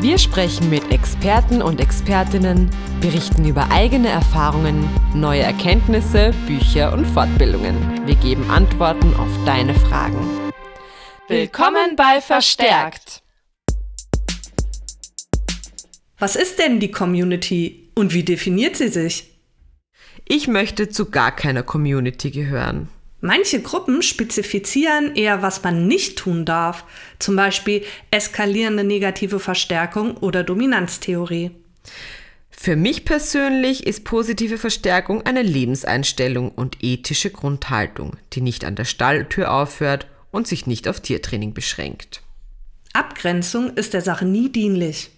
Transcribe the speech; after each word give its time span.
Wir 0.00 0.16
sprechen 0.16 0.70
mit 0.70 0.90
Experten 0.90 1.60
und 1.60 1.78
Expertinnen, 1.78 2.70
berichten 3.02 3.46
über 3.46 3.70
eigene 3.70 4.08
Erfahrungen, 4.08 4.88
neue 5.14 5.42
Erkenntnisse, 5.42 6.32
Bücher 6.46 6.94
und 6.94 7.04
Fortbildungen. 7.04 8.06
Wir 8.06 8.14
geben 8.14 8.48
Antworten 8.48 9.14
auf 9.16 9.28
deine 9.44 9.74
Fragen. 9.74 10.16
Willkommen 11.28 11.96
bei 11.96 12.22
Verstärkt. 12.22 13.22
Was 16.18 16.34
ist 16.34 16.58
denn 16.58 16.80
die 16.80 16.90
Community 16.90 17.92
und 17.94 18.14
wie 18.14 18.24
definiert 18.24 18.76
sie 18.76 18.88
sich? 18.88 19.38
Ich 20.26 20.48
möchte 20.48 20.88
zu 20.88 21.10
gar 21.10 21.36
keiner 21.36 21.62
Community 21.62 22.30
gehören. 22.30 22.88
Manche 23.20 23.60
Gruppen 23.60 24.02
spezifizieren 24.02 25.14
eher, 25.14 25.42
was 25.42 25.62
man 25.62 25.86
nicht 25.86 26.18
tun 26.18 26.44
darf, 26.44 26.84
zum 27.18 27.36
Beispiel 27.36 27.84
eskalierende 28.10 28.82
negative 28.84 29.40
Verstärkung 29.40 30.16
oder 30.16 30.42
Dominanztheorie. 30.42 31.50
Für 32.50 32.76
mich 32.76 33.04
persönlich 33.04 33.86
ist 33.86 34.04
positive 34.04 34.58
Verstärkung 34.58 35.22
eine 35.22 35.42
Lebenseinstellung 35.42 36.50
und 36.50 36.78
ethische 36.82 37.30
Grundhaltung, 37.30 38.16
die 38.32 38.42
nicht 38.42 38.64
an 38.64 38.74
der 38.74 38.84
Stalltür 38.84 39.52
aufhört 39.52 40.06
und 40.30 40.46
sich 40.46 40.66
nicht 40.66 40.88
auf 40.88 41.00
Tiertraining 41.00 41.54
beschränkt. 41.54 42.22
Abgrenzung 42.92 43.70
ist 43.76 43.94
der 43.94 44.02
Sache 44.02 44.24
nie 44.24 44.50
dienlich. 44.50 45.10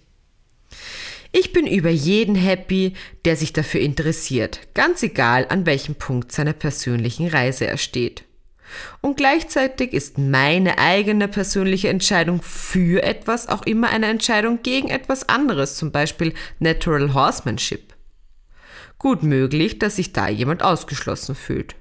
Ich 1.35 1.51
bin 1.51 1.65
über 1.65 1.89
jeden 1.89 2.35
happy, 2.35 2.93
der 3.25 3.35
sich 3.35 3.53
dafür 3.53 3.81
interessiert, 3.81 4.59
ganz 4.75 5.01
egal 5.01 5.47
an 5.49 5.65
welchem 5.65 5.95
Punkt 5.95 6.31
seiner 6.31 6.53
persönlichen 6.53 7.27
Reise 7.27 7.65
er 7.65 7.77
steht. 7.77 8.23
Und 9.01 9.17
gleichzeitig 9.17 9.93
ist 9.93 10.19
meine 10.19 10.77
eigene 10.77 11.27
persönliche 11.27 11.89
Entscheidung 11.89 12.43
für 12.43 13.01
etwas 13.01 13.49
auch 13.49 13.63
immer 13.63 13.89
eine 13.89 14.07
Entscheidung 14.07 14.61
gegen 14.61 14.89
etwas 14.89 15.27
anderes, 15.27 15.75
zum 15.75 15.91
Beispiel 15.91 16.35
Natural 16.59 17.15
Horsemanship. 17.15 17.95
Gut 18.99 19.23
möglich, 19.23 19.79
dass 19.79 19.95
sich 19.95 20.13
da 20.13 20.29
jemand 20.29 20.61
ausgeschlossen 20.61 21.33
fühlt. 21.33 21.75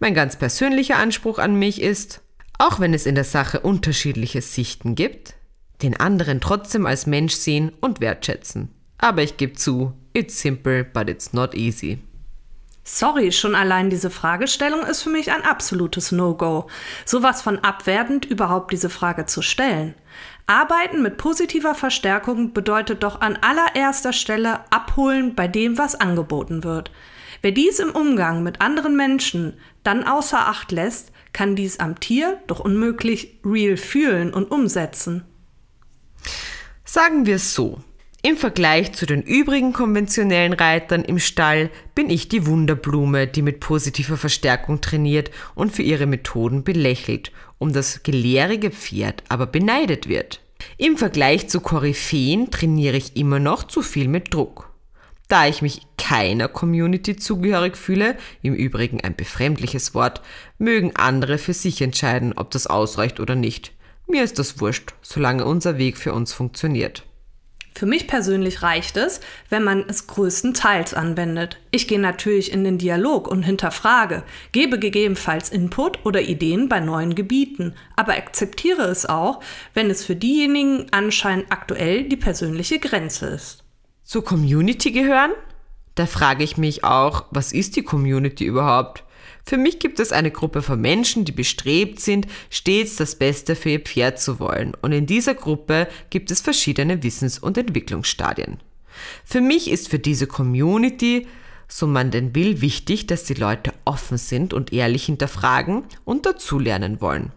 Mein 0.00 0.12
ganz 0.12 0.36
persönlicher 0.36 0.98
Anspruch 0.98 1.38
an 1.38 1.58
mich 1.58 1.80
ist, 1.80 2.20
auch 2.58 2.78
wenn 2.78 2.92
es 2.92 3.06
in 3.06 3.14
der 3.14 3.24
Sache 3.24 3.60
unterschiedliche 3.60 4.42
Sichten 4.42 4.96
gibt, 4.96 5.34
den 5.82 5.98
anderen 5.98 6.40
trotzdem 6.40 6.86
als 6.86 7.06
Mensch 7.06 7.34
sehen 7.34 7.72
und 7.80 8.00
wertschätzen. 8.00 8.70
Aber 8.98 9.22
ich 9.22 9.36
gebe 9.36 9.54
zu, 9.54 9.92
it's 10.12 10.40
simple, 10.40 10.84
but 10.84 11.08
it's 11.08 11.32
not 11.32 11.54
easy. 11.54 11.98
Sorry, 12.84 13.30
schon 13.30 13.54
allein 13.54 13.90
diese 13.90 14.10
Fragestellung 14.10 14.82
ist 14.82 15.02
für 15.02 15.10
mich 15.10 15.30
ein 15.30 15.44
absolutes 15.44 16.12
No-Go. 16.12 16.66
Sowas 17.04 17.40
von 17.40 17.58
abwertend, 17.58 18.24
überhaupt 18.24 18.72
diese 18.72 18.90
Frage 18.90 19.26
zu 19.26 19.42
stellen. 19.42 19.94
Arbeiten 20.46 21.02
mit 21.02 21.16
positiver 21.16 21.74
Verstärkung 21.74 22.52
bedeutet 22.52 23.02
doch 23.04 23.20
an 23.20 23.38
allererster 23.40 24.12
Stelle 24.12 24.60
abholen 24.70 25.34
bei 25.36 25.46
dem, 25.46 25.78
was 25.78 25.94
angeboten 25.94 26.64
wird. 26.64 26.90
Wer 27.42 27.52
dies 27.52 27.78
im 27.78 27.92
Umgang 27.92 28.42
mit 28.42 28.60
anderen 28.60 28.96
Menschen 28.96 29.54
dann 29.84 30.02
außer 30.04 30.48
Acht 30.48 30.72
lässt, 30.72 31.12
kann 31.32 31.54
dies 31.54 31.78
am 31.78 32.00
Tier 32.00 32.40
doch 32.48 32.60
unmöglich 32.60 33.38
real 33.44 33.76
fühlen 33.76 34.34
und 34.34 34.50
umsetzen. 34.50 35.24
Sagen 36.84 37.26
wir 37.26 37.36
es 37.36 37.54
so. 37.54 37.80
Im 38.22 38.36
Vergleich 38.36 38.92
zu 38.92 39.06
den 39.06 39.22
übrigen 39.22 39.72
konventionellen 39.72 40.52
Reitern 40.52 41.02
im 41.02 41.18
Stall 41.18 41.70
bin 41.94 42.10
ich 42.10 42.28
die 42.28 42.46
Wunderblume, 42.46 43.26
die 43.26 43.40
mit 43.40 43.60
positiver 43.60 44.18
Verstärkung 44.18 44.82
trainiert 44.82 45.30
und 45.54 45.72
für 45.72 45.82
ihre 45.82 46.04
Methoden 46.04 46.62
belächelt, 46.62 47.32
um 47.56 47.72
das 47.72 48.02
gelehrige 48.02 48.70
Pferd 48.70 49.22
aber 49.30 49.46
beneidet 49.46 50.06
wird. 50.06 50.42
Im 50.76 50.98
Vergleich 50.98 51.48
zu 51.48 51.60
Koryphäen 51.60 52.50
trainiere 52.50 52.98
ich 52.98 53.16
immer 53.16 53.38
noch 53.38 53.64
zu 53.64 53.80
viel 53.80 54.08
mit 54.08 54.34
Druck. 54.34 54.70
Da 55.28 55.46
ich 55.46 55.62
mich 55.62 55.82
keiner 55.96 56.48
Community 56.48 57.16
zugehörig 57.16 57.76
fühle, 57.76 58.18
im 58.42 58.52
Übrigen 58.52 59.00
ein 59.00 59.14
befremdliches 59.14 59.94
Wort, 59.94 60.20
mögen 60.58 60.96
andere 60.96 61.38
für 61.38 61.54
sich 61.54 61.80
entscheiden, 61.80 62.34
ob 62.36 62.50
das 62.50 62.66
ausreicht 62.66 63.20
oder 63.20 63.36
nicht. 63.36 63.72
Mir 64.10 64.24
ist 64.24 64.40
das 64.40 64.60
wurscht, 64.60 64.94
solange 65.02 65.44
unser 65.44 65.78
Weg 65.78 65.96
für 65.96 66.12
uns 66.12 66.32
funktioniert. 66.32 67.04
Für 67.76 67.86
mich 67.86 68.08
persönlich 68.08 68.62
reicht 68.62 68.96
es, 68.96 69.20
wenn 69.48 69.62
man 69.62 69.84
es 69.88 70.08
größtenteils 70.08 70.94
anwendet. 70.94 71.58
Ich 71.70 71.86
gehe 71.86 72.00
natürlich 72.00 72.52
in 72.52 72.64
den 72.64 72.76
Dialog 72.76 73.28
und 73.28 73.44
hinterfrage, 73.44 74.24
gebe 74.50 74.80
gegebenenfalls 74.80 75.48
Input 75.48 76.04
oder 76.04 76.22
Ideen 76.22 76.68
bei 76.68 76.80
neuen 76.80 77.14
Gebieten, 77.14 77.74
aber 77.94 78.14
akzeptiere 78.14 78.82
es 78.82 79.06
auch, 79.06 79.40
wenn 79.74 79.88
es 79.88 80.04
für 80.04 80.16
diejenigen 80.16 80.86
anscheinend 80.90 81.52
aktuell 81.52 82.08
die 82.08 82.16
persönliche 82.16 82.80
Grenze 82.80 83.26
ist. 83.28 83.62
Zur 84.02 84.24
Community 84.24 84.90
gehören? 84.90 85.30
Da 85.94 86.06
frage 86.06 86.42
ich 86.42 86.56
mich 86.56 86.82
auch, 86.82 87.26
was 87.30 87.52
ist 87.52 87.76
die 87.76 87.84
Community 87.84 88.44
überhaupt? 88.44 89.04
Für 89.50 89.56
mich 89.56 89.80
gibt 89.80 89.98
es 89.98 90.12
eine 90.12 90.30
Gruppe 90.30 90.62
von 90.62 90.80
Menschen, 90.80 91.24
die 91.24 91.32
bestrebt 91.32 91.98
sind, 91.98 92.28
stets 92.50 92.94
das 92.94 93.16
Beste 93.16 93.56
für 93.56 93.70
ihr 93.70 93.80
Pferd 93.80 94.20
zu 94.20 94.38
wollen. 94.38 94.74
Und 94.80 94.92
in 94.92 95.06
dieser 95.06 95.34
Gruppe 95.34 95.88
gibt 96.08 96.30
es 96.30 96.40
verschiedene 96.40 97.02
Wissens- 97.02 97.40
und 97.40 97.58
Entwicklungsstadien. 97.58 98.58
Für 99.24 99.40
mich 99.40 99.68
ist 99.68 99.88
für 99.88 99.98
diese 99.98 100.28
Community, 100.28 101.26
so 101.66 101.88
man 101.88 102.12
denn 102.12 102.32
will, 102.36 102.60
wichtig, 102.60 103.08
dass 103.08 103.24
die 103.24 103.34
Leute 103.34 103.72
offen 103.84 104.18
sind 104.18 104.54
und 104.54 104.72
ehrlich 104.72 105.06
hinterfragen 105.06 105.82
und 106.04 106.26
dazulernen 106.26 107.00
wollen. 107.00 107.32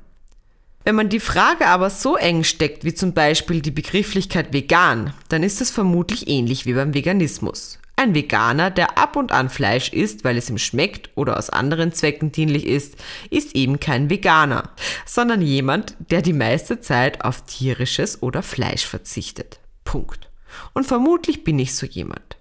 Wenn 0.83 0.93
man 0.93 1.09
die 1.09 1.19
Frage 1.19 1.65
aber 1.65 1.89
so 1.89 2.15
eng 2.15 2.43
steckt 2.43 2.85
wie 2.85 2.93
zum 2.93 3.15
Beispiel 3.15 3.59
die 3.59 3.71
Begrifflichkeit 3.71 4.53
vegan, 4.53 5.15
dann 5.29 5.41
ist 5.41 5.61
es 5.61 5.71
vermutlich 5.71 6.27
ähnlich 6.27 6.67
wie 6.67 6.73
beim 6.73 6.93
Veganismus. 6.93 7.79
Ein 8.03 8.15
Veganer, 8.15 8.69
der 8.69 8.97
ab 8.97 9.15
und 9.15 9.31
an 9.31 9.49
Fleisch 9.49 9.93
isst, 9.93 10.25
weil 10.25 10.35
es 10.37 10.49
ihm 10.49 10.57
schmeckt 10.57 11.11
oder 11.15 11.37
aus 11.37 11.49
anderen 11.49 11.93
Zwecken 11.93 12.33
dienlich 12.33 12.67
ist, 12.67 12.97
ist 13.29 13.55
eben 13.55 13.79
kein 13.79 14.09
Veganer, 14.09 14.71
sondern 15.05 15.41
jemand, 15.41 15.95
der 16.11 16.21
die 16.21 16.33
meiste 16.33 16.81
Zeit 16.81 17.23
auf 17.23 17.45
tierisches 17.45 18.21
oder 18.21 18.43
Fleisch 18.43 18.85
verzichtet. 18.85 19.61
Punkt. 19.85 20.29
Und 20.73 20.85
vermutlich 20.85 21.45
bin 21.45 21.57
ich 21.59 21.75
so 21.75 21.85
jemand. 21.85 22.35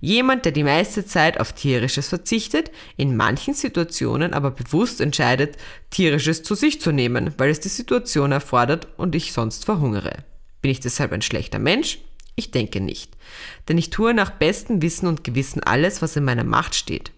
Jemand, 0.00 0.44
der 0.44 0.52
die 0.52 0.64
meiste 0.64 1.06
Zeit 1.06 1.40
auf 1.40 1.54
tierisches 1.54 2.08
verzichtet, 2.08 2.70
in 2.98 3.16
manchen 3.16 3.54
Situationen 3.54 4.34
aber 4.34 4.50
bewusst 4.50 5.00
entscheidet, 5.00 5.56
tierisches 5.88 6.42
zu 6.42 6.54
sich 6.54 6.78
zu 6.78 6.92
nehmen, 6.92 7.32
weil 7.38 7.48
es 7.48 7.60
die 7.60 7.70
Situation 7.70 8.32
erfordert 8.32 8.88
und 8.98 9.14
ich 9.14 9.32
sonst 9.32 9.64
verhungere. 9.64 10.24
Bin 10.60 10.70
ich 10.70 10.80
deshalb 10.80 11.12
ein 11.12 11.22
schlechter 11.22 11.58
Mensch? 11.58 12.00
Ich 12.36 12.50
denke 12.50 12.80
nicht. 12.80 13.12
Denn 13.68 13.78
ich 13.78 13.90
tue 13.90 14.14
nach 14.14 14.30
bestem 14.30 14.82
Wissen 14.82 15.06
und 15.06 15.24
Gewissen 15.24 15.62
alles, 15.62 16.02
was 16.02 16.16
in 16.16 16.24
meiner 16.24 16.44
Macht 16.44 16.74
steht. 16.74 17.10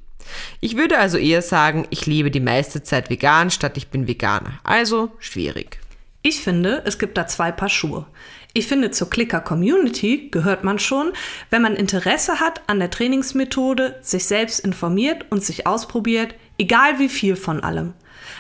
Ich 0.61 0.77
würde 0.77 0.99
also 0.99 1.19
eher 1.19 1.43
sagen, 1.43 1.87
ich 1.91 2.07
lebe 2.07 2.31
die 2.31 2.41
meiste 2.41 2.83
Zeit 2.83 3.11
vegan, 3.11 3.51
statt 3.51 3.77
ich 3.77 3.89
bin 3.89 4.07
Veganer. 4.07 4.61
Also 4.63 5.11
schwierig. 5.19 5.81
Ich 6.23 6.41
finde, 6.41 6.83
es 6.85 6.99
gibt 6.99 7.17
da 7.17 7.27
zwei 7.27 7.53
Paar 7.53 7.69
Schuhe. 7.69 8.07
Ich 8.53 8.67
finde, 8.67 8.91
zur 8.91 9.11
Clicker 9.11 9.41
Community 9.41 10.29
gehört 10.31 10.65
man 10.65 10.79
schon, 10.79 11.13
wenn 11.51 11.63
man 11.63 11.77
Interesse 11.77 12.41
hat 12.41 12.63
an 12.67 12.79
der 12.79 12.91
Trainingsmethode, 12.91 13.99
sich 14.03 14.25
selbst 14.25 14.61
informiert 14.61 15.27
und 15.31 15.45
sich 15.45 15.67
ausprobiert, 15.67 16.35
egal 16.59 16.99
wie 16.99 17.09
viel 17.09 17.37
von 17.37 17.61
allem. 17.63 17.95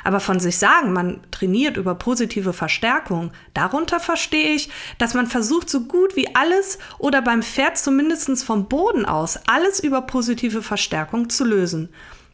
Aber 0.08 0.20
von 0.20 0.40
sich 0.40 0.56
sagen, 0.56 0.94
man 0.94 1.20
trainiert 1.30 1.76
über 1.76 1.94
positive 1.94 2.54
Verstärkung, 2.54 3.30
darunter 3.52 4.00
verstehe 4.00 4.54
ich, 4.54 4.70
dass 4.96 5.12
man 5.12 5.26
versucht, 5.26 5.68
so 5.68 5.82
gut 5.82 6.16
wie 6.16 6.34
alles 6.34 6.78
oder 6.96 7.20
beim 7.20 7.42
Pferd 7.42 7.76
zumindest 7.76 8.42
vom 8.42 8.70
Boden 8.70 9.04
aus 9.04 9.38
alles 9.48 9.80
über 9.80 10.00
positive 10.00 10.62
Verstärkung 10.62 11.28
zu 11.28 11.44
lösen. 11.44 11.90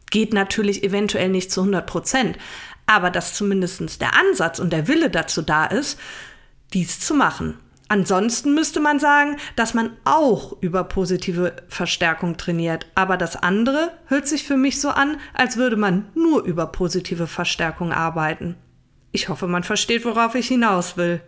Geht 0.09 0.33
natürlich 0.33 0.85
eventuell 0.85 1.27
nicht 1.27 1.51
zu 1.51 1.59
100 1.59 1.85
Prozent, 1.85 2.37
aber 2.85 3.11
dass 3.11 3.33
zumindest 3.33 3.99
der 3.99 4.17
Ansatz 4.17 4.59
und 4.59 4.71
der 4.71 4.87
Wille 4.87 5.09
dazu 5.09 5.41
da 5.41 5.65
ist, 5.65 5.99
dies 6.73 7.01
zu 7.01 7.13
machen. 7.13 7.59
Ansonsten 7.87 8.55
müsste 8.55 8.79
man 8.79 8.99
sagen, 8.99 9.37
dass 9.55 9.75
man 9.75 9.91
auch 10.05 10.57
über 10.61 10.83
positive 10.83 11.55
Verstärkung 11.67 12.35
trainiert. 12.37 12.87
Aber 12.95 13.15
das 13.15 13.35
andere 13.35 13.91
hört 14.07 14.27
sich 14.27 14.43
für 14.43 14.57
mich 14.57 14.81
so 14.81 14.89
an, 14.89 15.17
als 15.33 15.57
würde 15.57 15.75
man 15.75 16.09
nur 16.15 16.43
über 16.43 16.67
positive 16.67 17.27
Verstärkung 17.27 17.91
arbeiten. 17.91 18.55
Ich 19.11 19.29
hoffe, 19.29 19.47
man 19.47 19.63
versteht, 19.63 20.03
worauf 20.03 20.33
ich 20.35 20.47
hinaus 20.47 20.97
will. 20.97 21.21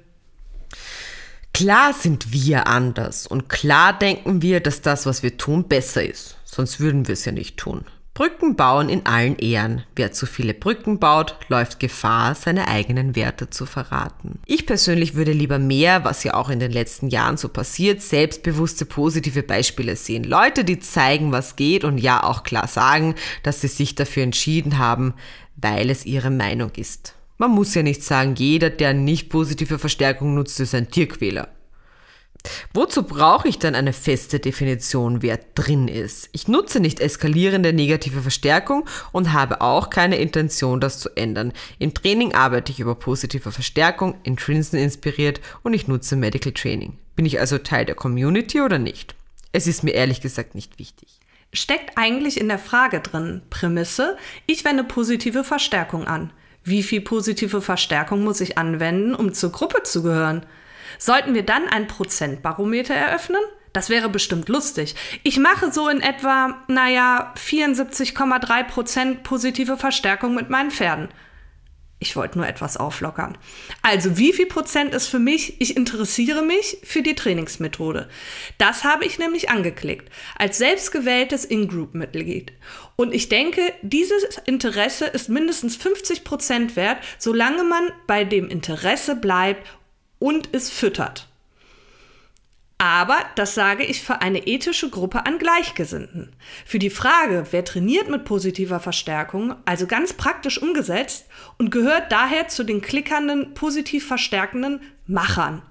Klar 1.54 1.94
sind 1.94 2.32
wir 2.32 2.68
anders 2.68 3.26
und 3.26 3.50
klar 3.50 3.98
denken 3.98 4.42
wir, 4.42 4.60
dass 4.60 4.82
das, 4.82 5.06
was 5.06 5.24
wir 5.24 5.38
tun, 5.38 5.68
besser 5.68 6.04
ist. 6.04 6.38
Sonst 6.44 6.80
würden 6.80 7.08
wir 7.08 7.14
es 7.14 7.26
ja 7.26 7.32
nicht 7.32 7.58
tun. 7.58 7.86
Brücken 8.18 8.56
bauen 8.56 8.90
in 8.90 9.06
allen 9.06 9.38
Ehren. 9.38 9.84
Wer 9.96 10.12
zu 10.12 10.26
viele 10.26 10.56
Brücken 10.56 10.98
baut, 10.98 11.36
läuft 11.50 11.80
Gefahr, 11.80 12.34
seine 12.34 12.68
eigenen 12.68 13.16
Werte 13.16 13.52
zu 13.52 13.68
verraten. 13.68 14.40
Ich 14.48 14.66
persönlich 14.66 15.14
würde 15.14 15.34
lieber 15.34 15.60
mehr, 15.60 16.04
was 16.04 16.24
ja 16.24 16.34
auch 16.34 16.50
in 16.50 16.60
den 16.60 16.72
letzten 16.72 17.10
Jahren 17.10 17.38
so 17.38 17.48
passiert, 17.48 18.02
selbstbewusste 18.02 18.86
positive 18.86 19.44
Beispiele 19.44 19.96
sehen. 19.96 20.24
Leute, 20.24 20.66
die 20.66 20.80
zeigen, 20.80 21.32
was 21.32 21.58
geht 21.58 21.84
und 21.84 22.00
ja 22.00 22.24
auch 22.24 22.42
klar 22.42 22.68
sagen, 22.68 23.14
dass 23.44 23.62
sie 23.62 23.68
sich 23.68 23.94
dafür 23.94 24.24
entschieden 24.24 24.80
haben, 24.80 25.14
weil 25.56 25.92
es 25.92 26.04
ihre 26.04 26.32
Meinung 26.32 26.72
ist. 26.76 27.14
Man 27.38 27.52
muss 27.52 27.76
ja 27.76 27.84
nicht 27.84 28.04
sagen, 28.04 28.34
jeder, 28.36 28.72
der 28.72 28.96
nicht 28.96 29.30
positive 29.30 29.78
Verstärkung 29.78 30.34
nutzt, 30.34 30.60
ist 30.60 30.74
ein 30.74 30.90
Tierquäler. 30.90 31.50
Wozu 32.74 33.04
brauche 33.04 33.48
ich 33.48 33.60
dann 33.60 33.76
eine 33.76 33.94
feste 33.94 34.40
Definition, 34.40 35.22
wer 35.22 35.40
drin 35.56 35.88
ist? 35.88 36.30
Ich 36.32 36.48
nutze 36.48 36.80
nicht 36.80 37.00
eskalierende 37.00 37.74
negative 37.74 38.22
Verstärkung 38.22 38.88
und 39.12 39.34
habe 39.34 39.62
auch 39.62 39.90
keine 39.90 40.18
Intention, 40.18 40.80
das 40.80 41.00
zu 41.00 41.10
ändern. 41.16 41.54
Im 41.80 41.94
Training 41.94 42.34
arbeite 42.34 42.72
ich 42.72 42.80
über 42.80 42.96
positive 42.96 43.52
Verstärkung, 43.52 44.16
Intrinsen 44.24 44.80
inspiriert 44.80 45.42
und 45.64 45.74
ich 45.74 45.88
nutze 45.88 46.16
Medical 46.16 46.54
Training. 46.54 46.98
Bin 47.16 47.26
ich 47.26 47.40
also 47.40 47.58
Teil 47.58 47.86
der 47.86 47.96
Community 47.96 48.62
oder 48.62 48.80
nicht? 48.80 49.16
Es 49.52 49.68
ist 49.68 49.84
mir 49.84 49.92
ehrlich 49.92 50.22
gesagt 50.22 50.56
nicht 50.56 50.78
wichtig. 50.78 51.20
Steckt 51.54 51.98
eigentlich 51.98 52.40
in 52.40 52.50
der 52.50 52.60
Frage 52.60 53.00
drin, 53.00 53.42
Prämisse, 53.50 54.18
ich 54.46 54.66
wende 54.66 54.84
positive 54.84 55.44
Verstärkung 55.44 56.06
an. 56.06 56.32
Wie 56.64 56.84
viel 56.84 57.02
positive 57.02 57.62
Verstärkung 57.62 58.24
muss 58.24 58.42
ich 58.42 58.58
anwenden, 58.58 59.16
um 59.16 59.34
zur 59.34 59.52
Gruppe 59.52 59.84
zu 59.84 60.04
gehören? 60.04 60.46
Sollten 60.98 61.34
wir 61.34 61.44
dann 61.44 61.68
ein 61.68 61.88
Prozentbarometer 61.88 62.94
eröffnen? 62.94 63.42
Das 63.74 63.90
wäre 63.90 64.10
bestimmt 64.10 64.50
lustig. 64.50 64.96
Ich 65.24 65.38
mache 65.38 65.72
so 65.72 65.88
in 65.88 66.02
etwa, 66.02 66.64
naja, 66.68 67.34
74,3 67.38 68.64
Prozent 68.64 69.24
positive 69.24 69.78
Verstärkung 69.78 70.34
mit 70.34 70.50
meinen 70.50 70.72
Pferden. 70.72 71.10
Ich 72.00 72.16
wollte 72.16 72.38
nur 72.38 72.48
etwas 72.48 72.78
auflockern. 72.78 73.40
Also, 73.82 74.20
wie 74.20 74.32
viel 74.32 74.46
Prozent 74.46 74.94
ist 74.94 75.08
für 75.08 75.18
mich? 75.18 75.60
Ich 75.60 75.76
interessiere 75.76 76.44
mich 76.44 76.78
für 76.84 77.02
die 77.02 77.16
Trainingsmethode. 77.16 78.08
Das 78.60 78.84
habe 78.84 79.06
ich 79.06 79.18
nämlich 79.18 79.50
angeklickt, 79.50 80.12
als 80.38 80.60
selbstgewähltes 80.60 81.44
In-Group-Mitglied. 81.44 82.54
Und 82.98 83.16
ich 83.16 83.30
denke, 83.30 83.62
dieses 83.82 84.24
Interesse 84.46 85.06
ist 85.06 85.30
mindestens 85.30 85.76
50 85.76 86.24
Prozent 86.24 86.76
wert, 86.76 86.98
solange 87.18 87.64
man 87.64 87.90
bei 88.06 88.24
dem 88.24 88.48
Interesse 88.48 89.16
bleibt 89.16 89.66
und 90.20 90.50
es 90.54 90.70
füttert. 90.70 91.28
Aber 92.80 93.18
das 93.36 93.56
sage 93.56 93.84
ich 93.84 94.04
für 94.04 94.22
eine 94.22 94.46
ethische 94.46 94.92
Gruppe 94.92 95.26
an 95.26 95.40
Gleichgesinnten. 95.40 96.36
Für 96.64 96.78
die 96.78 96.92
Frage, 96.92 97.48
wer 97.50 97.66
trainiert 97.66 98.08
mit 98.08 98.24
positiver 98.24 98.80
Verstärkung, 98.80 99.56
also 99.66 99.88
ganz 99.88 100.14
praktisch 100.14 100.62
umgesetzt 100.62 101.26
und 101.58 101.72
gehört 101.72 102.12
daher 102.12 102.50
zu 102.50 102.64
den 102.64 102.82
klickernden, 102.82 103.56
positiv 103.56 104.06
verstärkenden 104.06 104.82
Machern, 105.08 105.64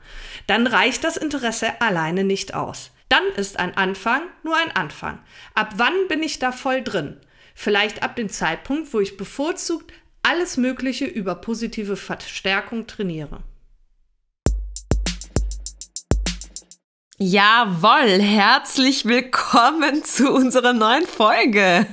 dann 0.49 0.67
reicht 0.67 1.05
das 1.05 1.17
Interesse 1.17 1.81
alleine 1.81 2.25
nicht 2.25 2.55
aus. 2.55 2.91
Dann 3.09 3.25
ist 3.37 3.61
ein 3.61 3.77
Anfang 3.77 4.23
nur 4.43 4.57
ein 4.57 4.73
Anfang. 4.73 5.21
Ab 5.55 5.75
wann 5.77 6.09
bin 6.09 6.25
ich 6.25 6.41
da 6.41 6.51
voll 6.51 6.83
drin? 6.83 7.17
Vielleicht 7.55 8.03
ab 8.03 8.17
dem 8.17 8.29
Zeitpunkt, 8.29 8.93
wo 8.93 8.99
ich 8.99 9.17
bevorzugt 9.17 9.93
alles 10.25 10.57
Mögliche 10.57 11.05
über 11.05 11.37
positive 11.37 11.97
Verstärkung 11.97 12.89
trainiere. 12.89 13.45
Jawohl, 17.19 18.21
herzlich 18.21 19.07
willkommen 19.07 20.05
zu 20.05 20.31
unserer 20.31 20.75
neuen 20.75 21.07
Folge. 21.07 21.87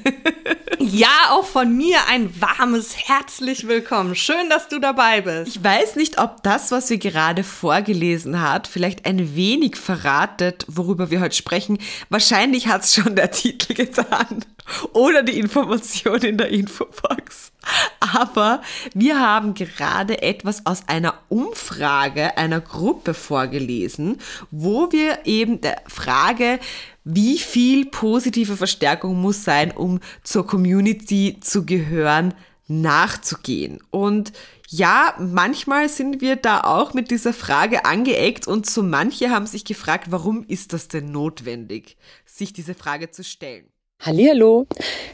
ja, 0.79 1.29
auch 1.29 1.45
von 1.45 1.77
mir 1.77 1.97
ein 2.09 2.41
warmes 2.41 2.97
herzlich 3.07 3.69
willkommen. 3.69 4.15
Schön, 4.15 4.49
dass 4.49 4.67
du 4.67 4.79
dabei 4.79 5.21
bist. 5.21 5.55
Ich 5.55 5.63
weiß 5.63 5.95
nicht, 5.95 6.19
ob 6.19 6.43
das, 6.43 6.73
was 6.73 6.89
wir 6.89 6.97
gerade 6.97 7.45
vorgelesen 7.45 8.41
hat, 8.41 8.67
vielleicht 8.67 9.05
ein 9.05 9.33
wenig 9.33 9.77
verratet, 9.77 10.65
worüber 10.67 11.09
wir 11.09 11.21
heute 11.21 11.37
sprechen. 11.37 11.77
Wahrscheinlich 12.09 12.67
hat 12.67 12.83
es 12.83 12.93
schon 12.93 13.15
der 13.15 13.31
Titel 13.31 13.75
getan 13.75 14.43
oder 14.91 15.23
die 15.23 15.39
Information 15.39 16.19
in 16.19 16.37
der 16.37 16.49
Infobox. 16.49 17.52
Aber 17.99 18.61
wir 18.93 19.19
haben 19.19 19.53
gerade 19.53 20.21
etwas 20.21 20.65
aus 20.65 20.87
einer 20.87 21.15
Umfrage 21.29 22.37
einer 22.37 22.61
Gruppe 22.61 23.13
vorgelesen, 23.13 24.19
wo 24.51 24.91
wir 24.91 25.25
eben 25.25 25.61
der 25.61 25.81
Frage, 25.87 26.59
wie 27.03 27.37
viel 27.37 27.85
positive 27.85 28.57
Verstärkung 28.57 29.19
muss 29.19 29.43
sein, 29.43 29.71
um 29.71 29.99
zur 30.23 30.45
Community 30.45 31.37
zu 31.41 31.65
gehören, 31.65 32.33
nachzugehen. 32.67 33.79
Und 33.89 34.31
ja, 34.69 35.13
manchmal 35.19 35.89
sind 35.89 36.21
wir 36.21 36.35
da 36.35 36.61
auch 36.61 36.93
mit 36.93 37.11
dieser 37.11 37.33
Frage 37.33 37.85
angeeckt 37.85 38.47
und 38.47 38.65
so 38.65 38.81
manche 38.81 39.29
haben 39.29 39.45
sich 39.45 39.65
gefragt, 39.65 40.07
warum 40.09 40.43
ist 40.47 40.73
das 40.73 40.87
denn 40.87 41.11
notwendig, 41.11 41.97
sich 42.25 42.53
diese 42.53 42.73
Frage 42.73 43.11
zu 43.11 43.23
stellen. 43.23 43.72
Hallihallo, 44.05 44.67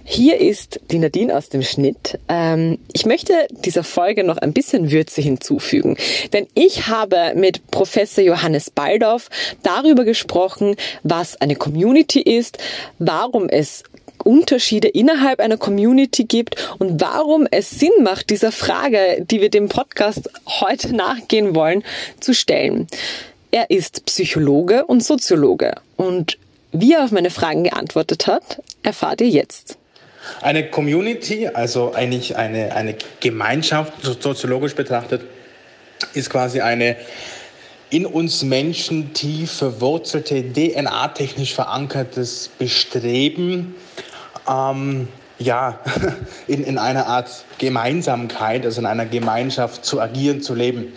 hier 0.04 0.42
ist 0.42 0.80
die 0.90 0.98
Nadine 0.98 1.38
aus 1.38 1.50
dem 1.50 1.62
Schnitt. 1.62 2.18
Ähm, 2.28 2.80
ich 2.92 3.06
möchte 3.06 3.34
dieser 3.52 3.84
Folge 3.84 4.24
noch 4.24 4.38
ein 4.38 4.52
bisschen 4.52 4.90
Würze 4.90 5.22
hinzufügen, 5.22 5.96
denn 6.34 6.48
ich 6.56 6.88
habe 6.88 7.34
mit 7.36 7.70
Professor 7.70 8.24
Johannes 8.24 8.72
Baldorf 8.72 9.30
darüber 9.62 10.06
gesprochen, 10.06 10.76
was 11.04 11.40
eine 11.40 11.56
Community 11.56 12.20
ist, 12.20 12.58
warum 12.98 13.48
es 13.48 13.84
Unterschiede 14.24 14.88
innerhalb 14.88 15.40
einer 15.40 15.58
Community 15.58 16.24
gibt 16.24 16.56
und 16.80 17.00
warum 17.00 17.48
es 17.52 17.70
Sinn 17.70 17.92
macht, 18.02 18.32
dieser 18.32 18.52
Frage, 18.52 19.24
die 19.30 19.40
wir 19.40 19.52
dem 19.52 19.70
Podcast 19.70 20.32
heute 20.48 20.96
nachgehen 20.96 21.54
wollen, 21.54 21.84
zu 22.22 22.34
stellen. 22.34 22.88
Er 23.52 23.70
ist 23.70 24.08
Psychologe 24.08 24.88
und 24.88 25.04
Soziologe 25.04 25.76
und 25.96 26.40
wie 26.71 26.94
er 26.94 27.04
auf 27.04 27.12
meine 27.12 27.30
Fragen 27.30 27.63
geantwortet 27.63 28.27
hat, 28.27 28.62
erfahrt 28.83 29.21
ihr 29.21 29.30
jetzt. 29.30 29.77
Eine 30.42 30.69
Community, 30.69 31.48
also 31.48 31.94
eigentlich 31.94 32.36
eine, 32.36 32.75
eine 32.75 32.95
Gemeinschaft, 33.19 33.94
soziologisch 34.01 34.75
betrachtet, 34.75 35.21
ist 36.13 36.30
quasi 36.30 36.62
eine 36.62 36.95
in 37.89 38.06
uns 38.06 38.44
Menschen 38.44 39.14
tief 39.14 39.52
verwurzelte, 39.52 40.44
DNA-technisch 40.44 41.56
verankertes 41.56 42.49
Bestreben, 42.59 43.76
ähm, 44.47 45.07
ja, 45.40 45.80
in, 46.48 46.64
in 46.64 46.78
einer 46.78 47.08
Art 47.08 47.46
Gemeinsamkeit, 47.58 48.66
also 48.66 48.81
in 48.81 48.86
einer 48.86 49.06
Gemeinschaft 49.06 49.84
zu 49.84 50.00
agieren, 50.00 50.42
zu 50.42 50.54
leben 50.54 50.94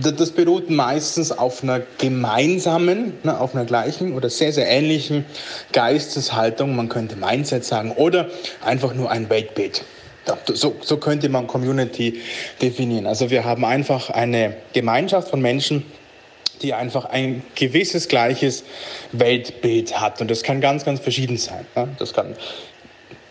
das 0.00 0.30
beruht 0.30 0.70
meistens 0.70 1.32
auf 1.32 1.62
einer 1.62 1.80
gemeinsamen, 1.98 3.14
ne, 3.22 3.40
auf 3.40 3.54
einer 3.54 3.64
gleichen 3.64 4.14
oder 4.14 4.30
sehr, 4.30 4.52
sehr 4.52 4.68
ähnlichen 4.68 5.24
Geisteshaltung, 5.72 6.76
man 6.76 6.88
könnte 6.88 7.16
Mindset 7.16 7.64
sagen, 7.64 7.92
oder 7.92 8.28
einfach 8.64 8.94
nur 8.94 9.10
ein 9.10 9.28
Weltbild. 9.30 9.84
So, 10.46 10.76
so 10.80 10.98
könnte 10.98 11.30
man 11.30 11.46
Community 11.46 12.20
definieren. 12.60 13.06
Also 13.06 13.30
wir 13.30 13.44
haben 13.44 13.64
einfach 13.64 14.10
eine 14.10 14.56
Gemeinschaft 14.74 15.28
von 15.28 15.40
Menschen, 15.40 15.84
die 16.60 16.74
einfach 16.74 17.06
ein 17.06 17.42
gewisses 17.54 18.08
gleiches 18.08 18.64
Weltbild 19.12 19.98
hat. 19.98 20.20
Und 20.20 20.30
das 20.30 20.42
kann 20.42 20.60
ganz, 20.60 20.84
ganz 20.84 21.00
verschieden 21.00 21.38
sein. 21.38 21.66
Ne? 21.74 21.88
Das 21.98 22.12
kann 22.12 22.36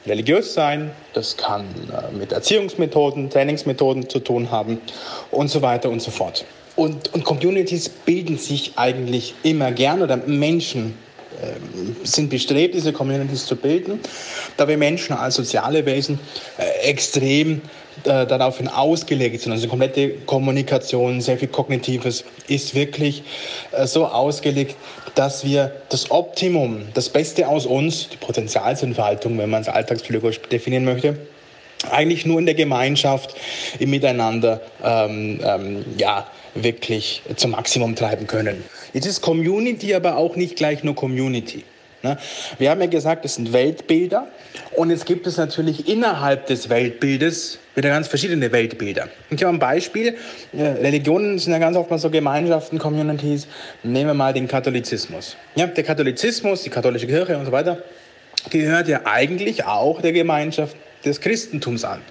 religiös 0.07 0.53
sein, 0.53 0.91
das 1.13 1.37
kann 1.37 1.65
äh, 1.91 2.15
mit 2.15 2.31
Erziehungsmethoden, 2.31 3.29
Trainingsmethoden 3.29 4.09
zu 4.09 4.19
tun 4.19 4.51
haben 4.51 4.79
und 5.31 5.49
so 5.49 5.61
weiter 5.61 5.89
und 5.89 6.01
so 6.01 6.11
fort. 6.11 6.45
Und, 6.75 7.13
und 7.13 7.23
Communities 7.23 7.89
bilden 7.89 8.37
sich 8.37 8.73
eigentlich 8.75 9.33
immer 9.43 9.71
gern 9.71 10.01
oder 10.01 10.17
Menschen 10.17 10.95
äh, 11.41 12.05
sind 12.05 12.29
bestrebt, 12.29 12.75
diese 12.75 12.93
Communities 12.93 13.45
zu 13.45 13.55
bilden, 13.55 13.99
da 14.57 14.67
wir 14.67 14.77
Menschen 14.77 15.15
als 15.15 15.35
soziale 15.35 15.85
Wesen 15.85 16.19
äh, 16.57 16.89
extrem 16.89 17.61
äh, 18.03 18.25
daraufhin 18.25 18.67
ausgelegt 18.67 19.41
sind. 19.41 19.51
Also 19.51 19.67
komplette 19.67 20.09
Kommunikation, 20.25 21.21
sehr 21.21 21.37
viel 21.37 21.47
Kognitives 21.47 22.23
ist 22.47 22.75
wirklich 22.75 23.23
äh, 23.71 23.85
so 23.87 24.05
ausgelegt, 24.05 24.75
dass 25.15 25.43
wir 25.43 25.71
das 25.89 26.11
Optimum, 26.11 26.83
das 26.93 27.09
Beste 27.09 27.47
aus 27.47 27.65
uns, 27.65 28.09
die 28.09 28.17
Potenzialsentfaltung, 28.17 29.37
wenn 29.37 29.49
man 29.49 29.61
es 29.61 29.69
alltagspsychologisch 29.69 30.41
definieren 30.41 30.85
möchte, 30.85 31.17
eigentlich 31.91 32.25
nur 32.25 32.39
in 32.39 32.45
der 32.45 32.55
Gemeinschaft, 32.55 33.35
im 33.79 33.89
Miteinander, 33.89 34.61
ähm, 34.83 35.39
ähm, 35.43 35.85
ja, 35.97 36.27
wirklich 36.55 37.21
zum 37.35 37.51
Maximum 37.51 37.95
treiben 37.95 38.27
können. 38.27 38.63
Jetzt 38.93 39.05
ist 39.05 39.21
Community 39.21 39.93
aber 39.93 40.17
auch 40.17 40.35
nicht 40.35 40.55
gleich 40.55 40.83
nur 40.83 40.95
Community. 40.95 41.63
Ne? 42.03 42.17
Wir 42.57 42.71
haben 42.71 42.81
ja 42.81 42.87
gesagt, 42.87 43.25
es 43.25 43.35
sind 43.35 43.53
Weltbilder 43.53 44.27
und 44.75 44.89
jetzt 44.89 45.05
gibt 45.05 45.27
es 45.27 45.37
natürlich 45.37 45.87
innerhalb 45.87 46.47
des 46.47 46.69
Weltbildes 46.69 47.59
wieder 47.77 47.89
ganz 47.89 48.07
verschiedene 48.07 48.51
Weltbilder. 48.51 49.07
Ich 49.29 49.43
habe 49.43 49.55
ein 49.55 49.59
Beispiel. 49.59 50.17
Religionen 50.51 51.37
sind 51.37 51.53
ja 51.53 51.59
ganz 51.59 51.77
oft 51.77 51.91
mal 51.91 51.99
so 51.99 52.09
Gemeinschaften, 52.09 52.79
Communities. 52.79 53.47
Nehmen 53.83 54.07
wir 54.07 54.13
mal 54.15 54.33
den 54.33 54.47
Katholizismus. 54.47 55.37
Ja, 55.55 55.67
der 55.67 55.83
Katholizismus, 55.83 56.63
die 56.63 56.71
katholische 56.71 57.05
Kirche 57.05 57.37
und 57.37 57.45
so 57.45 57.51
weiter, 57.51 57.83
gehört 58.49 58.87
ja 58.87 59.01
eigentlich 59.05 59.65
auch 59.65 60.01
der 60.01 60.11
Gemeinschaft 60.11 60.75
des 61.05 61.21
Christentums 61.21 61.83
an. 61.83 62.01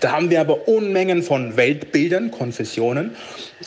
Da 0.00 0.10
haben 0.12 0.30
wir 0.30 0.40
aber 0.40 0.66
Unmengen 0.66 1.22
von 1.22 1.56
Weltbildern, 1.56 2.32
Konfessionen. 2.32 3.14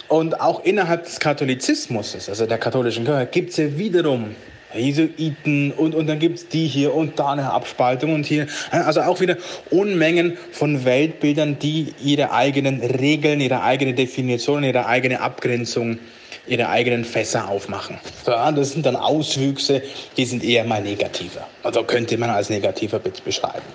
Und 0.10 0.42
auch 0.42 0.66
innerhalb 0.66 1.06
des 1.06 1.22
Katholizismus, 1.22 2.14
also 2.28 2.46
der 2.46 2.58
katholischen 2.58 3.06
Kirche, 3.06 3.28
gibt 3.32 3.52
es 3.52 3.58
ja 3.58 3.78
wiederum 3.78 4.36
Jesuiten 4.76 5.72
und, 5.72 5.96
und 5.96 6.08
dann 6.08 6.20
gibt 6.20 6.38
es 6.38 6.48
die 6.48 6.68
hier 6.68 6.94
und 6.94 7.20
da 7.20 7.32
eine 7.32 7.52
Abspaltung 7.52 8.14
und 8.14 8.26
hier. 8.26 8.48
Also 8.72 9.02
auch 9.02 9.20
wieder 9.20 9.38
Unmengen 9.70 10.38
von 10.52 10.86
Weltbildern, 10.86 11.60
die 11.60 11.94
ihre 12.04 12.32
eigenen 12.32 12.82
Regeln, 12.82 13.42
ihre 13.42 13.62
eigene 13.64 13.94
Definition, 13.94 14.64
ihre 14.64 14.86
eigene 14.86 15.22
Abgrenzung, 15.22 16.00
ihre 16.48 16.70
eigenen 16.70 17.06
Fässer 17.06 17.50
aufmachen. 17.50 18.00
Ja, 18.26 18.52
das 18.52 18.72
sind 18.72 18.86
dann 18.86 18.96
Auswüchse, 18.96 19.82
die 20.18 20.26
sind 20.26 20.44
eher 20.44 20.64
mal 20.64 20.82
negativer. 20.82 21.48
Also 21.64 21.84
könnte 21.84 22.18
man 22.18 22.30
als 22.30 22.50
negativer 22.50 23.00
beschreiben. 23.00 23.66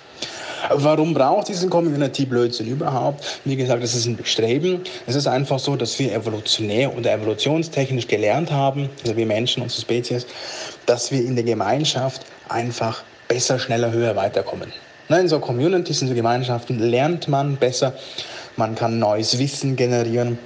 Warum 0.70 1.14
braucht 1.14 1.48
diesen 1.48 1.70
Community-Blödsinn 1.70 2.68
überhaupt? 2.68 3.40
Wie 3.44 3.56
gesagt, 3.56 3.82
es 3.82 3.94
ist 3.94 4.06
ein 4.06 4.16
Bestreben. 4.16 4.80
Es 5.06 5.14
ist 5.14 5.26
einfach 5.26 5.58
so, 5.58 5.76
dass 5.76 5.98
wir 5.98 6.12
evolutionär 6.12 6.96
oder 6.96 7.12
evolutionstechnisch 7.12 8.08
gelernt 8.08 8.50
haben, 8.50 8.90
also 9.02 9.16
wir 9.16 9.26
Menschen, 9.26 9.62
unsere 9.62 9.82
Spezies, 9.82 10.26
dass 10.86 11.10
wir 11.10 11.20
in 11.20 11.34
der 11.34 11.44
Gemeinschaft 11.44 12.22
einfach 12.48 13.02
besser, 13.28 13.58
schneller, 13.58 13.92
höher 13.92 14.16
weiterkommen. 14.16 14.72
In 15.08 15.28
so 15.28 15.38
Communities, 15.38 16.02
in 16.02 16.08
so 16.08 16.14
Gemeinschaften 16.14 16.78
lernt 16.78 17.28
man 17.28 17.56
besser, 17.56 17.94
man 18.56 18.74
kann 18.74 18.98
neues 18.98 19.38
Wissen 19.38 19.76
generieren, 19.76 20.38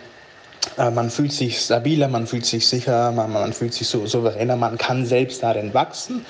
äh, 0.77 0.91
man 0.91 1.11
fühlt 1.11 1.33
sich 1.33 1.59
stabiler, 1.61 2.09
man 2.09 2.27
fühlt 2.27 2.45
sich 2.45 2.67
sicher, 2.67 3.13
man, 3.13 3.33
man 3.33 3.53
fühlt 3.53 3.73
sich 3.73 3.89
so 3.89 4.07
souveräner, 4.07 4.57
man 4.57 4.79
kann 4.79 5.07
selbst 5.07 5.43
darin 5.43 5.73
wachsen, 5.75 6.25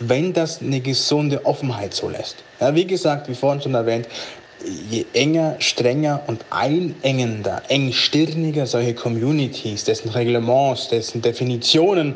wenn 0.00 0.32
das 0.32 0.60
eine 0.62 0.80
gesunde 0.80 1.44
Offenheit 1.44 1.94
zulässt. 1.94 2.36
Ja, 2.64 2.74
wie 2.74 2.86
gesagt, 2.86 3.28
wie 3.28 3.34
vorhin 3.34 3.60
schon 3.60 3.74
erwähnt, 3.74 4.08
je 4.88 5.04
enger, 5.12 5.56
strenger 5.58 6.22
und 6.26 6.46
einengender, 6.48 7.60
engstirniger 7.68 8.66
solche 8.66 8.94
Communities, 8.94 9.84
dessen 9.84 10.08
Reglements, 10.08 10.88
dessen 10.88 11.20
Definitionen 11.20 12.14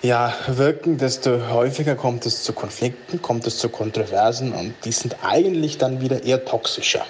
ja, 0.00 0.32
wirken, 0.46 0.96
desto 0.96 1.50
häufiger 1.50 1.96
kommt 1.96 2.24
es 2.24 2.44
zu 2.44 2.52
Konflikten, 2.52 3.20
kommt 3.20 3.48
es 3.48 3.58
zu 3.58 3.68
Kontroversen 3.68 4.52
und 4.52 4.74
die 4.84 4.92
sind 4.92 5.16
eigentlich 5.24 5.76
dann 5.76 6.00
wieder 6.00 6.22
eher 6.22 6.44
toxischer 6.44 7.04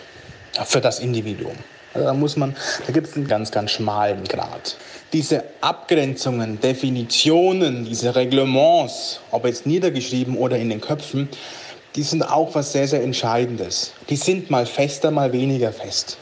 für 0.64 0.80
das 0.80 1.00
Individuum. 1.00 1.52
Also 1.92 2.06
da 2.06 2.14
muss 2.14 2.38
man, 2.38 2.56
da 2.86 2.94
gibt 2.94 3.08
es 3.08 3.16
einen 3.16 3.26
ganz, 3.26 3.50
ganz 3.50 3.72
schmalen 3.72 4.24
Grad. 4.24 4.78
Diese 5.12 5.44
Abgrenzungen, 5.60 6.60
Definitionen, 6.62 7.84
diese 7.84 8.14
Reglements, 8.14 9.20
ob 9.32 9.44
jetzt 9.44 9.66
niedergeschrieben 9.66 10.34
oder 10.34 10.56
in 10.56 10.70
den 10.70 10.80
Köpfen, 10.80 11.28
die 11.98 12.04
sind 12.04 12.22
auch 12.22 12.54
was 12.54 12.70
sehr, 12.70 12.86
sehr 12.86 13.02
Entscheidendes. 13.02 13.92
Die 14.08 14.14
sind 14.14 14.50
mal 14.50 14.66
fester, 14.66 15.10
mal 15.10 15.32
weniger 15.32 15.72
fest. 15.72 16.16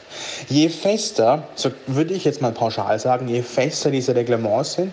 Je 0.49 0.69
fester, 0.69 1.47
so 1.53 1.69
würde 1.85 2.15
ich 2.15 2.25
jetzt 2.25 2.41
mal 2.41 2.51
pauschal 2.51 2.97
sagen, 2.97 3.27
je 3.27 3.43
fester 3.43 3.91
diese 3.91 4.15
Reglements 4.15 4.73
sind, 4.73 4.91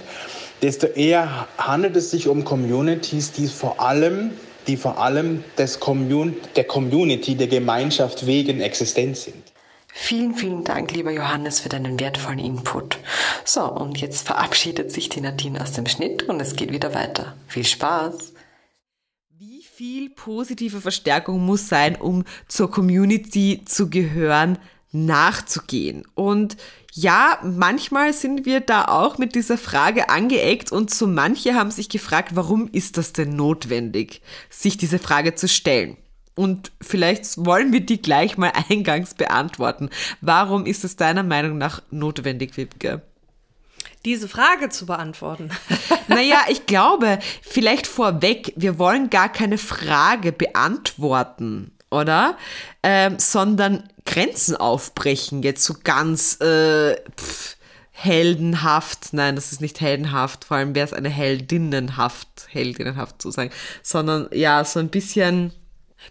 desto 0.61 0.87
eher 0.89 1.49
handelt 1.57 1.97
es 1.97 2.11
sich 2.11 2.29
um 2.29 2.45
Communities, 2.45 3.33
die 3.33 3.47
vor 3.47 3.81
allem, 3.81 4.33
die 4.67 4.77
vor 4.77 4.99
allem 4.99 5.43
des 5.57 5.81
Commun 5.81 6.37
der 6.55 6.65
Community, 6.65 7.35
der 7.35 7.47
Gemeinschaft 7.47 8.27
wegen 8.27 8.61
existent 8.61 9.17
sind. 9.17 9.43
Vielen, 9.87 10.35
vielen 10.35 10.65
Dank, 10.65 10.93
lieber 10.93 11.13
Johannes, 11.13 11.61
für 11.61 11.71
deinen 11.71 11.99
wertvollen 11.99 12.39
Input. 12.39 12.99
So, 13.47 13.65
und 13.65 14.03
jetzt 14.03 14.27
verabschiedet 14.27 14.93
sich 14.93 15.09
die 15.09 15.23
Nadine 15.23 15.63
aus 15.63 15.73
dem 15.73 15.87
Schnitt 15.87 16.25
und 16.25 16.41
es 16.41 16.57
geht 16.57 16.73
wieder 16.73 16.93
weiter. 16.93 17.33
Viel 17.49 17.65
Spaß! 17.65 18.34
Viel 19.85 20.09
positive 20.09 20.81
Verstärkung 20.81 21.45
muss 21.45 21.69
sein, 21.69 21.97
um 21.97 22.25
zur 22.49 22.71
Community 22.71 23.61
zu 23.67 23.91
gehören, 23.91 24.57
nachzugehen? 24.93 26.07
Und 26.15 26.57
ja, 26.95 27.39
manchmal 27.43 28.15
sind 28.15 28.47
wir 28.47 28.61
da 28.61 28.87
auch 28.87 29.19
mit 29.19 29.35
dieser 29.35 29.59
Frage 29.59 30.09
angeeckt 30.09 30.73
und 30.73 30.89
so 30.89 31.07
manche 31.07 31.53
haben 31.53 31.71
sich 31.71 31.91
gefragt, 31.91 32.31
warum 32.35 32.71
ist 32.73 32.97
das 32.97 33.13
denn 33.13 33.37
notwendig, 33.37 34.23
sich 34.49 34.79
diese 34.79 34.99
Frage 34.99 35.35
zu 35.35 35.49
stellen? 35.49 35.99
Und 36.35 36.73
vielleicht 36.81 37.45
wollen 37.45 37.75
wir 37.75 37.81
die 37.81 38.01
gleich 38.01 38.39
mal 38.39 38.55
eingangs 38.71 39.13
beantworten. 39.13 39.91
Warum 40.23 40.65
ist 40.65 40.85
es 40.85 40.97
deiner 40.97 41.25
Meinung 41.25 41.59
nach 41.59 41.83
notwendig, 41.91 42.57
Wibke? 42.57 43.03
Diese 44.05 44.29
Frage 44.29 44.69
zu 44.69 44.87
beantworten. 44.87 45.51
naja, 46.09 46.39
ich 46.49 46.67
glaube, 46.67 47.19
vielleicht 47.43 47.87
vorweg, 47.87 48.53
wir 48.57 48.79
wollen 48.79 49.09
gar 49.11 49.31
keine 49.31 49.59
Frage 49.59 50.33
beantworten, 50.33 51.73
oder? 51.91 52.37
Ähm, 52.83 53.19
sondern 53.19 53.89
Grenzen 54.05 54.57
aufbrechen, 54.57 55.43
jetzt 55.43 55.65
so 55.65 55.75
ganz 55.83 56.39
äh, 56.41 56.97
pff, 57.19 57.57
heldenhaft. 57.93 59.13
Nein, 59.13 59.37
das 59.37 59.53
ist 59.53 59.63
nicht 59.63 59.81
heldenhaft, 59.81 60.45
vor 60.45 60.59
allem 60.59 60.75
wäre 60.75 60.87
es 60.87 60.93
eine 60.93 61.09
Heldinnenhaft, 61.09 62.29
Heldinnenhaft 62.49 63.23
zu 63.23 63.31
sagen, 63.31 63.51
sondern 63.83 64.29
ja, 64.33 64.65
so 64.65 64.81
ein 64.81 64.89
bisschen 64.91 65.53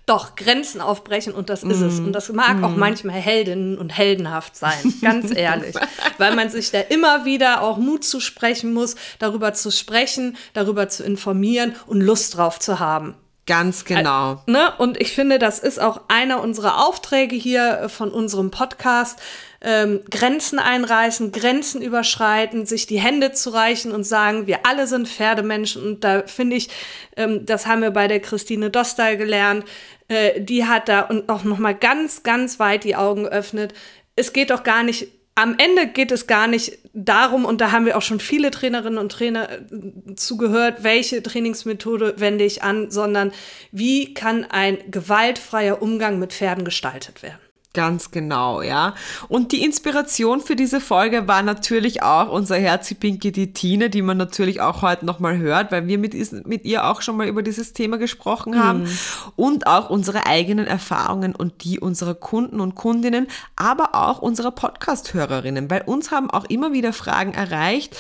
doch, 0.06 0.36
Grenzen 0.36 0.82
aufbrechen 0.82 1.34
und 1.34 1.50
das 1.50 1.64
ist 1.64 1.80
mm. 1.80 1.86
es. 1.86 2.00
Und 2.00 2.14
das 2.14 2.30
mag 2.30 2.60
mm. 2.60 2.64
auch 2.64 2.76
manchmal 2.76 3.16
Heldinnen 3.16 3.78
und 3.78 3.90
heldenhaft 3.90 4.56
sein, 4.56 4.94
ganz 5.02 5.32
ehrlich. 5.36 5.76
Weil 6.18 6.36
man 6.36 6.50
sich 6.50 6.72
da 6.72 6.80
immer 6.80 7.26
wieder 7.26 7.62
auch 7.62 7.78
Mut 7.78 8.04
zu 8.04 8.20
sprechen 8.20 8.74
muss, 8.74 8.96
darüber 9.20 9.54
zu 9.54 9.72
sprechen, 9.72 10.38
darüber 10.54 10.90
zu 10.90 11.04
informieren 11.04 11.76
und 11.88 12.02
Lust 12.02 12.38
drauf 12.38 12.60
zu 12.60 12.80
haben. 12.80 13.16
Ganz 13.46 13.84
genau. 13.84 14.42
Ne? 14.46 14.72
Und 14.78 15.02
ich 15.02 15.12
finde, 15.12 15.38
das 15.38 15.60
ist 15.60 15.78
auch 15.78 16.02
einer 16.08 16.42
unserer 16.42 16.88
Aufträge 16.88 17.36
hier 17.36 17.82
äh, 17.82 17.90
von 17.90 18.10
unserem 18.10 18.52
Podcast. 18.52 19.20
Ähm, 19.64 20.02
Grenzen 20.12 20.60
einreißen, 20.60 21.32
Grenzen 21.32 21.82
überschreiten, 21.82 22.66
sich 22.66 22.86
die 22.86 23.00
Hände 23.00 23.32
zu 23.32 23.50
reichen 23.52 23.92
und 23.92 24.04
sagen, 24.04 24.46
wir 24.46 24.66
alle 24.66 24.88
sind 24.88 25.08
Pferdemenschen. 25.08 25.84
Und 25.84 26.04
da 26.04 26.24
finde 26.26 26.58
ich, 26.58 26.70
ähm, 27.16 27.46
das 27.46 27.66
haben 27.66 27.82
wir 27.82 27.92
bei 27.92 28.08
der 28.08 28.20
Christine 28.20 28.70
Dostal 28.70 29.18
gelernt, 29.18 29.66
äh, 30.10 30.42
die 30.42 30.66
hat 30.66 30.90
da 30.90 31.02
und 31.02 31.30
auch 31.30 31.44
noch 31.44 31.58
mal 31.58 31.76
ganz, 31.76 32.24
ganz 32.24 32.60
weit 32.60 32.84
die 32.84 32.96
Augen 32.96 33.24
geöffnet. 33.24 33.74
Es 34.16 34.34
geht 34.34 34.50
doch 34.50 34.64
gar 34.64 34.84
nicht 34.84 35.08
am 35.36 35.56
Ende 35.58 35.88
geht 35.88 36.12
es 36.12 36.28
gar 36.28 36.48
nicht 36.48 36.78
darum, 36.94 37.46
und 37.46 37.60
da 37.60 37.72
haben 37.72 37.86
wir 37.86 37.98
auch 37.98 38.04
schon 38.04 38.20
viele 38.20 38.52
Trainerinnen 38.52 39.00
und 39.00 39.12
Trainer 39.12 39.50
äh, 39.52 40.16
zugehört, 40.16 40.84
welche 40.84 41.24
Trainingsmethode 41.24 42.16
wende 42.18 42.44
ich 42.44 42.62
an, 42.62 42.92
sondern 42.92 43.32
wie 43.72 44.14
kann 44.14 44.46
ein 44.46 44.78
gewaltfreier 44.92 45.82
Umgang 45.82 46.20
mit 46.20 46.34
Pferden 46.34 46.66
gestaltet 46.66 47.24
werden. 47.24 47.43
Ganz 47.74 48.12
genau, 48.12 48.62
ja. 48.62 48.94
Und 49.30 49.52
die 49.52 49.64
Inspiration 49.64 50.42
für 50.42 50.56
diese 50.56 50.80
Folge 50.80 51.28
war 51.28 51.42
natürlich 51.42 52.04
auch 52.04 52.32
unser 52.32 52.56
Herzipinke, 52.56 53.32
die 53.32 53.52
Tine, 53.52 53.90
die 53.90 54.04
man 54.04 54.16
natürlich 54.16 54.62
auch 54.62 54.84
heute 54.84 55.08
nochmal 55.08 55.40
hört, 55.40 55.72
weil 55.72 55.88
wir 55.88 55.98
mit, 55.98 56.14
mit 56.46 56.66
ihr 56.66 56.86
auch 56.86 57.02
schon 57.02 57.18
mal 57.18 57.28
über 57.28 57.42
dieses 57.42 57.74
Thema 57.74 57.98
gesprochen 57.98 58.64
haben. 58.64 58.84
Mhm. 58.84 58.98
Und 59.36 59.66
auch 59.66 59.90
unsere 59.90 60.28
eigenen 60.28 60.68
Erfahrungen 60.68 61.36
und 61.36 61.64
die 61.64 61.80
unserer 61.80 62.14
Kunden 62.14 62.60
und 62.60 62.76
Kundinnen, 62.76 63.26
aber 63.56 63.96
auch 63.96 64.20
unserer 64.20 64.52
Podcast-Hörerinnen. 64.52 65.68
Bei 65.68 65.84
uns 65.84 66.12
haben 66.12 66.30
auch 66.30 66.46
immer 66.46 66.74
wieder 66.74 66.94
Fragen 66.94 67.34
erreicht. 67.34 67.98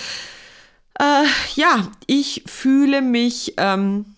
Äh, 0.99 1.25
ja, 1.55 1.87
ich 2.05 2.43
fühle 2.45 3.01
mich 3.01 3.55
ähm, 3.57 4.12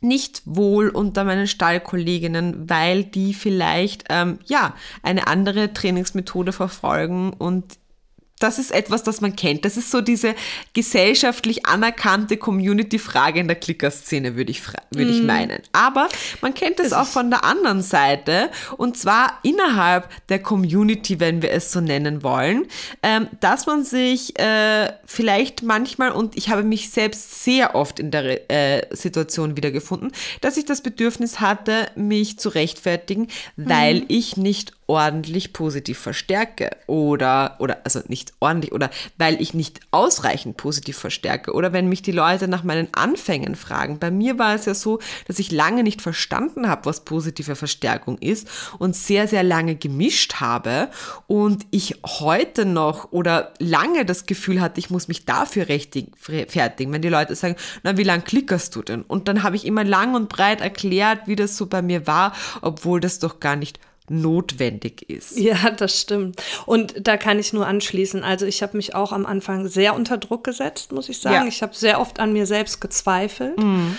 nicht 0.00 0.42
wohl 0.44 0.88
unter 0.88 1.24
meinen 1.24 1.46
Stallkolleginnen, 1.46 2.68
weil 2.70 3.04
die 3.04 3.34
vielleicht 3.34 4.04
ähm, 4.08 4.38
ja 4.46 4.74
eine 5.02 5.26
andere 5.26 5.72
Trainingsmethode 5.72 6.52
verfolgen 6.52 7.32
und 7.32 7.78
das 8.38 8.58
ist 8.58 8.72
etwas, 8.72 9.02
das 9.02 9.20
man 9.20 9.36
kennt. 9.36 9.64
Das 9.64 9.76
ist 9.76 9.90
so 9.90 10.00
diese 10.00 10.34
gesellschaftlich 10.72 11.66
anerkannte 11.66 12.36
Community-Frage 12.36 13.40
in 13.40 13.48
der 13.48 13.56
Klicker-Szene, 13.56 14.36
würde 14.36 14.50
ich, 14.50 14.62
würd 14.90 15.10
ich 15.10 15.20
mhm. 15.20 15.26
meinen. 15.26 15.62
Aber 15.72 16.08
man 16.40 16.54
kennt 16.54 16.80
es 16.80 16.92
auch 16.92 17.06
von 17.06 17.30
der 17.30 17.44
anderen 17.44 17.82
Seite, 17.82 18.50
und 18.76 18.96
zwar 18.96 19.38
innerhalb 19.42 20.08
der 20.28 20.40
Community, 20.42 21.20
wenn 21.20 21.42
wir 21.42 21.50
es 21.50 21.72
so 21.72 21.80
nennen 21.80 22.22
wollen, 22.22 22.66
ähm, 23.02 23.28
dass 23.40 23.66
man 23.66 23.84
sich 23.84 24.38
äh, 24.38 24.92
vielleicht 25.04 25.62
manchmal, 25.62 26.12
und 26.12 26.36
ich 26.36 26.48
habe 26.48 26.62
mich 26.62 26.90
selbst 26.90 27.44
sehr 27.44 27.74
oft 27.74 27.98
in 27.98 28.10
der 28.10 28.50
äh, 28.50 28.86
Situation 28.94 29.56
wiedergefunden, 29.56 30.12
dass 30.40 30.56
ich 30.56 30.64
das 30.64 30.82
Bedürfnis 30.82 31.40
hatte, 31.40 31.88
mich 31.94 32.38
zu 32.38 32.48
rechtfertigen, 32.48 33.28
weil 33.56 34.00
mhm. 34.00 34.06
ich 34.08 34.36
nicht 34.36 34.77
ordentlich 34.88 35.52
positiv 35.52 35.98
verstärke 35.98 36.70
oder, 36.86 37.56
oder, 37.58 37.82
also 37.84 38.00
nicht 38.08 38.32
ordentlich 38.40 38.72
oder 38.72 38.88
weil 39.18 39.40
ich 39.40 39.52
nicht 39.52 39.80
ausreichend 39.90 40.56
positiv 40.56 40.96
verstärke 40.96 41.52
oder 41.52 41.74
wenn 41.74 41.90
mich 41.90 42.00
die 42.00 42.10
Leute 42.10 42.48
nach 42.48 42.64
meinen 42.64 42.88
Anfängen 42.92 43.54
fragen. 43.54 43.98
Bei 43.98 44.10
mir 44.10 44.38
war 44.38 44.54
es 44.54 44.64
ja 44.64 44.72
so, 44.72 44.98
dass 45.26 45.38
ich 45.38 45.52
lange 45.52 45.82
nicht 45.82 46.00
verstanden 46.00 46.68
habe, 46.68 46.86
was 46.86 47.04
positive 47.04 47.54
Verstärkung 47.54 48.16
ist 48.16 48.48
und 48.78 48.96
sehr, 48.96 49.28
sehr 49.28 49.42
lange 49.42 49.76
gemischt 49.76 50.36
habe 50.36 50.88
und 51.26 51.66
ich 51.70 52.00
heute 52.06 52.64
noch 52.64 53.12
oder 53.12 53.52
lange 53.58 54.06
das 54.06 54.24
Gefühl 54.24 54.62
hatte, 54.62 54.80
ich 54.80 54.88
muss 54.88 55.06
mich 55.06 55.26
dafür 55.26 55.68
rechtfertigen, 55.68 56.92
wenn 56.92 57.02
die 57.02 57.10
Leute 57.10 57.34
sagen, 57.34 57.56
na, 57.82 57.98
wie 57.98 58.04
lang 58.04 58.24
klickerst 58.24 58.74
du 58.74 58.80
denn? 58.80 59.02
Und 59.02 59.28
dann 59.28 59.42
habe 59.42 59.56
ich 59.56 59.66
immer 59.66 59.84
lang 59.84 60.14
und 60.14 60.30
breit 60.30 60.62
erklärt, 60.62 61.26
wie 61.26 61.36
das 61.36 61.58
so 61.58 61.66
bei 61.66 61.82
mir 61.82 62.06
war, 62.06 62.32
obwohl 62.62 63.00
das 63.00 63.18
doch 63.18 63.38
gar 63.38 63.54
nicht 63.54 63.78
notwendig 64.10 65.08
ist. 65.08 65.38
Ja, 65.38 65.70
das 65.70 66.00
stimmt. 66.00 66.42
Und 66.66 67.06
da 67.06 67.16
kann 67.16 67.38
ich 67.38 67.52
nur 67.52 67.66
anschließen. 67.66 68.24
Also 68.24 68.46
ich 68.46 68.62
habe 68.62 68.76
mich 68.76 68.94
auch 68.94 69.12
am 69.12 69.26
Anfang 69.26 69.68
sehr 69.68 69.94
unter 69.94 70.18
Druck 70.18 70.44
gesetzt, 70.44 70.92
muss 70.92 71.08
ich 71.08 71.20
sagen. 71.20 71.44
Ja. 71.44 71.48
Ich 71.48 71.62
habe 71.62 71.74
sehr 71.74 72.00
oft 72.00 72.20
an 72.20 72.32
mir 72.32 72.46
selbst 72.46 72.80
gezweifelt. 72.80 73.58
Mhm. 73.58 73.96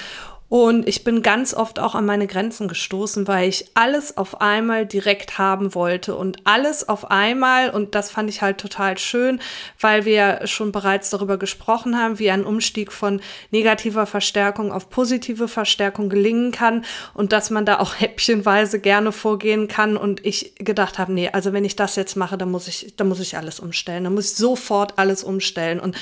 Und 0.49 0.87
ich 0.87 1.03
bin 1.03 1.21
ganz 1.21 1.53
oft 1.53 1.79
auch 1.79 1.93
an 1.93 2.07
meine 2.07 2.25
Grenzen 2.25 2.67
gestoßen, 2.67 3.27
weil 3.27 3.47
ich 3.47 3.65
alles 3.75 4.17
auf 4.17 4.41
einmal 4.41 4.87
direkt 4.87 5.37
haben 5.37 5.75
wollte 5.75 6.15
und 6.15 6.39
alles 6.43 6.89
auf 6.89 7.11
einmal. 7.11 7.69
Und 7.69 7.93
das 7.93 8.09
fand 8.09 8.31
ich 8.31 8.41
halt 8.41 8.57
total 8.57 8.97
schön, 8.97 9.39
weil 9.79 10.05
wir 10.05 10.47
schon 10.47 10.71
bereits 10.71 11.11
darüber 11.11 11.37
gesprochen 11.37 11.97
haben, 11.97 12.17
wie 12.17 12.31
ein 12.31 12.45
Umstieg 12.45 12.91
von 12.91 13.21
negativer 13.51 14.07
Verstärkung 14.07 14.71
auf 14.71 14.89
positive 14.89 15.47
Verstärkung 15.47 16.09
gelingen 16.09 16.51
kann 16.51 16.83
und 17.13 17.31
dass 17.31 17.51
man 17.51 17.65
da 17.65 17.79
auch 17.79 17.95
häppchenweise 17.99 18.79
gerne 18.79 19.11
vorgehen 19.11 19.67
kann. 19.67 19.97
Und 19.97 20.25
ich 20.25 20.55
gedacht 20.55 20.97
habe, 20.97 21.13
nee, 21.13 21.29
also 21.29 21.53
wenn 21.53 21.63
ich 21.63 21.75
das 21.75 21.95
jetzt 21.95 22.15
mache, 22.15 22.39
dann 22.39 22.49
muss 22.49 22.67
ich, 22.67 22.95
dann 22.95 23.07
muss 23.07 23.19
ich 23.19 23.37
alles 23.37 23.59
umstellen. 23.59 24.03
Dann 24.03 24.15
muss 24.15 24.31
ich 24.31 24.37
sofort 24.37 24.97
alles 24.97 25.23
umstellen. 25.23 25.79
Und 25.79 25.95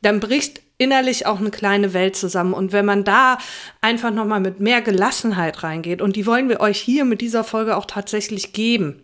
dann 0.00 0.20
bricht 0.20 0.62
innerlich 0.80 1.26
auch 1.26 1.38
eine 1.38 1.50
kleine 1.50 1.92
Welt 1.92 2.16
zusammen. 2.16 2.54
Und 2.54 2.72
wenn 2.72 2.86
man 2.86 3.04
da 3.04 3.36
einfach 3.82 4.10
nochmal 4.10 4.40
mit 4.40 4.60
mehr 4.60 4.80
Gelassenheit 4.80 5.62
reingeht, 5.62 6.00
und 6.00 6.16
die 6.16 6.24
wollen 6.24 6.48
wir 6.48 6.60
euch 6.60 6.80
hier 6.80 7.04
mit 7.04 7.20
dieser 7.20 7.44
Folge 7.44 7.76
auch 7.76 7.84
tatsächlich 7.84 8.54
geben. 8.54 9.02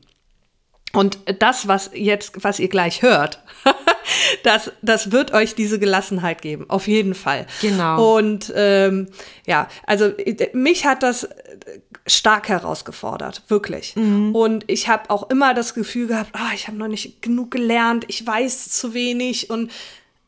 Und 0.95 1.19
das, 1.39 1.69
was 1.69 1.91
jetzt, 1.93 2.43
was 2.43 2.59
ihr 2.59 2.69
gleich 2.69 3.03
hört, 3.03 3.43
das, 4.43 4.73
das 4.81 5.13
wird 5.13 5.35
euch 5.35 5.55
diese 5.55 5.79
Gelassenheit 5.79 6.41
geben, 6.41 6.65
auf 6.71 6.89
jeden 6.89 7.15
Fall. 7.15 7.47
Genau. 7.61 8.17
Und 8.17 8.51
ähm, 8.57 9.09
ja, 9.47 9.69
also 9.87 10.13
mich 10.55 10.87
hat 10.87 11.03
das 11.03 11.29
stark 12.07 12.49
herausgefordert, 12.49 13.43
wirklich. 13.49 13.97
Mhm. 13.97 14.35
Und 14.35 14.65
ich 14.69 14.89
habe 14.89 15.11
auch 15.11 15.29
immer 15.29 15.53
das 15.53 15.75
Gefühl 15.75 16.07
gehabt, 16.07 16.31
oh, 16.35 16.55
ich 16.55 16.69
habe 16.69 16.79
noch 16.79 16.89
nicht 16.89 17.21
genug 17.21 17.51
gelernt, 17.51 18.07
ich 18.09 18.27
weiß 18.27 18.71
zu 18.71 18.95
wenig 18.95 19.51
und 19.51 19.71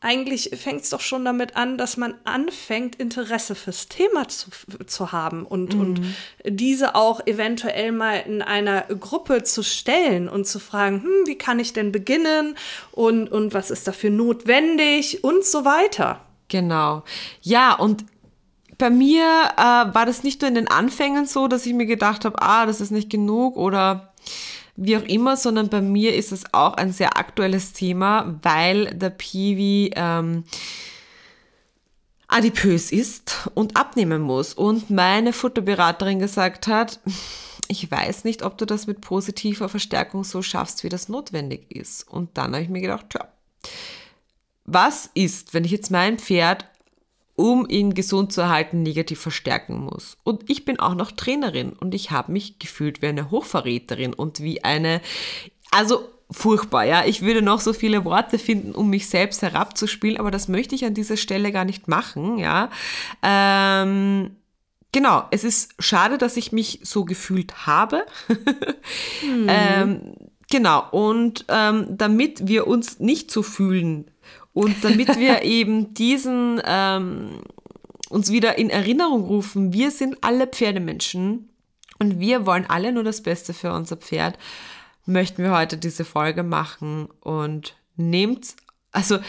eigentlich 0.01 0.51
fängt 0.55 0.81
es 0.81 0.89
doch 0.89 1.01
schon 1.01 1.25
damit 1.25 1.57
an, 1.57 1.77
dass 1.77 1.97
man 1.97 2.13
anfängt, 2.23 2.95
Interesse 2.95 3.53
fürs 3.53 3.89
Thema 3.89 4.29
zu, 4.29 4.49
zu 4.85 5.11
haben 5.11 5.45
und, 5.45 5.75
mhm. 5.75 5.81
und 5.81 6.01
diese 6.45 6.95
auch 6.95 7.25
eventuell 7.27 7.91
mal 7.91 8.23
in 8.25 8.41
einer 8.41 8.83
Gruppe 8.83 9.43
zu 9.43 9.61
stellen 9.61 10.29
und 10.29 10.47
zu 10.47 10.59
fragen, 10.59 11.03
hm, 11.03 11.25
wie 11.25 11.37
kann 11.37 11.59
ich 11.59 11.73
denn 11.73 11.91
beginnen 11.91 12.55
und, 12.91 13.29
und 13.29 13.53
was 13.53 13.71
ist 13.71 13.87
dafür 13.87 14.09
notwendig 14.09 15.23
und 15.23 15.43
so 15.43 15.65
weiter. 15.65 16.21
Genau. 16.47 17.03
Ja, 17.41 17.73
und 17.73 18.05
bei 18.77 18.89
mir 18.89 19.25
äh, 19.57 19.61
war 19.61 20.05
das 20.05 20.23
nicht 20.23 20.41
nur 20.41 20.47
in 20.47 20.55
den 20.55 20.69
Anfängen 20.69 21.25
so, 21.25 21.49
dass 21.49 21.65
ich 21.65 21.73
mir 21.73 21.85
gedacht 21.85 22.23
habe, 22.23 22.41
ah, 22.41 22.65
das 22.65 22.79
ist 22.79 22.91
nicht 22.91 23.09
genug 23.09 23.57
oder 23.57 24.13
wie 24.81 24.97
auch 24.97 25.03
immer, 25.03 25.35
sondern 25.35 25.69
bei 25.69 25.81
mir 25.81 26.15
ist 26.15 26.31
es 26.31 26.53
auch 26.53 26.73
ein 26.75 26.93
sehr 26.93 27.17
aktuelles 27.17 27.73
Thema, 27.73 28.39
weil 28.41 28.85
der 28.95 29.09
Piwi 29.09 29.91
ähm, 29.95 30.45
adipös 32.29 32.91
ist 32.91 33.49
und 33.55 33.75
abnehmen 33.75 34.21
muss. 34.21 34.53
Und 34.53 34.89
meine 34.89 35.33
Futterberaterin 35.33 36.19
gesagt 36.19 36.67
hat, 36.67 36.99
ich 37.67 37.91
weiß 37.91 38.23
nicht, 38.23 38.41
ob 38.41 38.57
du 38.57 38.65
das 38.65 38.87
mit 38.87 39.01
positiver 39.01 39.67
Verstärkung 39.67 40.23
so 40.23 40.41
schaffst, 40.41 40.83
wie 40.83 40.89
das 40.89 41.09
notwendig 41.09 41.69
ist. 41.69 42.07
Und 42.07 42.37
dann 42.37 42.53
habe 42.53 42.63
ich 42.63 42.69
mir 42.69 42.81
gedacht, 42.81 43.07
tja, 43.09 43.27
was 44.63 45.09
ist, 45.13 45.53
wenn 45.53 45.65
ich 45.65 45.71
jetzt 45.71 45.91
mein 45.91 46.19
Pferd 46.19 46.65
um 47.39 47.69
ihn 47.69 47.93
gesund 47.93 48.33
zu 48.33 48.41
erhalten, 48.41 48.83
negativ 48.83 49.21
verstärken 49.21 49.79
muss. 49.85 50.17
Und 50.25 50.49
ich 50.49 50.65
bin 50.65 50.77
auch 50.77 50.93
noch 50.93 51.13
Trainerin 51.13 51.71
und 51.71 51.95
ich 51.95 52.11
habe 52.11 52.33
mich 52.33 52.59
gefühlt 52.59 53.01
wie 53.01 53.07
eine 53.07 53.31
Hochverräterin 53.31 54.13
und 54.13 54.41
wie 54.41 54.65
eine, 54.65 54.99
also 55.71 56.09
furchtbar, 56.29 56.83
ja. 56.83 57.05
Ich 57.05 57.21
würde 57.21 57.41
noch 57.41 57.61
so 57.61 57.71
viele 57.71 58.03
Worte 58.03 58.39
finden, 58.39 58.73
um 58.73 58.89
mich 58.89 59.07
selbst 59.07 59.41
herabzuspielen, 59.41 60.17
aber 60.17 60.31
das 60.31 60.49
möchte 60.49 60.75
ich 60.75 60.83
an 60.83 60.93
dieser 60.93 61.15
Stelle 61.15 61.53
gar 61.53 61.63
nicht 61.63 61.87
machen, 61.87 62.39
ja. 62.39 62.69
Ähm, 63.23 64.35
genau, 64.91 65.23
es 65.31 65.45
ist 65.45 65.75
schade, 65.79 66.17
dass 66.17 66.35
ich 66.35 66.51
mich 66.51 66.81
so 66.83 67.05
gefühlt 67.05 67.65
habe. 67.65 68.05
hm. 69.21 69.47
ähm, 69.47 70.13
genau, 70.51 70.89
und 70.91 71.45
ähm, 71.47 71.85
damit 71.91 72.49
wir 72.49 72.67
uns 72.67 72.99
nicht 72.99 73.31
so 73.31 73.43
fühlen, 73.43 74.11
und 74.53 74.83
damit 74.83 75.17
wir 75.19 75.41
eben 75.43 75.93
diesen 75.93 76.61
ähm, 76.65 77.41
uns 78.09 78.31
wieder 78.31 78.57
in 78.57 78.69
Erinnerung 78.69 79.23
rufen, 79.23 79.73
wir 79.73 79.91
sind 79.91 80.17
alle 80.21 80.47
Pferdemenschen 80.47 81.49
und 81.99 82.19
wir 82.19 82.45
wollen 82.45 82.65
alle 82.67 82.91
nur 82.91 83.03
das 83.03 83.21
Beste 83.21 83.53
für 83.53 83.73
unser 83.73 83.97
Pferd, 83.97 84.37
möchten 85.05 85.43
wir 85.43 85.51
heute 85.51 85.77
diese 85.77 86.05
Folge 86.05 86.43
machen 86.43 87.07
und 87.21 87.75
nehmt, 87.95 88.55
also 88.91 89.19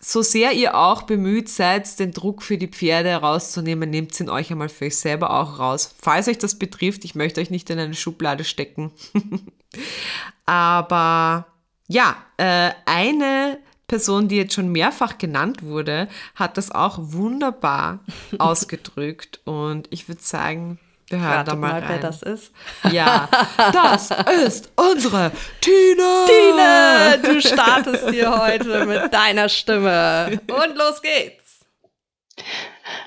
so 0.00 0.22
sehr 0.22 0.52
ihr 0.52 0.76
auch 0.76 1.02
bemüht 1.02 1.48
seid, 1.48 1.98
den 1.98 2.12
Druck 2.12 2.42
für 2.42 2.56
die 2.56 2.68
Pferde 2.68 3.14
rauszunehmen, 3.14 3.90
nehmt 3.90 4.18
ihn 4.20 4.30
euch 4.30 4.50
einmal 4.50 4.68
für 4.68 4.86
euch 4.86 4.96
selber 4.96 5.30
auch 5.30 5.58
raus. 5.58 5.94
Falls 6.00 6.28
euch 6.28 6.38
das 6.38 6.58
betrifft, 6.58 7.04
ich 7.04 7.14
möchte 7.14 7.40
euch 7.40 7.50
nicht 7.50 7.68
in 7.70 7.78
eine 7.78 7.94
Schublade 7.94 8.44
stecken. 8.44 8.92
Aber 10.46 11.46
ja, 11.88 12.16
äh, 12.36 12.70
eine 12.86 13.58
Person, 13.88 14.28
die 14.28 14.36
jetzt 14.36 14.52
schon 14.52 14.70
mehrfach 14.70 15.16
genannt 15.16 15.62
wurde, 15.62 16.08
hat 16.34 16.58
das 16.58 16.70
auch 16.70 16.98
wunderbar 17.00 18.00
ausgedrückt. 18.38 19.40
Und 19.44 19.88
ich 19.90 20.08
würde 20.08 20.22
sagen, 20.22 20.78
wir 21.08 21.20
hören 21.20 21.46
da 21.46 21.54
mal, 21.54 21.70
mal 21.72 21.80
rein. 21.80 21.88
wer 21.88 21.98
das 21.98 22.22
ist. 22.22 22.52
Ja, 22.92 23.30
das 23.72 24.10
ist 24.44 24.70
unsere 24.76 25.32
Tine. 25.62 26.26
Tine, 26.26 27.18
du 27.22 27.40
startest 27.40 28.10
hier 28.10 28.38
heute 28.38 28.84
mit 28.84 29.12
deiner 29.12 29.48
Stimme. 29.48 30.38
Und 30.46 30.76
los 30.76 31.00
geht's. 31.00 31.64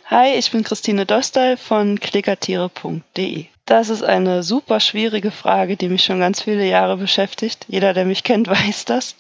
Hi, 0.08 0.34
ich 0.34 0.50
bin 0.52 0.64
Christine 0.64 1.06
Dostal 1.06 1.58
von 1.58 2.00
klickertiere.de. 2.00 3.46
Das 3.66 3.90
ist 3.90 4.04
eine 4.04 4.42
super 4.42 4.80
schwierige 4.80 5.30
Frage, 5.32 5.78
die 5.78 5.90
mich 5.90 6.04
schon 6.04 6.20
ganz 6.20 6.42
viele 6.42 6.66
Jahre 6.66 6.98
beschäftigt. 6.98 7.66
Jeder, 7.70 7.94
der 7.94 8.06
mich 8.06 8.24
kennt, 8.24 8.48
weiß 8.50 8.86
das, 8.86 9.16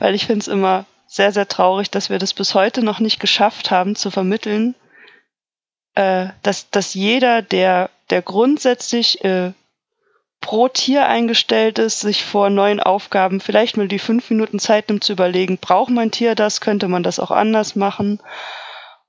weil 0.00 0.16
ich 0.16 0.26
finde 0.26 0.40
es 0.40 0.48
immer 0.48 0.84
sehr, 1.06 1.32
sehr 1.32 1.48
traurig, 1.48 1.90
dass 1.90 2.10
wir 2.10 2.18
das 2.18 2.34
bis 2.34 2.54
heute 2.54 2.82
noch 2.82 3.00
nicht 3.00 3.20
geschafft 3.20 3.70
haben 3.70 3.96
zu 3.96 4.10
vermitteln, 4.10 4.74
äh, 5.94 6.28
dass, 6.42 6.70
dass 6.70 6.94
jeder, 6.94 7.42
der, 7.42 7.90
der 8.10 8.22
grundsätzlich 8.22 9.24
äh, 9.24 9.52
pro 10.40 10.68
Tier 10.68 11.06
eingestellt 11.06 11.78
ist, 11.78 12.00
sich 12.00 12.24
vor 12.24 12.50
neuen 12.50 12.80
Aufgaben 12.80 13.40
vielleicht 13.40 13.76
mal 13.76 13.88
die 13.88 13.98
fünf 13.98 14.30
Minuten 14.30 14.58
Zeit 14.58 14.88
nimmt 14.88 15.04
zu 15.04 15.12
überlegen, 15.12 15.58
braucht 15.58 15.90
mein 15.90 16.10
Tier 16.10 16.34
das, 16.34 16.60
könnte 16.60 16.88
man 16.88 17.02
das 17.02 17.18
auch 17.18 17.30
anders 17.30 17.74
machen? 17.76 18.20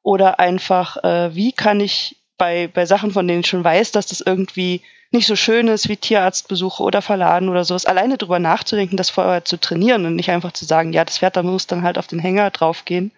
Oder 0.02 0.40
einfach, 0.40 1.04
äh, 1.04 1.36
wie 1.36 1.52
kann 1.52 1.80
ich 1.80 2.17
bei, 2.38 2.68
bei 2.68 2.86
Sachen, 2.86 3.12
von 3.12 3.28
denen 3.28 3.42
ich 3.42 3.48
schon 3.48 3.64
weiß, 3.64 3.92
dass 3.92 4.08
das 4.08 4.22
irgendwie 4.22 4.82
nicht 5.12 5.28
so 5.28 5.36
schön 5.36 5.68
ist 5.68 5.88
wie 5.90 5.98
Tierarztbesuche 5.98 6.84
oder 6.84 7.02
Verladen 7.02 7.50
oder 7.50 7.64
sowas, 7.64 7.86
alleine 7.86 8.18
drüber 8.18 8.40
nachzudenken, 8.40 8.98
das 8.98 9.10
vorher 9.10 9.46
zu 9.46 9.58
trainieren 9.58 10.06
und 10.06 10.16
nicht 10.16 10.32
einfach 10.32 10.52
zu 10.52 10.66
sagen, 10.66 10.94
ja, 10.94 11.06
das 11.06 11.20
Pferd 11.20 11.38
da 11.38 11.44
muss 11.44 11.68
dann 11.68 11.84
halt 11.84 11.98
auf 11.98 12.08
den 12.08 12.20
Hänger 12.20 12.52
draufgehen, 12.52 13.12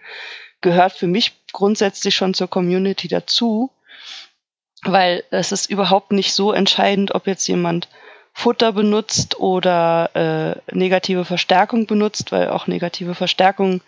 gehört 0.62 0.94
für 0.94 1.08
mich 1.08 1.34
grundsätzlich 1.52 2.16
schon 2.16 2.34
zur 2.34 2.48
Community 2.48 3.08
dazu, 3.08 3.72
weil 4.84 5.24
es 5.32 5.52
ist 5.52 5.70
überhaupt 5.70 6.12
nicht 6.12 6.34
so 6.34 6.52
entscheidend, 6.52 7.16
ob 7.16 7.28
jetzt 7.28 7.48
jemand 7.48 7.88
Futter 8.34 8.72
benutzt 8.72 9.40
oder 9.40 10.12
äh, 10.70 10.76
negative 10.76 11.26
Verstärkung 11.26 11.88
benutzt, 11.88 12.32
weil 12.32 12.50
auch 12.50 12.68
negative 12.68 13.16
Verstärkung 13.16 13.82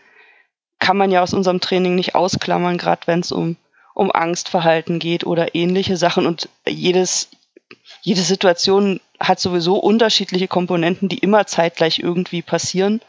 kann 0.80 0.98
man 0.98 1.12
ja 1.12 1.22
aus 1.22 1.34
unserem 1.34 1.62
Training 1.62 1.96
nicht 1.96 2.16
ausklammern, 2.16 2.78
gerade 2.78 3.06
wenn 3.06 3.20
es 3.20 3.32
um, 3.32 3.56
um 3.94 4.12
Angstverhalten 4.12 5.00
geht 5.00 5.26
oder 5.26 5.56
ähnliche 5.56 5.98
Sachen. 5.98 6.26
Und 6.26 6.50
jedes, 6.68 7.30
jede 8.02 8.22
Situation 8.22 9.00
hat 9.20 9.40
sowieso 9.40 9.76
unterschiedliche 9.76 10.48
Komponenten, 10.48 11.10
die 11.10 11.20
immer 11.20 11.46
zeitgleich 11.46 12.00
irgendwie 12.00 12.42
passieren, 12.42 13.02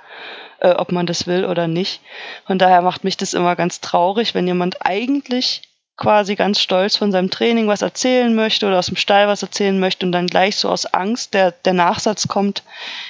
äh, 0.61 0.71
ob 0.71 0.93
man 0.93 1.07
das 1.07 1.27
will 1.27 1.45
oder 1.45 1.69
nicht. 1.69 2.01
Von 2.47 2.59
daher 2.59 2.83
macht 2.83 3.05
mich 3.05 3.17
das 3.17 3.35
immer 3.35 3.57
ganz 3.57 3.81
traurig, 3.81 4.35
wenn 4.35 4.47
jemand 4.47 4.85
eigentlich 4.85 5.63
quasi 5.97 6.35
ganz 6.35 6.59
stolz 6.59 6.97
von 6.97 7.13
seinem 7.13 7.31
Training 7.31 7.69
was 7.69 7.83
erzählen 7.83 8.35
möchte 8.35 8.67
oder 8.67 8.79
aus 8.79 8.87
dem 8.87 8.97
Stall 8.97 9.29
was 9.29 9.43
erzählen 9.43 9.79
möchte 9.79 10.07
und 10.07 10.13
dann 10.13 10.27
gleich 10.27 10.57
so 10.57 10.69
aus 10.69 10.87
Angst 10.87 11.35
der, 11.35 11.53
der 11.53 11.75
Nachsatz 11.75 12.29
kommt, 12.29 12.63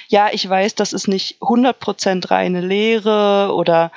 ja, 0.09 0.29
ich 0.31 0.47
weiß, 0.47 0.75
das 0.75 0.93
ist 0.93 1.07
nicht 1.07 1.37
100% 1.41 2.29
reine 2.29 2.61
Lehre 2.61 3.53
oder 3.55 3.91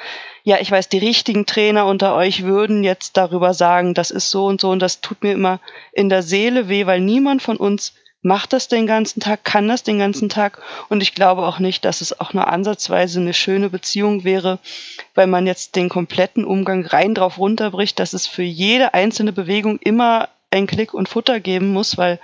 ja, 0.46 0.58
ich 0.60 0.70
weiß, 0.70 0.88
die 0.88 0.98
richtigen 0.98 1.44
Trainer 1.44 1.86
unter 1.86 2.14
euch 2.14 2.44
würden 2.44 2.84
jetzt 2.84 3.16
darüber 3.16 3.52
sagen, 3.52 3.94
das 3.94 4.12
ist 4.12 4.30
so 4.30 4.46
und 4.46 4.60
so 4.60 4.70
und 4.70 4.78
das 4.78 5.00
tut 5.00 5.24
mir 5.24 5.32
immer 5.32 5.58
in 5.92 6.08
der 6.08 6.22
Seele 6.22 6.68
weh, 6.68 6.86
weil 6.86 7.00
niemand 7.00 7.42
von 7.42 7.56
uns 7.56 7.94
macht 8.22 8.52
das 8.52 8.68
den 8.68 8.86
ganzen 8.86 9.18
Tag, 9.18 9.42
kann 9.42 9.66
das 9.66 9.82
den 9.82 9.98
ganzen 9.98 10.28
Tag 10.28 10.62
und 10.88 11.02
ich 11.02 11.16
glaube 11.16 11.42
auch 11.42 11.58
nicht, 11.58 11.84
dass 11.84 12.00
es 12.00 12.20
auch 12.20 12.32
nur 12.32 12.46
ansatzweise 12.46 13.18
eine 13.18 13.34
schöne 13.34 13.70
Beziehung 13.70 14.22
wäre, 14.22 14.60
weil 15.16 15.26
man 15.26 15.48
jetzt 15.48 15.74
den 15.74 15.88
kompletten 15.88 16.44
Umgang 16.44 16.86
rein 16.86 17.16
drauf 17.16 17.38
runterbricht, 17.38 17.98
dass 17.98 18.12
es 18.12 18.28
für 18.28 18.44
jede 18.44 18.94
einzelne 18.94 19.32
Bewegung 19.32 19.80
immer 19.80 20.28
ein 20.52 20.68
Klick 20.68 20.94
und 20.94 21.08
Futter 21.08 21.40
geben 21.40 21.72
muss, 21.72 21.98
weil 21.98 22.20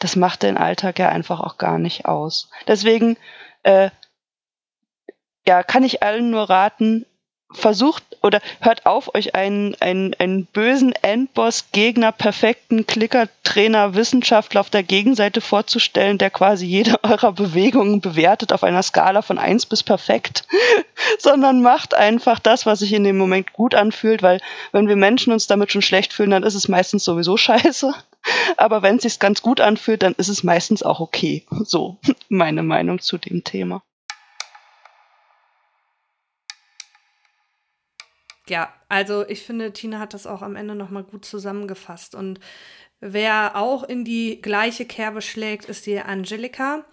das 0.00 0.16
macht 0.16 0.42
den 0.42 0.56
Alltag 0.56 0.98
ja 0.98 1.08
einfach 1.08 1.38
auch 1.38 1.56
gar 1.56 1.78
nicht 1.78 2.06
aus. 2.06 2.50
Deswegen 2.66 3.16
äh, 3.62 3.90
ja, 5.46 5.62
kann 5.62 5.84
ich 5.84 6.02
allen 6.02 6.30
nur 6.30 6.50
raten, 6.50 7.06
versucht 7.52 8.04
oder 8.22 8.40
hört 8.60 8.86
auf, 8.86 9.14
euch 9.14 9.34
einen, 9.34 9.74
einen, 9.80 10.14
einen 10.14 10.46
bösen 10.46 10.92
Endboss, 10.92 11.66
Gegner, 11.72 12.12
perfekten 12.12 12.86
Klicker, 12.86 13.28
Trainer, 13.42 13.94
Wissenschaftler 13.94 14.60
auf 14.60 14.70
der 14.70 14.82
Gegenseite 14.82 15.40
vorzustellen, 15.40 16.18
der 16.18 16.30
quasi 16.30 16.66
jede 16.66 17.02
eurer 17.04 17.32
Bewegungen 17.32 18.00
bewertet 18.00 18.52
auf 18.52 18.62
einer 18.62 18.82
Skala 18.82 19.22
von 19.22 19.38
eins 19.38 19.66
bis 19.66 19.82
perfekt, 19.82 20.44
sondern 21.18 21.62
macht 21.62 21.94
einfach 21.94 22.38
das, 22.38 22.66
was 22.66 22.80
sich 22.80 22.92
in 22.92 23.04
dem 23.04 23.16
Moment 23.16 23.52
gut 23.52 23.74
anfühlt, 23.74 24.22
weil 24.22 24.40
wenn 24.72 24.88
wir 24.88 24.96
Menschen 24.96 25.32
uns 25.32 25.46
damit 25.46 25.72
schon 25.72 25.82
schlecht 25.82 26.12
fühlen, 26.12 26.30
dann 26.30 26.42
ist 26.42 26.54
es 26.54 26.68
meistens 26.68 27.04
sowieso 27.04 27.36
scheiße. 27.36 27.92
Aber 28.58 28.82
wenn 28.82 28.96
es 28.96 29.02
sich 29.02 29.18
ganz 29.18 29.40
gut 29.40 29.60
anfühlt, 29.60 30.02
dann 30.02 30.14
ist 30.14 30.28
es 30.28 30.44
meistens 30.44 30.82
auch 30.82 31.00
okay. 31.00 31.46
So 31.64 31.96
meine 32.28 32.62
Meinung 32.62 33.00
zu 33.00 33.16
dem 33.16 33.44
Thema. 33.44 33.82
Ja, 38.50 38.68
also 38.88 39.24
ich 39.28 39.42
finde, 39.42 39.72
Tina 39.72 40.00
hat 40.00 40.12
das 40.12 40.26
auch 40.26 40.42
am 40.42 40.56
Ende 40.56 40.74
nochmal 40.74 41.04
gut 41.04 41.24
zusammengefasst. 41.24 42.16
Und 42.16 42.40
wer 42.98 43.54
auch 43.54 43.84
in 43.84 44.04
die 44.04 44.42
gleiche 44.42 44.84
Kerbe 44.84 45.22
schlägt, 45.22 45.66
ist 45.66 45.86
die 45.86 46.00
Angelika, 46.00 46.84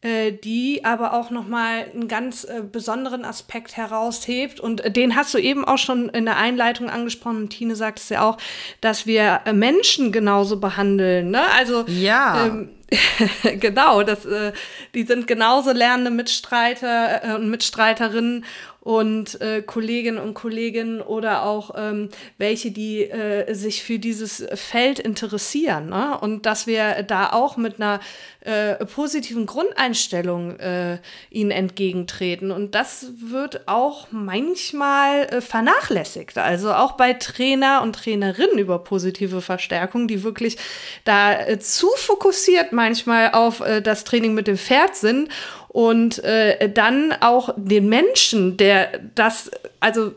äh, 0.00 0.30
die 0.30 0.84
aber 0.84 1.14
auch 1.14 1.30
nochmal 1.30 1.90
einen 1.92 2.06
ganz 2.06 2.44
äh, 2.44 2.62
besonderen 2.62 3.24
Aspekt 3.24 3.76
heraushebt. 3.76 4.60
Und 4.60 4.80
äh, 4.82 4.92
den 4.92 5.16
hast 5.16 5.34
du 5.34 5.38
eben 5.38 5.64
auch 5.64 5.78
schon 5.78 6.08
in 6.08 6.24
der 6.24 6.36
Einleitung 6.36 6.88
angesprochen. 6.88 7.38
Und 7.38 7.48
Tine 7.50 7.74
sagt 7.74 7.98
es 7.98 8.08
ja 8.08 8.22
auch, 8.22 8.38
dass 8.80 9.04
wir 9.04 9.40
äh, 9.44 9.52
Menschen 9.52 10.12
genauso 10.12 10.60
behandeln. 10.60 11.32
Ne? 11.32 11.42
Also 11.58 11.84
ja. 11.88 12.46
Ähm, 12.46 12.70
genau, 13.60 14.02
das, 14.02 14.24
äh, 14.24 14.52
die 14.94 15.04
sind 15.04 15.26
genauso 15.26 15.72
lernende 15.72 16.10
Mitstreiter 16.10 17.24
äh, 17.24 17.34
und 17.34 17.50
Mitstreiterinnen 17.50 18.44
und 18.82 19.40
äh, 19.40 19.62
Kolleginnen 19.62 20.18
und 20.18 20.34
Kollegen 20.34 21.00
oder 21.00 21.44
auch 21.44 21.70
ähm, 21.76 22.08
welche, 22.38 22.72
die 22.72 23.02
äh, 23.02 23.54
sich 23.54 23.84
für 23.84 24.00
dieses 24.00 24.44
Feld 24.54 24.98
interessieren. 24.98 25.88
Ne? 25.88 26.18
Und 26.18 26.46
dass 26.46 26.66
wir 26.66 27.04
da 27.04 27.32
auch 27.32 27.56
mit 27.56 27.80
einer 27.80 28.00
äh, 28.40 28.84
positiven 28.84 29.46
Grundeinstellung 29.46 30.58
äh, 30.58 30.98
ihnen 31.30 31.52
entgegentreten. 31.52 32.50
Und 32.50 32.74
das 32.74 33.06
wird 33.18 33.68
auch 33.68 34.08
manchmal 34.10 35.26
äh, 35.26 35.40
vernachlässigt. 35.40 36.36
Also 36.38 36.72
auch 36.72 36.92
bei 36.92 37.12
Trainer 37.12 37.82
und 37.82 37.94
Trainerinnen 37.94 38.58
über 38.58 38.80
positive 38.80 39.42
Verstärkung, 39.42 40.08
die 40.08 40.24
wirklich 40.24 40.58
da 41.04 41.38
äh, 41.38 41.60
zu 41.60 41.86
fokussiert 41.94 42.72
manchmal 42.82 43.30
auf 43.30 43.60
äh, 43.60 43.80
das 43.80 44.02
Training 44.02 44.34
mit 44.34 44.48
dem 44.48 44.58
Pferd 44.58 44.96
sind 44.96 45.28
und 45.68 46.22
äh, 46.24 46.68
dann 46.68 47.14
auch 47.20 47.54
den 47.56 47.88
Menschen, 47.88 48.56
der 48.56 48.98
das, 49.14 49.52
also 49.78 50.12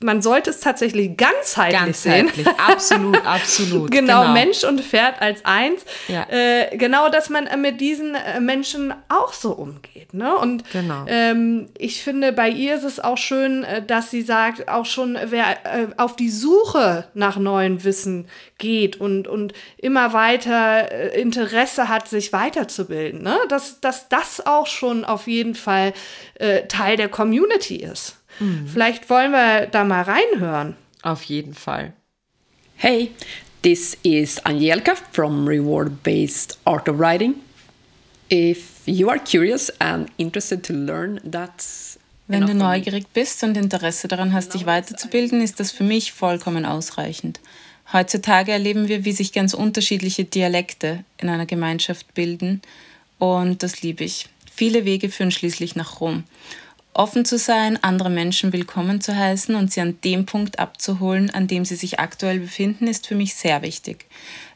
man 0.00 0.20
sollte 0.20 0.50
es 0.50 0.60
tatsächlich 0.60 1.16
ganzheitlich, 1.16 1.80
ganzheitlich. 1.80 2.46
sehen. 2.46 2.54
Absolut, 2.58 3.16
absolut. 3.26 3.90
genau, 3.90 4.22
genau, 4.22 4.32
Mensch 4.32 4.62
und 4.64 4.82
Pferd 4.82 5.20
als 5.22 5.44
eins. 5.44 5.84
Ja. 6.08 6.26
Äh, 6.28 6.76
genau, 6.76 7.08
dass 7.08 7.30
man 7.30 7.48
mit 7.60 7.80
diesen 7.80 8.14
äh, 8.14 8.40
Menschen 8.40 8.92
auch 9.08 9.32
so 9.32 9.52
umgeht. 9.52 10.12
Ne? 10.12 10.36
Und 10.36 10.70
genau. 10.72 11.04
ähm, 11.06 11.68
ich 11.78 12.02
finde, 12.02 12.32
bei 12.32 12.50
ihr 12.50 12.74
ist 12.74 12.84
es 12.84 13.00
auch 13.00 13.16
schön, 13.16 13.64
äh, 13.64 13.84
dass 13.84 14.10
sie 14.10 14.22
sagt, 14.22 14.68
auch 14.68 14.84
schon 14.84 15.16
wer 15.26 15.64
äh, 15.64 15.86
auf 15.96 16.16
die 16.16 16.30
Suche 16.30 17.06
nach 17.14 17.36
neuem 17.36 17.82
Wissen 17.84 18.28
geht 18.58 19.00
und, 19.00 19.26
und 19.26 19.54
immer 19.78 20.12
weiter 20.12 20.92
äh, 20.92 21.20
Interesse 21.20 21.88
hat, 21.88 22.08
sich 22.08 22.32
weiterzubilden. 22.32 23.22
Ne? 23.22 23.38
Dass, 23.48 23.80
dass 23.80 24.08
das 24.08 24.44
auch 24.44 24.66
schon 24.66 25.04
auf 25.04 25.26
jeden 25.26 25.54
Fall 25.54 25.92
Teil 26.68 26.96
der 26.96 27.08
Community 27.08 27.76
ist. 27.76 28.16
Mhm. 28.40 28.66
Vielleicht 28.66 29.08
wollen 29.10 29.32
wir 29.32 29.66
da 29.66 29.84
mal 29.84 30.02
reinhören. 30.02 30.76
Auf 31.02 31.22
jeden 31.24 31.54
Fall. 31.54 31.92
Hey, 32.76 33.10
this 33.62 33.96
is 34.02 34.44
Angelika 34.44 34.94
from 35.12 35.46
Reward 35.46 36.02
Based 36.02 36.58
Art 36.64 36.88
of 36.88 36.98
Writing. 36.98 37.34
If 38.32 38.82
you 38.86 39.08
are 39.08 39.18
curious 39.18 39.70
and 39.80 40.10
interested 40.16 40.64
to 40.64 40.72
learn, 40.72 41.20
that's 41.30 41.98
wenn 42.26 42.46
du 42.46 42.54
neugierig 42.54 43.06
bist 43.12 43.42
und 43.42 43.56
Interesse 43.56 44.08
daran 44.08 44.32
hast, 44.32 44.54
dich 44.54 44.64
weiterzubilden, 44.64 45.42
ist 45.42 45.60
das 45.60 45.70
für 45.70 45.84
mich 45.84 46.12
vollkommen 46.12 46.64
ausreichend. 46.64 47.38
Heutzutage 47.92 48.50
erleben 48.50 48.88
wir, 48.88 49.04
wie 49.04 49.12
sich 49.12 49.32
ganz 49.32 49.52
unterschiedliche 49.52 50.24
Dialekte 50.24 51.04
in 51.18 51.28
einer 51.28 51.44
Gemeinschaft 51.44 52.14
bilden 52.14 52.62
und 53.18 53.62
das 53.62 53.82
liebe 53.82 54.04
ich. 54.04 54.26
Viele 54.50 54.84
Wege 54.86 55.10
führen 55.10 55.30
schließlich 55.30 55.76
nach 55.76 56.00
Rom. 56.00 56.24
Offen 56.96 57.24
zu 57.24 57.38
sein, 57.38 57.76
andere 57.82 58.08
Menschen 58.08 58.52
willkommen 58.52 59.00
zu 59.00 59.16
heißen 59.16 59.56
und 59.56 59.72
sie 59.72 59.80
an 59.80 59.98
dem 60.04 60.26
Punkt 60.26 60.60
abzuholen, 60.60 61.28
an 61.28 61.48
dem 61.48 61.64
sie 61.64 61.74
sich 61.74 61.98
aktuell 61.98 62.38
befinden, 62.38 62.86
ist 62.86 63.08
für 63.08 63.16
mich 63.16 63.34
sehr 63.34 63.62
wichtig. 63.62 64.06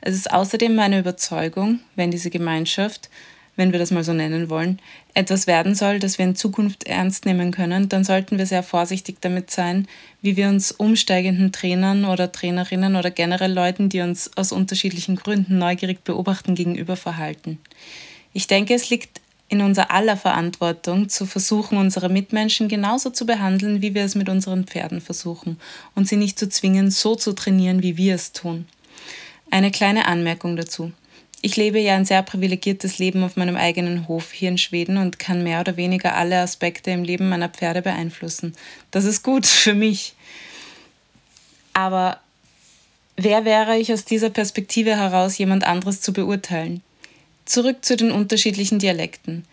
Es 0.03 0.15
ist 0.15 0.31
außerdem 0.31 0.73
meine 0.73 1.01
Überzeugung, 1.01 1.81
wenn 1.97 2.13
diese 2.13 2.31
Gemeinschaft, 2.31 3.11
wenn 3.57 3.73
wir 3.73 3.81
das 3.81 3.91
mal 3.91 4.05
so 4.05 4.13
nennen 4.13 4.51
wollen, 4.51 4.79
etwas 5.15 5.49
werden 5.49 5.75
soll, 5.75 5.99
das 5.99 6.19
wir 6.19 6.27
in 6.27 6.37
Zukunft 6.37 6.85
ernst 6.85 7.27
nehmen 7.27 7.51
können, 7.51 7.89
dann 7.89 8.05
sollten 8.05 8.39
wir 8.39 8.47
sehr 8.47 8.63
vorsichtig 8.63 9.17
damit 9.21 9.51
sein, 9.51 9.89
wie 10.23 10.37
wir 10.37 10.47
uns 10.47 10.71
umsteigenden 10.71 11.51
Trainern 11.51 12.05
oder 12.05 12.31
Trainerinnen 12.31 12.95
oder 12.95 13.11
generell 13.11 13.53
Leuten, 13.53 13.89
die 13.89 14.01
uns 14.01 14.31
aus 14.37 14.53
unterschiedlichen 14.53 15.17
Gründen 15.17 15.59
neugierig 15.59 16.05
beobachten, 16.05 16.55
gegenüber 16.55 16.95
verhalten. 16.95 17.59
Ich 18.33 18.47
denke, 18.47 18.75
es 18.75 18.91
liegt 18.91 19.21
in 19.49 19.63
unser 19.63 19.91
aller 19.91 20.17
Verantwortung, 20.17 21.09
zu 21.09 21.25
versuchen, 21.25 21.79
unsere 21.79 22.09
Mitmenschen 22.09 22.69
genauso 22.69 23.11
zu 23.11 23.25
behandeln, 23.25 23.81
wie 23.81 23.95
wir 23.95 24.05
es 24.05 24.15
mit 24.15 24.29
unseren 24.29 24.65
Pferden 24.65 25.01
versuchen 25.01 25.59
und 25.95 26.07
sie 26.07 26.17
nicht 26.17 26.39
zu 26.39 26.49
zwingen, 26.49 26.91
so 26.91 27.15
zu 27.15 27.33
trainieren, 27.33 27.83
wie 27.83 27.97
wir 27.97 28.15
es 28.15 28.33
tun. 28.33 28.67
Eine 29.51 29.71
kleine 29.71 30.07
Anmerkung 30.07 30.57
dazu. 30.57 30.93
Ich 31.41 31.57
lebe 31.57 31.79
ja 31.79 31.95
ein 31.95 32.05
sehr 32.05 32.23
privilegiertes 32.23 32.99
Leben 32.99 33.23
auf 33.23 33.37
meinem 33.37 33.57
eigenen 33.57 34.09
Hof 34.09 34.33
hier 34.33 34.49
in 34.49 34.59
Schweden 34.59 34.97
und 34.97 35.19
kann 35.19 35.45
mehr 35.45 35.61
oder 35.61 35.77
weniger 35.77 36.15
alle 36.17 36.41
Aspekte 36.41 36.91
im 36.91 37.05
Leben 37.05 37.29
meiner 37.29 37.49
Pferde 37.49 37.81
beeinflussen. 37.81 38.55
Das 38.91 39.05
ist 39.05 39.23
gut 39.23 39.47
für 39.47 39.75
mich. 39.75 40.15
Aber 41.73 42.19
wer 43.17 43.45
wäre 43.45 43.79
ich 43.79 43.93
aus 43.93 44.05
dieser 44.05 44.31
Perspektive 44.31 44.97
heraus, 44.97 45.39
jemand 45.39 45.65
anderes 45.65 46.01
zu 46.01 46.13
beurteilen? 46.13 46.83
Zurück 47.49 47.83
zu 47.83 47.97
den 47.97 48.13
unterschiedlichen 48.13 48.79
Dialekten. 48.79 49.47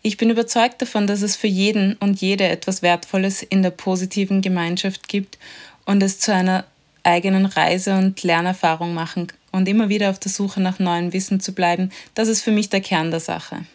Ich 0.00 0.16
bin 0.16 0.30
überzeugt 0.30 0.80
davon, 0.80 1.06
dass 1.06 1.20
es 1.20 1.36
für 1.36 1.48
jeden 1.48 1.96
und 1.96 2.18
jede 2.18 2.44
etwas 2.48 2.80
Wertvolles 2.80 3.42
in 3.42 3.62
der 3.62 3.68
positiven 3.68 4.40
Gemeinschaft 4.40 5.06
gibt 5.06 5.38
und 5.84 6.02
es 6.02 6.18
zu 6.18 6.32
einer 6.32 6.64
eigenen 7.02 7.44
Reise 7.44 7.98
und 7.98 8.22
Lernerfahrung 8.22 8.94
machen 8.94 9.28
und 9.50 9.68
immer 9.68 9.90
wieder 9.90 10.08
auf 10.08 10.18
der 10.18 10.32
Suche 10.32 10.62
nach 10.62 10.78
neuem 10.78 11.12
Wissen 11.12 11.40
zu 11.40 11.52
bleiben, 11.52 11.90
das 12.14 12.28
ist 12.28 12.40
für 12.40 12.52
mich 12.52 12.70
der 12.70 12.80
Kern 12.80 13.10
der 13.10 13.20
Sache. 13.20 13.66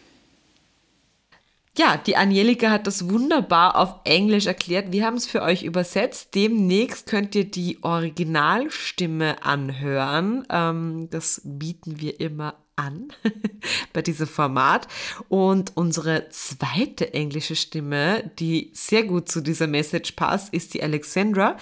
Ja, 1.78 1.96
die 1.96 2.16
Angelika 2.16 2.70
hat 2.70 2.88
das 2.88 3.08
wunderbar 3.08 3.76
auf 3.76 4.00
Englisch 4.02 4.46
erklärt. 4.46 4.90
Wir 4.90 5.06
haben 5.06 5.16
es 5.16 5.26
für 5.26 5.42
euch 5.42 5.62
übersetzt. 5.62 6.34
Demnächst 6.34 7.06
könnt 7.06 7.36
ihr 7.36 7.48
die 7.48 7.78
Originalstimme 7.84 9.44
anhören. 9.44 10.44
Ähm, 10.50 11.08
das 11.10 11.40
bieten 11.44 12.00
wir 12.00 12.18
immer 12.18 12.56
an 12.74 13.12
bei 13.92 14.02
diesem 14.02 14.26
Format. 14.26 14.88
Und 15.28 15.76
unsere 15.76 16.28
zweite 16.30 17.14
englische 17.14 17.54
Stimme, 17.54 18.28
die 18.40 18.72
sehr 18.74 19.04
gut 19.04 19.28
zu 19.28 19.40
dieser 19.40 19.68
Message 19.68 20.12
passt, 20.12 20.52
ist 20.52 20.74
die 20.74 20.82
Alexandra. 20.82 21.56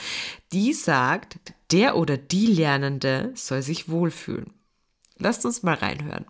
Die 0.51 0.73
sagt, 0.73 1.37
der 1.73 1.95
oder 1.95 2.17
die 2.17 2.47
Lernende 2.47 3.33
soll 3.35 3.61
sich 3.61 3.91
wohlfühlen. 3.91 4.55
Lasst 5.19 5.45
uns 5.45 5.63
mal 5.63 5.75
reinhören. 5.75 6.25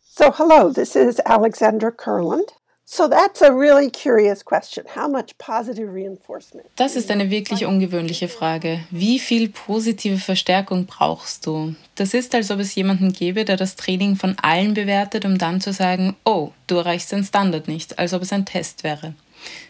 So, 0.00 0.36
hello, 0.36 0.72
this 0.72 0.96
is 0.96 1.20
Alexandra 1.20 1.92
Kurland. 1.92 2.59
So 2.92 3.06
that's 3.06 3.40
a 3.40 3.52
really 3.52 3.88
curious 3.88 4.44
question. 4.44 4.84
How 4.96 5.08
much 5.08 5.38
positive 5.38 5.92
reinforcement? 5.94 6.66
Das 6.74 6.96
ist 6.96 7.08
eine 7.12 7.30
wirklich 7.30 7.64
ungewöhnliche 7.64 8.26
Frage. 8.26 8.80
Wie 8.90 9.20
viel 9.20 9.48
positive 9.48 10.18
Verstärkung 10.18 10.86
brauchst 10.86 11.46
du? 11.46 11.76
Das 11.94 12.14
ist, 12.14 12.34
als 12.34 12.50
ob 12.50 12.58
es 12.58 12.74
jemanden 12.74 13.12
gäbe, 13.12 13.44
der 13.44 13.56
das 13.56 13.76
Training 13.76 14.16
von 14.16 14.36
allen 14.42 14.74
bewertet, 14.74 15.24
um 15.24 15.38
dann 15.38 15.60
zu 15.60 15.72
sagen, 15.72 16.16
oh, 16.24 16.50
du 16.66 16.78
erreichst 16.78 17.12
den 17.12 17.22
Standard 17.22 17.68
nicht, 17.68 17.96
als 18.00 18.12
ob 18.12 18.22
es 18.22 18.32
ein 18.32 18.44
Test 18.44 18.82
wäre. 18.82 19.14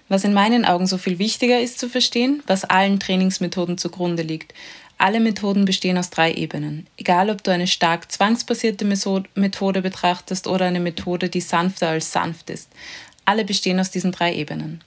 Was 0.09 0.25
in 0.25 0.33
meinen 0.33 0.65
Augen 0.65 0.87
so 0.87 0.97
viel 0.97 1.19
wichtiger 1.19 1.61
ist 1.61 1.79
zu 1.79 1.91
verstehen, 1.91 2.43
was 2.47 2.65
allen 2.65 3.01
Trainingsmethoden 3.01 3.77
zugrunde 3.77 4.23
liegt. 4.23 4.55
Alle 5.01 5.19
Methoden 5.19 5.65
bestehen 5.65 5.97
aus 5.97 6.11
drei 6.11 6.31
Ebenen. 6.35 6.87
Egal, 6.99 7.31
ob 7.31 7.43
du 7.43 7.51
eine 7.51 7.67
stark 7.67 8.13
zwangsbasierte 8.13 8.85
Methode 8.85 9.81
betrachtest 9.81 10.47
oder 10.47 10.67
eine 10.67 10.79
Methode, 10.79 11.31
die 11.31 11.41
sanfter 11.41 11.89
als 11.89 12.13
sanft 12.13 12.51
ist. 12.51 12.69
Alle 13.25 13.45
bestehen 13.45 13.81
aus 13.81 13.91
diesen 13.91 14.13
drei 14.13 14.35
Ebenen. 14.35 14.83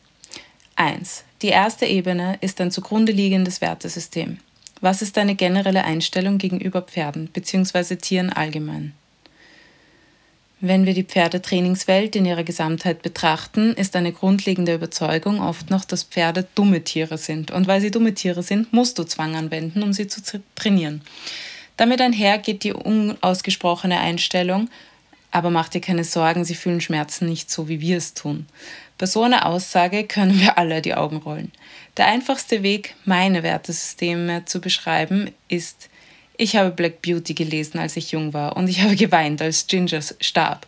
1. 0.76 1.24
Die 1.42 1.50
erste 1.50 1.86
Ebene 1.86 2.38
ist 2.42 2.60
ein 2.62 2.72
zugrunde 2.72 3.12
liegendes 3.12 3.62
Wertesystem. 3.62 4.40
Was 4.82 5.02
ist 5.02 5.18
deine 5.18 5.36
generelle 5.36 5.84
Einstellung 5.86 6.38
gegenüber 6.38 6.82
Pferden 6.82 7.28
bzw. 7.28 7.96
Tieren 7.96 8.32
allgemein? 8.32 8.94
Wenn 10.66 10.86
wir 10.86 10.94
die 10.94 11.04
Pferdetrainingswelt 11.04 12.16
in 12.16 12.26
ihrer 12.26 12.46
Gesamtheit 12.46 13.02
betrachten, 13.02 13.74
ist 13.74 13.98
eine 13.98 14.14
grundlegende 14.14 14.74
Überzeugung 14.74 15.42
oft 15.42 15.70
noch, 15.70 15.84
dass 15.84 16.04
Pferde 16.04 16.48
dumme 16.56 16.86
Tiere 16.86 17.18
sind. 17.18 17.52
Und 17.52 17.68
weil 17.68 17.82
sie 17.82 17.92
dumme 17.92 18.14
Tiere 18.14 18.44
sind, 18.44 18.72
musst 18.72 18.98
du 18.98 19.04
Zwang 19.04 19.36
anwenden, 19.36 19.84
um 19.84 19.92
sie 19.92 20.08
zu 20.08 20.22
trainieren. 20.56 21.02
Damit 21.76 22.00
einher 22.00 22.38
geht 22.38 22.64
die 22.64 22.72
unausgesprochene 22.72 24.00
Einstellung, 24.00 24.70
aber 25.34 25.50
mach 25.50 25.68
dir 25.68 25.82
keine 25.82 26.04
Sorgen, 26.04 26.46
sie 26.46 26.54
fühlen 26.54 26.80
Schmerzen 26.80 27.28
nicht 27.28 27.50
so, 27.50 27.68
wie 27.68 27.82
wir 27.82 27.98
es 27.98 28.14
tun. 28.14 28.46
Bei 29.00 29.08
so 29.08 29.24
einer 29.24 29.48
Aussage 29.48 30.04
können 30.04 30.40
wir 30.40 30.60
alle 30.60 30.82
die 30.82 30.94
Augen 30.94 31.18
rollen. 31.18 31.52
Der 31.98 32.06
einfachste 32.06 32.62
Weg, 32.62 32.96
meine 33.04 33.42
Wertesysteme 33.42 34.46
zu 34.46 34.62
beschreiben, 34.62 35.32
ist, 35.48 35.90
ich 36.38 36.56
habe 36.56 36.70
Black 36.70 37.02
Beauty 37.02 37.34
gelesen, 37.34 37.80
als 37.80 37.98
ich 37.98 38.12
jung 38.12 38.34
war 38.34 38.56
und 38.56 38.68
ich 38.68 38.82
habe 38.82 38.96
geweint, 38.96 39.42
als 39.42 39.66
Ginger 39.66 40.02
starb. 40.22 40.68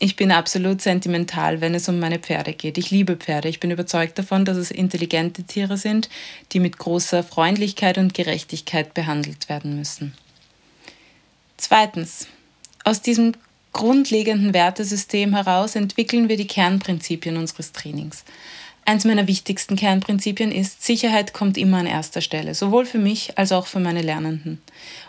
Ich 0.00 0.16
bin 0.16 0.32
absolut 0.32 0.82
sentimental, 0.82 1.60
wenn 1.60 1.74
es 1.74 1.88
um 1.88 2.00
meine 2.00 2.18
Pferde 2.18 2.52
geht. 2.52 2.78
Ich 2.78 2.90
liebe 2.90 3.16
Pferde. 3.16 3.48
Ich 3.48 3.60
bin 3.60 3.70
überzeugt 3.70 4.18
davon, 4.18 4.44
dass 4.44 4.56
es 4.56 4.72
intelligente 4.72 5.44
Tiere 5.44 5.76
sind, 5.76 6.08
die 6.50 6.58
mit 6.58 6.78
großer 6.78 7.22
Freundlichkeit 7.22 7.96
und 7.96 8.14
Gerechtigkeit 8.14 8.92
behandelt 8.92 9.48
werden 9.48 9.76
müssen. 9.76 10.14
Zweitens, 11.56 12.26
aus 12.82 13.02
diesem 13.02 13.34
grundlegenden 13.72 14.54
Wertesystem 14.54 15.34
heraus 15.34 15.76
entwickeln 15.76 16.28
wir 16.28 16.36
die 16.36 16.46
Kernprinzipien 16.46 17.36
unseres 17.36 17.72
Trainings. 17.72 18.24
Eins 18.86 19.04
meiner 19.04 19.28
wichtigsten 19.28 19.76
Kernprinzipien 19.76 20.50
ist, 20.50 20.82
Sicherheit 20.82 21.32
kommt 21.32 21.56
immer 21.58 21.78
an 21.78 21.86
erster 21.86 22.20
Stelle, 22.20 22.54
sowohl 22.54 22.86
für 22.86 22.98
mich 22.98 23.38
als 23.38 23.52
auch 23.52 23.66
für 23.66 23.78
meine 23.78 24.02
Lernenden. 24.02 24.60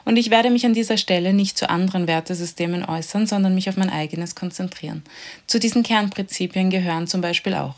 Und 0.06 0.18
ich 0.18 0.30
werde 0.30 0.50
mich 0.52 0.66
an 0.66 0.74
dieser 0.74 0.98
Stelle 0.98 1.34
nicht 1.34 1.58
zu 1.58 1.70
anderen 1.70 2.06
Wertesystemen 2.06 2.86
äußern, 2.86 3.28
sondern 3.28 3.56
mich 3.56 3.70
auf 3.70 3.78
mein 3.78 3.90
eigenes 3.90 4.36
konzentrieren. 4.36 5.04
Zu 5.48 5.60
diesen 5.60 5.84
Kernprinzipien 5.84 6.70
gehören 6.70 7.08
zum 7.08 7.22
Beispiel 7.22 7.56
auch. 7.56 7.76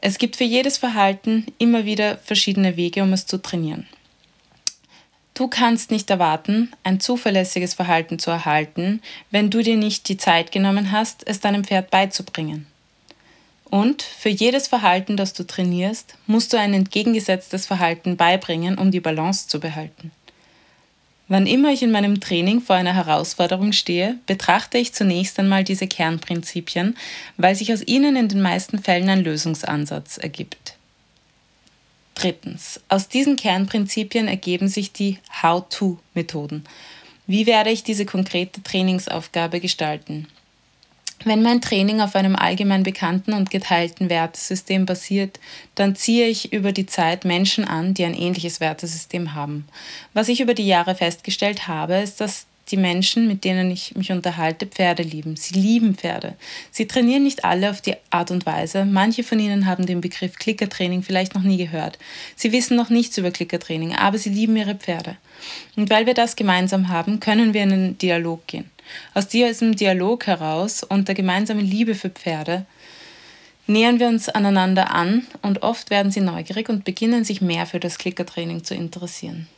Es 0.00 0.18
gibt 0.18 0.36
für 0.36 0.44
jedes 0.44 0.76
Verhalten 0.76 1.46
immer 1.56 1.86
wieder 1.86 2.18
verschiedene 2.18 2.76
Wege, 2.76 3.02
um 3.02 3.12
es 3.14 3.26
zu 3.26 3.38
trainieren. 3.38 3.86
Du 5.34 5.48
kannst 5.48 5.90
nicht 5.90 6.10
erwarten, 6.10 6.72
ein 6.84 7.00
zuverlässiges 7.00 7.74
Verhalten 7.74 8.20
zu 8.20 8.30
erhalten, 8.30 9.02
wenn 9.32 9.50
du 9.50 9.62
dir 9.62 9.76
nicht 9.76 10.08
die 10.08 10.16
Zeit 10.16 10.52
genommen 10.52 10.92
hast, 10.92 11.26
es 11.26 11.40
deinem 11.40 11.64
Pferd 11.64 11.90
beizubringen. 11.90 12.66
Und 13.64 14.02
für 14.02 14.28
jedes 14.28 14.68
Verhalten, 14.68 15.16
das 15.16 15.32
du 15.32 15.44
trainierst, 15.44 16.14
musst 16.28 16.52
du 16.52 16.56
ein 16.56 16.72
entgegengesetztes 16.72 17.66
Verhalten 17.66 18.16
beibringen, 18.16 18.78
um 18.78 18.92
die 18.92 19.00
Balance 19.00 19.48
zu 19.48 19.58
behalten. 19.58 20.12
Wann 21.26 21.48
immer 21.48 21.72
ich 21.72 21.82
in 21.82 21.90
meinem 21.90 22.20
Training 22.20 22.60
vor 22.60 22.76
einer 22.76 22.94
Herausforderung 22.94 23.72
stehe, 23.72 24.18
betrachte 24.26 24.78
ich 24.78 24.92
zunächst 24.92 25.40
einmal 25.40 25.64
diese 25.64 25.88
Kernprinzipien, 25.88 26.96
weil 27.38 27.56
sich 27.56 27.72
aus 27.72 27.82
ihnen 27.84 28.14
in 28.14 28.28
den 28.28 28.42
meisten 28.42 28.78
Fällen 28.78 29.08
ein 29.08 29.24
Lösungsansatz 29.24 30.18
ergibt. 30.18 30.76
Drittens, 32.14 32.80
aus 32.88 33.08
diesen 33.08 33.36
Kernprinzipien 33.36 34.28
ergeben 34.28 34.68
sich 34.68 34.92
die 34.92 35.18
How-to-Methoden. 35.42 36.64
Wie 37.26 37.46
werde 37.46 37.70
ich 37.70 37.82
diese 37.82 38.06
konkrete 38.06 38.62
Trainingsaufgabe 38.62 39.60
gestalten? 39.60 40.28
Wenn 41.24 41.42
mein 41.42 41.62
Training 41.62 42.02
auf 42.02 42.14
einem 42.16 42.36
allgemein 42.36 42.82
bekannten 42.82 43.32
und 43.32 43.50
geteilten 43.50 44.10
Wertesystem 44.10 44.84
basiert, 44.84 45.40
dann 45.74 45.96
ziehe 45.96 46.26
ich 46.26 46.52
über 46.52 46.72
die 46.72 46.86
Zeit 46.86 47.24
Menschen 47.24 47.64
an, 47.64 47.94
die 47.94 48.04
ein 48.04 48.14
ähnliches 48.14 48.60
Wertesystem 48.60 49.34
haben. 49.34 49.66
Was 50.12 50.28
ich 50.28 50.40
über 50.40 50.52
die 50.52 50.66
Jahre 50.66 50.94
festgestellt 50.94 51.66
habe, 51.66 51.94
ist, 51.94 52.20
dass 52.20 52.46
die 52.70 52.76
Menschen, 52.76 53.28
mit 53.28 53.44
denen 53.44 53.70
ich 53.70 53.94
mich 53.94 54.10
unterhalte, 54.10 54.66
Pferde 54.66 55.02
lieben. 55.02 55.36
Sie 55.36 55.54
lieben 55.54 55.94
Pferde. 55.94 56.34
Sie 56.70 56.86
trainieren 56.86 57.22
nicht 57.22 57.44
alle 57.44 57.70
auf 57.70 57.80
die 57.80 57.94
Art 58.10 58.30
und 58.30 58.46
Weise. 58.46 58.84
Manche 58.84 59.22
von 59.22 59.38
ihnen 59.38 59.66
haben 59.66 59.86
den 59.86 60.00
Begriff 60.00 60.38
Klickertraining 60.38 61.02
vielleicht 61.02 61.34
noch 61.34 61.42
nie 61.42 61.58
gehört. 61.58 61.98
Sie 62.36 62.52
wissen 62.52 62.76
noch 62.76 62.90
nichts 62.90 63.18
über 63.18 63.30
Klickertraining, 63.30 63.94
aber 63.94 64.18
sie 64.18 64.30
lieben 64.30 64.56
ihre 64.56 64.74
Pferde. 64.74 65.16
Und 65.76 65.90
weil 65.90 66.06
wir 66.06 66.14
das 66.14 66.36
gemeinsam 66.36 66.88
haben, 66.88 67.20
können 67.20 67.52
wir 67.52 67.62
in 67.62 67.72
einen 67.72 67.98
Dialog 67.98 68.46
gehen. 68.46 68.70
Aus 69.12 69.28
diesem 69.28 69.76
Dialog 69.76 70.26
heraus 70.26 70.82
und 70.82 71.08
der 71.08 71.14
gemeinsamen 71.14 71.64
Liebe 71.64 71.94
für 71.94 72.10
Pferde 72.10 72.66
nähern 73.66 73.98
wir 73.98 74.08
uns 74.08 74.28
aneinander 74.28 74.90
an 74.90 75.26
und 75.42 75.62
oft 75.62 75.90
werden 75.90 76.12
sie 76.12 76.20
neugierig 76.20 76.68
und 76.68 76.84
beginnen 76.84 77.24
sich 77.24 77.40
mehr 77.40 77.66
für 77.66 77.80
das 77.80 77.98
Klickertraining 77.98 78.64
zu 78.64 78.74
interessieren. 78.74 79.48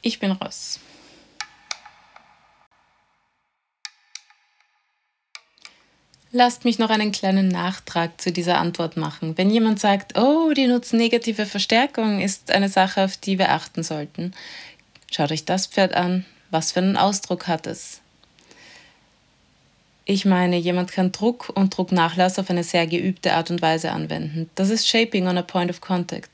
Ich 0.00 0.20
bin 0.20 0.32
Ross. 0.32 0.80
Lasst 6.30 6.66
mich 6.66 6.78
noch 6.78 6.90
einen 6.90 7.10
kleinen 7.10 7.48
Nachtrag 7.48 8.20
zu 8.20 8.30
dieser 8.30 8.58
Antwort 8.58 8.98
machen. 8.98 9.38
Wenn 9.38 9.50
jemand 9.50 9.80
sagt, 9.80 10.18
oh, 10.18 10.52
die 10.52 10.66
nutzen 10.66 10.98
negative 10.98 11.46
Verstärkung, 11.46 12.20
ist 12.20 12.50
eine 12.50 12.68
Sache, 12.68 13.04
auf 13.04 13.16
die 13.16 13.38
wir 13.38 13.50
achten 13.50 13.82
sollten. 13.82 14.34
Schaut 15.10 15.32
euch 15.32 15.46
das 15.46 15.66
Pferd 15.66 15.94
an. 15.94 16.26
Was 16.50 16.72
für 16.72 16.80
einen 16.80 16.98
Ausdruck 16.98 17.46
hat 17.46 17.66
es? 17.66 18.00
Ich 20.04 20.26
meine, 20.26 20.56
jemand 20.56 20.92
kann 20.92 21.12
Druck 21.12 21.50
und 21.54 21.76
Drucknachlass 21.76 22.38
auf 22.38 22.50
eine 22.50 22.64
sehr 22.64 22.86
geübte 22.86 23.32
Art 23.34 23.50
und 23.50 23.62
Weise 23.62 23.92
anwenden. 23.92 24.50
Das 24.54 24.68
ist 24.68 24.86
Shaping 24.86 25.26
on 25.28 25.38
a 25.38 25.42
Point 25.42 25.70
of 25.70 25.80
Contact. 25.80 26.30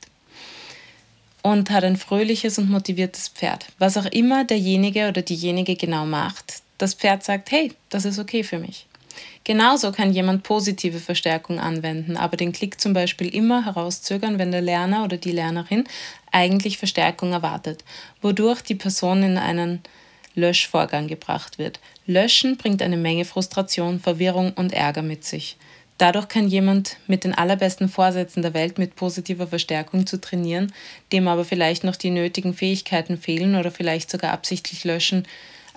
Und 1.41 1.69
hat 1.69 1.83
ein 1.85 1.97
fröhliches 1.97 2.57
und 2.57 2.69
motiviertes 2.69 3.29
Pferd. 3.29 3.67
Was 3.77 3.97
auch 3.97 4.05
immer 4.05 4.43
derjenige 4.43 5.07
oder 5.07 5.21
diejenige 5.21 5.75
genau 5.75 6.05
macht, 6.05 6.61
das 6.77 6.93
Pferd 6.93 7.23
sagt, 7.23 7.51
hey, 7.51 7.73
das 7.89 8.03
ist 8.03 8.19
okay 8.19 8.43
für 8.43 8.59
mich. 8.59 8.87
Genauso 9.45 9.91
kann 9.91 10.11
jemand 10.11 10.41
positive 10.41 10.99
Verstärkung 10.99 11.59
anwenden, 11.59 12.17
aber 12.17 12.35
den 12.35 12.51
Klick 12.51 12.81
zum 12.81 12.93
Beispiel 12.93 13.27
immer 13.27 13.63
herauszögern, 13.63 14.39
wenn 14.39 14.51
der 14.51 14.61
Lerner 14.61 15.03
oder 15.03 15.17
die 15.17 15.31
Lernerin 15.31 15.83
eigentlich 16.31 16.79
Verstärkung 16.79 17.31
erwartet, 17.31 17.83
wodurch 18.23 18.61
die 18.61 18.73
Person 18.73 19.21
in 19.21 19.37
einen 19.37 19.81
Löschvorgang 20.33 21.07
gebracht 21.07 21.59
wird. 21.59 21.79
Löschen 22.07 22.57
bringt 22.57 22.81
eine 22.81 22.97
Menge 22.97 23.23
Frustration, 23.23 23.99
Verwirrung 23.99 24.51
und 24.53 24.73
Ärger 24.73 25.03
mit 25.03 25.23
sich. 25.23 25.57
Dadurch 25.99 26.27
kann 26.27 26.47
jemand 26.47 26.97
mit 27.05 27.23
den 27.23 27.35
allerbesten 27.35 27.87
Vorsätzen 27.87 28.41
der 28.41 28.55
Welt 28.55 28.79
mit 28.79 28.95
positiver 28.95 29.45
Verstärkung 29.45 30.07
zu 30.07 30.19
trainieren, 30.19 30.73
dem 31.11 31.27
aber 31.27 31.45
vielleicht 31.45 31.83
noch 31.83 31.95
die 31.95 32.09
nötigen 32.09 32.55
Fähigkeiten 32.55 33.19
fehlen 33.19 33.55
oder 33.55 33.69
vielleicht 33.69 34.09
sogar 34.09 34.33
absichtlich 34.33 34.83
löschen, 34.83 35.27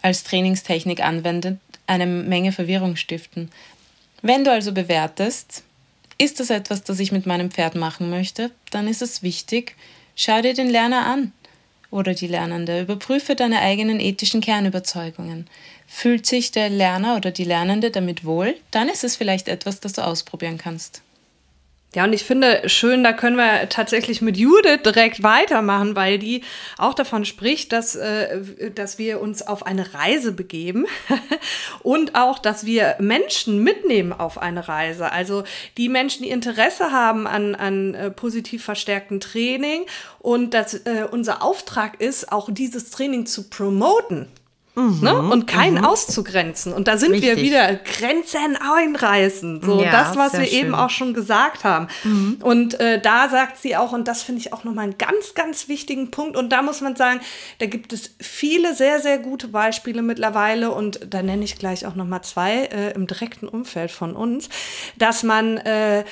als 0.00 0.24
Trainingstechnik 0.24 1.04
anwendet, 1.04 1.58
eine 1.88 2.06
Menge 2.06 2.52
Verwirrung 2.52 2.96
stiften. 2.96 3.50
Wenn 4.22 4.44
du 4.44 4.52
also 4.52 4.72
bewertest, 4.72 5.62
ist 6.18 6.40
das 6.40 6.50
etwas, 6.50 6.82
das 6.82 6.98
ich 6.98 7.12
mit 7.12 7.26
meinem 7.26 7.50
Pferd 7.50 7.74
machen 7.74 8.10
möchte, 8.10 8.50
dann 8.70 8.88
ist 8.88 9.02
es 9.02 9.22
wichtig, 9.22 9.76
schau 10.16 10.42
dir 10.42 10.54
den 10.54 10.68
Lerner 10.68 11.06
an 11.06 11.32
oder 11.90 12.14
die 12.14 12.26
Lernende, 12.26 12.82
überprüfe 12.82 13.34
deine 13.34 13.60
eigenen 13.60 14.00
ethischen 14.00 14.40
Kernüberzeugungen. 14.40 15.46
Fühlt 15.86 16.26
sich 16.26 16.50
der 16.50 16.68
Lerner 16.68 17.16
oder 17.16 17.30
die 17.30 17.44
Lernende 17.44 17.90
damit 17.90 18.24
wohl, 18.24 18.56
dann 18.70 18.88
ist 18.88 19.04
es 19.04 19.16
vielleicht 19.16 19.48
etwas, 19.48 19.80
das 19.80 19.94
du 19.94 20.04
ausprobieren 20.04 20.58
kannst. 20.58 21.02
Ja, 21.94 22.04
und 22.04 22.12
ich 22.12 22.22
finde 22.22 22.68
schön, 22.68 23.02
da 23.02 23.14
können 23.14 23.36
wir 23.36 23.70
tatsächlich 23.70 24.20
mit 24.20 24.36
Judith 24.36 24.82
direkt 24.84 25.22
weitermachen, 25.22 25.96
weil 25.96 26.18
die 26.18 26.42
auch 26.76 26.92
davon 26.92 27.24
spricht, 27.24 27.72
dass, 27.72 27.96
äh, 27.96 28.70
dass 28.74 28.98
wir 28.98 29.22
uns 29.22 29.40
auf 29.40 29.64
eine 29.64 29.94
Reise 29.94 30.32
begeben 30.32 30.84
und 31.82 32.14
auch, 32.14 32.38
dass 32.40 32.66
wir 32.66 32.96
Menschen 32.98 33.62
mitnehmen 33.62 34.12
auf 34.12 34.36
eine 34.36 34.68
Reise. 34.68 35.10
Also 35.12 35.44
die 35.78 35.88
Menschen, 35.88 36.24
die 36.24 36.30
Interesse 36.30 36.92
haben 36.92 37.26
an, 37.26 37.54
an 37.54 37.94
äh, 37.94 38.10
positiv 38.10 38.64
verstärktem 38.64 39.18
Training 39.18 39.86
und 40.18 40.52
dass 40.52 40.74
äh, 40.74 41.06
unser 41.10 41.42
Auftrag 41.42 42.02
ist, 42.02 42.30
auch 42.30 42.50
dieses 42.52 42.90
Training 42.90 43.24
zu 43.24 43.48
promoten. 43.48 44.28
Mhm, 44.78 45.00
ne? 45.02 45.18
Und 45.18 45.46
keinen 45.48 45.78
mhm. 45.78 45.84
auszugrenzen. 45.84 46.72
Und 46.72 46.86
da 46.86 46.96
sind 46.96 47.12
Richtig. 47.12 47.36
wir 47.36 47.42
wieder 47.42 47.74
Grenzen 47.74 48.56
einreißen. 48.56 49.60
So 49.60 49.82
ja, 49.82 49.90
das, 49.90 50.16
was 50.16 50.34
wir 50.34 50.44
schön. 50.44 50.66
eben 50.66 50.74
auch 50.74 50.90
schon 50.90 51.14
gesagt 51.14 51.64
haben. 51.64 51.88
Mhm. 52.04 52.38
Und 52.42 52.78
äh, 52.78 53.00
da 53.00 53.28
sagt 53.28 53.58
sie 53.58 53.76
auch, 53.76 53.92
und 53.92 54.06
das 54.06 54.22
finde 54.22 54.40
ich 54.40 54.52
auch 54.52 54.62
nochmal 54.62 54.84
einen 54.84 54.98
ganz, 54.98 55.34
ganz 55.34 55.68
wichtigen 55.68 56.12
Punkt. 56.12 56.36
Und 56.36 56.50
da 56.50 56.62
muss 56.62 56.80
man 56.80 56.94
sagen, 56.94 57.20
da 57.58 57.66
gibt 57.66 57.92
es 57.92 58.14
viele 58.20 58.74
sehr, 58.74 59.00
sehr 59.00 59.18
gute 59.18 59.48
Beispiele 59.48 60.00
mittlerweile. 60.02 60.70
Und 60.70 61.00
da 61.12 61.22
nenne 61.22 61.44
ich 61.44 61.58
gleich 61.58 61.84
auch 61.84 61.96
nochmal 61.96 62.22
zwei 62.22 62.66
äh, 62.66 62.92
im 62.92 63.08
direkten 63.08 63.48
Umfeld 63.48 63.90
von 63.90 64.14
uns, 64.14 64.48
dass 64.96 65.24
man 65.24 65.56
äh, 65.58 66.04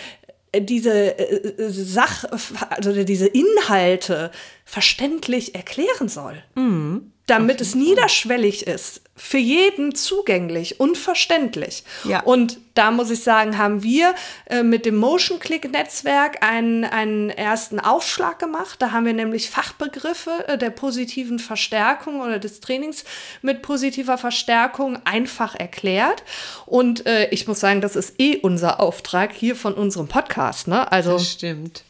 diese 0.59 1.19
äh, 1.19 1.71
Sach, 1.71 2.25
also 2.71 3.05
diese 3.05 3.29
Inhalte 3.29 4.33
verständlich 4.65 5.55
erklären 5.55 6.09
soll. 6.09 6.43
Mhm 6.57 7.13
damit 7.27 7.61
es 7.61 7.75
niederschwellig 7.75 8.67
ist, 8.67 9.03
für 9.17 9.39
jeden 9.39 9.95
zugänglich 9.95 10.79
und 10.79 10.97
verständlich. 10.99 11.85
Ja. 12.05 12.21
Und 12.21 12.59
da 12.75 12.91
muss 12.91 13.11
ich 13.11 13.23
sagen, 13.23 13.57
haben 13.57 13.83
wir 13.83 14.15
äh, 14.45 14.63
mit 14.63 14.85
dem 14.85 14.97
Motion 14.97 15.39
Click 15.39 15.73
Netzwerk 15.73 16.45
einen, 16.45 16.85
einen 16.85 17.31
ersten 17.31 17.81
Aufschlag 17.81 18.39
gemacht. 18.39 18.81
Da 18.81 18.93
haben 18.93 19.07
wir 19.07 19.15
nämlich 19.15 19.51
Fachbegriffe 19.51 20.47
äh, 20.47 20.59
der 20.59 20.71
positiven 20.71 21.39
Verstärkung 21.39 22.21
oder 22.21 22.39
des 22.39 22.61
Trainings 22.61 23.05
mit 23.41 23.63
positiver 23.63 24.19
Verstärkung 24.19 24.99
einfach 25.05 25.55
erklärt. 25.55 26.23
Und 26.67 27.07
äh, 27.07 27.29
ich 27.31 27.49
muss 27.49 27.59
sagen, 27.59 27.81
das 27.81 27.97
ist 27.97 28.21
eh 28.21 28.37
unser 28.37 28.81
Auftrag 28.81 29.33
hier 29.33 29.57
von 29.57 29.73
unserem 29.73 30.09
Podcast. 30.09 30.69
Ne? 30.69 30.93
Also 30.93 31.15
das 31.15 31.33
stimmt. 31.33 31.85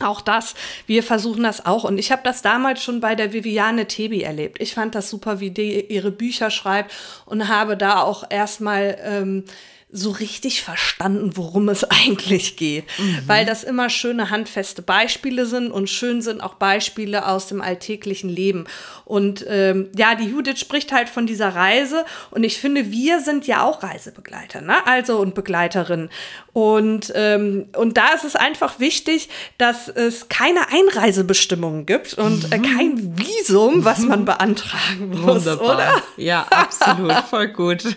Auch 0.00 0.20
das, 0.20 0.54
wir 0.86 1.02
versuchen 1.02 1.42
das 1.42 1.64
auch. 1.64 1.84
Und 1.84 1.96
ich 1.96 2.12
habe 2.12 2.22
das 2.22 2.42
damals 2.42 2.82
schon 2.82 3.00
bei 3.00 3.14
der 3.14 3.32
Viviane 3.32 3.86
Tebi 3.86 4.22
erlebt. 4.22 4.60
Ich 4.60 4.74
fand 4.74 4.94
das 4.94 5.08
super, 5.08 5.40
wie 5.40 5.50
die 5.50 5.86
ihre 5.86 6.10
Bücher 6.10 6.50
schreibt 6.50 6.92
und 7.24 7.48
habe 7.48 7.78
da 7.78 8.02
auch 8.02 8.24
erstmal 8.28 8.98
ähm, 9.02 9.44
so 9.90 10.10
richtig 10.10 10.62
verstanden, 10.62 11.36
worum 11.36 11.68
es 11.68 11.84
eigentlich 11.90 12.56
geht. 12.56 12.84
Mhm. 12.98 13.22
Weil 13.26 13.46
das 13.46 13.64
immer 13.64 13.88
schöne 13.88 14.30
handfeste 14.30 14.82
Beispiele 14.82 15.46
sind 15.46 15.70
und 15.70 15.88
schön 15.88 16.22
sind 16.22 16.40
auch 16.42 16.54
Beispiele 16.54 17.26
aus 17.26 17.46
dem 17.46 17.60
alltäglichen 17.60 18.28
Leben. 18.28 18.66
Und 19.04 19.44
ähm, 19.48 19.88
ja, 19.96 20.14
die 20.14 20.24
Judith 20.24 20.58
spricht 20.58 20.92
halt 20.92 21.08
von 21.08 21.26
dieser 21.26 21.54
Reise 21.54 22.04
und 22.30 22.42
ich 22.44 22.58
finde, 22.58 22.90
wir 22.90 23.20
sind 23.20 23.46
ja 23.46 23.62
auch 23.62 23.82
Reisebegleiter, 23.82 24.60
ne? 24.60 24.86
Also 24.86 25.18
und 25.18 25.34
Begleiterinnen. 25.34 26.10
Und, 26.52 27.12
ähm, 27.14 27.68
und 27.76 27.98
da 27.98 28.14
ist 28.14 28.24
es 28.24 28.34
einfach 28.34 28.80
wichtig, 28.80 29.28
dass 29.58 29.88
es 29.88 30.28
keine 30.28 30.68
Einreisebestimmungen 30.70 31.84
gibt 31.84 32.14
und 32.14 32.50
äh, 32.50 32.58
mhm. 32.58 32.62
kein 32.62 33.18
Visum, 33.18 33.84
was 33.84 34.00
man 34.00 34.24
beantragen 34.24 35.10
muss, 35.10 35.44
Wunderbar. 35.44 35.74
oder? 35.74 36.02
Ja, 36.16 36.46
absolut, 36.50 37.12
voll 37.28 37.48
gut. 37.48 37.84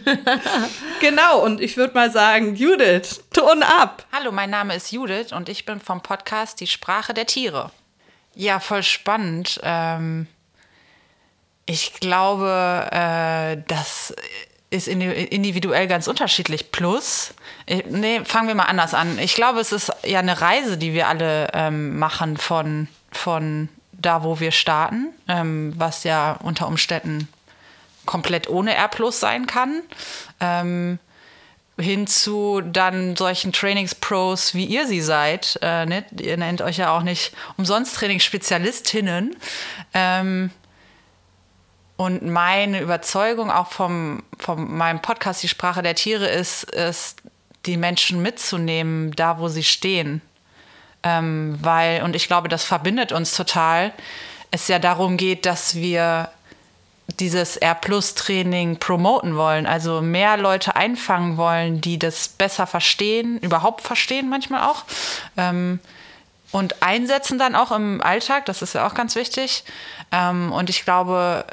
genau, 0.99 1.43
und 1.43 1.61
ich 1.61 1.77
würde 1.79 1.93
mal 1.93 2.11
sagen, 2.11 2.55
Judith, 2.55 3.23
Ton 3.31 3.63
ab. 3.63 4.05
Hallo, 4.11 4.33
mein 4.33 4.49
Name 4.49 4.75
ist 4.75 4.91
Judith 4.91 5.31
und 5.31 5.47
ich 5.47 5.65
bin 5.65 5.79
vom 5.79 6.01
Podcast 6.01 6.59
Die 6.59 6.67
Sprache 6.67 7.13
der 7.13 7.25
Tiere. 7.25 7.71
Ja, 8.35 8.59
voll 8.59 8.83
spannend. 8.83 9.61
Ähm, 9.63 10.27
ich 11.65 11.93
glaube, 11.93 12.89
äh, 12.91 13.63
das 13.69 14.13
ist 14.69 14.89
individuell 14.89 15.87
ganz 15.87 16.07
unterschiedlich. 16.07 16.69
Plus, 16.73 17.33
äh, 17.65 17.81
nee, 17.87 18.25
fangen 18.25 18.49
wir 18.49 18.55
mal 18.55 18.63
anders 18.63 18.93
an. 18.93 19.17
Ich 19.17 19.33
glaube, 19.33 19.61
es 19.61 19.71
ist 19.71 19.89
ja 20.03 20.19
eine 20.19 20.41
Reise, 20.41 20.77
die 20.77 20.93
wir 20.93 21.07
alle 21.07 21.47
ähm, 21.53 21.97
machen 21.97 22.35
von, 22.35 22.89
von 23.13 23.69
da, 23.93 24.23
wo 24.23 24.41
wir 24.41 24.51
starten, 24.51 25.13
ähm, 25.29 25.73
was 25.77 26.03
ja 26.03 26.37
unter 26.43 26.67
Umständen 26.67 27.29
komplett 28.05 28.49
ohne 28.49 28.75
R 28.75 28.89
sein 29.11 29.47
kann. 29.47 29.81
Ähm, 30.41 30.99
hin 31.79 32.07
zu 32.07 32.61
dann 32.61 33.15
solchen 33.15 33.51
Trainingspros, 33.51 34.53
wie 34.53 34.65
ihr 34.65 34.87
sie 34.87 35.01
seid. 35.01 35.59
Äh, 35.61 35.85
ne? 35.85 36.05
Ihr 36.19 36.37
nennt 36.37 36.61
euch 36.61 36.77
ja 36.77 36.95
auch 36.95 37.03
nicht 37.03 37.33
umsonst 37.57 37.95
Trainingsspezialistinnen. 37.95 39.35
Ähm, 39.93 40.51
und 41.97 42.23
meine 42.25 42.79
Überzeugung 42.79 43.51
auch 43.51 43.67
vom, 43.67 44.23
vom 44.37 44.77
meinem 44.77 45.01
Podcast 45.01 45.43
Die 45.43 45.49
Sprache 45.49 45.81
der 45.81 45.95
Tiere 45.95 46.27
ist, 46.27 46.63
ist, 46.63 47.17
die 47.65 47.77
Menschen 47.77 48.21
mitzunehmen, 48.21 49.11
da 49.11 49.39
wo 49.39 49.47
sie 49.49 49.63
stehen. 49.63 50.21
Ähm, 51.03 51.57
weil, 51.61 52.03
und 52.03 52.15
ich 52.15 52.27
glaube, 52.27 52.47
das 52.47 52.63
verbindet 52.63 53.11
uns 53.11 53.35
total, 53.35 53.93
es 54.51 54.67
ja 54.67 54.79
darum 54.79 55.17
geht, 55.17 55.45
dass 55.45 55.75
wir 55.75 56.29
dieses 57.19 57.57
R-Plus-Training 57.57 58.79
promoten 58.79 59.35
wollen, 59.35 59.65
also 59.65 60.01
mehr 60.01 60.37
Leute 60.37 60.75
einfangen 60.75 61.37
wollen, 61.37 61.81
die 61.81 61.99
das 61.99 62.29
besser 62.29 62.67
verstehen, 62.67 63.37
überhaupt 63.39 63.81
verstehen 63.81 64.29
manchmal 64.29 64.63
auch. 64.63 64.85
Ähm, 65.37 65.79
und 66.51 66.81
einsetzen 66.81 67.37
dann 67.37 67.55
auch 67.55 67.71
im 67.71 68.01
Alltag, 68.01 68.45
das 68.45 68.61
ist 68.61 68.73
ja 68.73 68.87
auch 68.87 68.95
ganz 68.95 69.15
wichtig. 69.15 69.63
Ähm, 70.11 70.51
und 70.51 70.69
ich 70.69 70.83
glaube, 70.83 71.45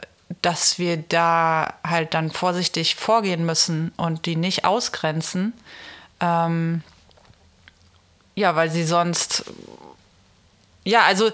dass 0.42 0.78
wir 0.78 0.96
da 0.96 1.74
halt 1.86 2.14
dann 2.14 2.30
vorsichtig 2.30 2.94
vorgehen 2.94 3.44
müssen 3.44 3.92
und 3.96 4.26
die 4.26 4.36
nicht 4.36 4.64
ausgrenzen. 4.64 5.52
Ähm, 6.20 6.82
ja, 8.34 8.56
weil 8.56 8.70
sie 8.70 8.84
sonst 8.84 9.44
ja, 10.86 11.02
also 11.02 11.26
äh, 11.26 11.32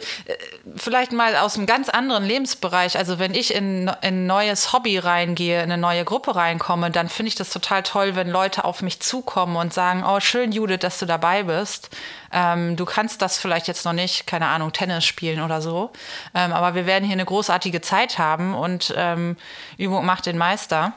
vielleicht 0.76 1.12
mal 1.12 1.36
aus 1.36 1.56
einem 1.56 1.66
ganz 1.66 1.90
anderen 1.90 2.24
Lebensbereich. 2.24 2.96
Also 2.96 3.18
wenn 3.18 3.34
ich 3.34 3.52
in, 3.52 3.82
in 3.82 3.90
ein 4.00 4.26
neues 4.26 4.72
Hobby 4.72 4.96
reingehe, 4.96 5.62
in 5.62 5.70
eine 5.70 5.76
neue 5.76 6.06
Gruppe 6.06 6.34
reinkomme, 6.34 6.90
dann 6.90 7.10
finde 7.10 7.28
ich 7.28 7.34
das 7.34 7.50
total 7.50 7.82
toll, 7.82 8.16
wenn 8.16 8.30
Leute 8.30 8.64
auf 8.64 8.80
mich 8.80 9.00
zukommen 9.00 9.56
und 9.56 9.74
sagen, 9.74 10.04
oh, 10.08 10.20
schön, 10.20 10.52
Judith, 10.52 10.78
dass 10.80 10.98
du 10.98 11.04
dabei 11.04 11.42
bist. 11.42 11.90
Ähm, 12.32 12.76
du 12.76 12.86
kannst 12.86 13.20
das 13.20 13.36
vielleicht 13.36 13.68
jetzt 13.68 13.84
noch 13.84 13.92
nicht, 13.92 14.26
keine 14.26 14.46
Ahnung, 14.46 14.72
Tennis 14.72 15.04
spielen 15.04 15.42
oder 15.42 15.60
so. 15.60 15.90
Ähm, 16.34 16.54
aber 16.54 16.74
wir 16.74 16.86
werden 16.86 17.04
hier 17.04 17.12
eine 17.12 17.26
großartige 17.26 17.82
Zeit 17.82 18.18
haben 18.18 18.54
und 18.54 18.94
ähm, 18.96 19.36
Übung 19.76 20.06
macht 20.06 20.24
den 20.24 20.38
Meister. 20.38 20.94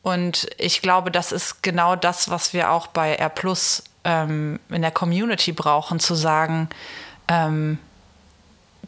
Und 0.00 0.48
ich 0.56 0.80
glaube, 0.80 1.10
das 1.10 1.30
ist 1.30 1.62
genau 1.62 1.94
das, 1.94 2.30
was 2.30 2.54
wir 2.54 2.70
auch 2.70 2.86
bei 2.86 3.16
R 3.16 3.28
Plus 3.28 3.84
ähm, 4.04 4.58
in 4.70 4.80
der 4.80 4.90
Community 4.90 5.52
brauchen, 5.52 6.00
zu 6.00 6.14
sagen, 6.14 6.70
ähm, 7.28 7.78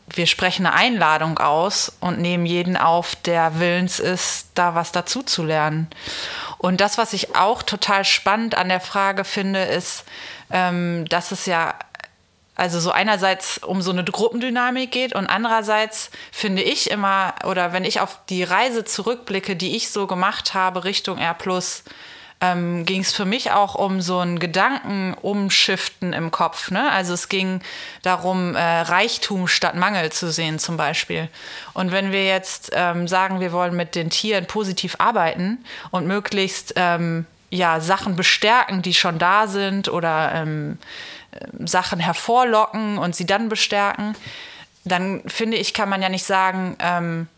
wir 0.09 0.27
sprechen 0.27 0.67
eine 0.67 0.75
Einladung 0.75 1.39
aus 1.39 1.93
und 2.01 2.19
nehmen 2.19 2.47
jeden 2.47 2.77
auf, 2.77 3.17
der 3.17 3.59
willens 3.59 4.01
ist, 4.01 4.49
da 4.55 4.75
was 4.75 4.93
dazu 4.93 5.23
zu 5.23 5.43
lernen. 5.43 5.89
Und 6.59 6.81
das, 6.81 6.99
was 6.99 7.13
ich 7.13 7.35
auch 7.37 7.63
total 7.63 8.05
spannend 8.05 8.55
an 8.55 8.69
der 8.69 8.81
Frage 8.81 9.25
finde, 9.25 9.63
ist, 9.63 10.05
ähm, 10.51 11.07
dass 11.09 11.33
es 11.33 11.47
ja 11.47 11.75
also 12.57 12.79
so 12.79 12.93
einerseits 12.93 13.59
um 13.59 13.83
so 13.83 13.91
eine 13.91 14.05
Gruppendynamik 14.05 14.93
geht 14.93 15.15
und 15.15 15.27
andererseits 15.27 16.11
finde 16.31 16.63
ich 16.63 16.91
immer, 16.91 17.35
oder 17.45 17.73
wenn 17.73 17.85
ich 17.85 18.01
auf 18.01 18.21
die 18.29 18.45
Reise 18.45 18.85
zurückblicke, 18.85 19.57
die 19.57 19.75
ich 19.75 19.91
so 19.91 20.07
gemacht 20.07 20.55
habe 20.55 20.85
Richtung 20.85 21.19
R+, 21.19 21.37
ähm, 22.41 22.85
ging 22.85 23.01
es 23.01 23.13
für 23.13 23.25
mich 23.25 23.53
auch 23.53 23.75
um 23.75 24.01
so 24.01 24.19
ein 24.19 24.39
Gedankenumschiften 24.39 26.13
im 26.13 26.31
Kopf. 26.31 26.71
Ne? 26.71 26.91
Also 26.91 27.15
es 27.15 27.29
ging 27.29 27.61
darum, 28.03 28.55
äh, 28.55 28.61
Reichtum 28.61 29.49
statt 29.49 29.75
Mangel 29.75 30.11
zu 30.13 30.31
sehen 30.31 30.59
zum 30.59 30.77
Beispiel. 30.77 31.29
Und 31.73 31.93
wenn 31.93 32.13
wir 32.13 32.25
jetzt 32.27 32.71
ähm, 32.75 33.09
sagen, 33.09 33.41
wir 33.41 33.53
wollen 33.53 33.77
mit 33.77 33.95
den 33.95 34.11
Tieren 34.11 34.47
positiv 34.47 34.97
arbeiten 34.99 35.65
und 35.91 36.07
möglichst 36.07 36.75
ähm, 36.77 37.27
ja, 37.51 37.81
Sachen 37.81 38.17
bestärken, 38.17 38.83
die 38.83 38.95
schon 38.95 39.19
da 39.19 39.47
sind 39.47 39.89
oder 39.89 40.33
ähm, 40.35 40.79
äh, 41.31 41.67
Sachen 41.67 42.01
hervorlocken 42.01 42.99
und 42.99 43.15
sie 43.15 43.27
dann 43.27 43.49
bestärken, 43.49 44.17
dann 44.85 45.23
finde 45.27 45.57
ich, 45.57 45.73
kann 45.73 45.89
man 45.89 46.03
ja 46.03 46.09
nicht 46.09 46.25
sagen, 46.25 46.77
ähm, 46.81 47.29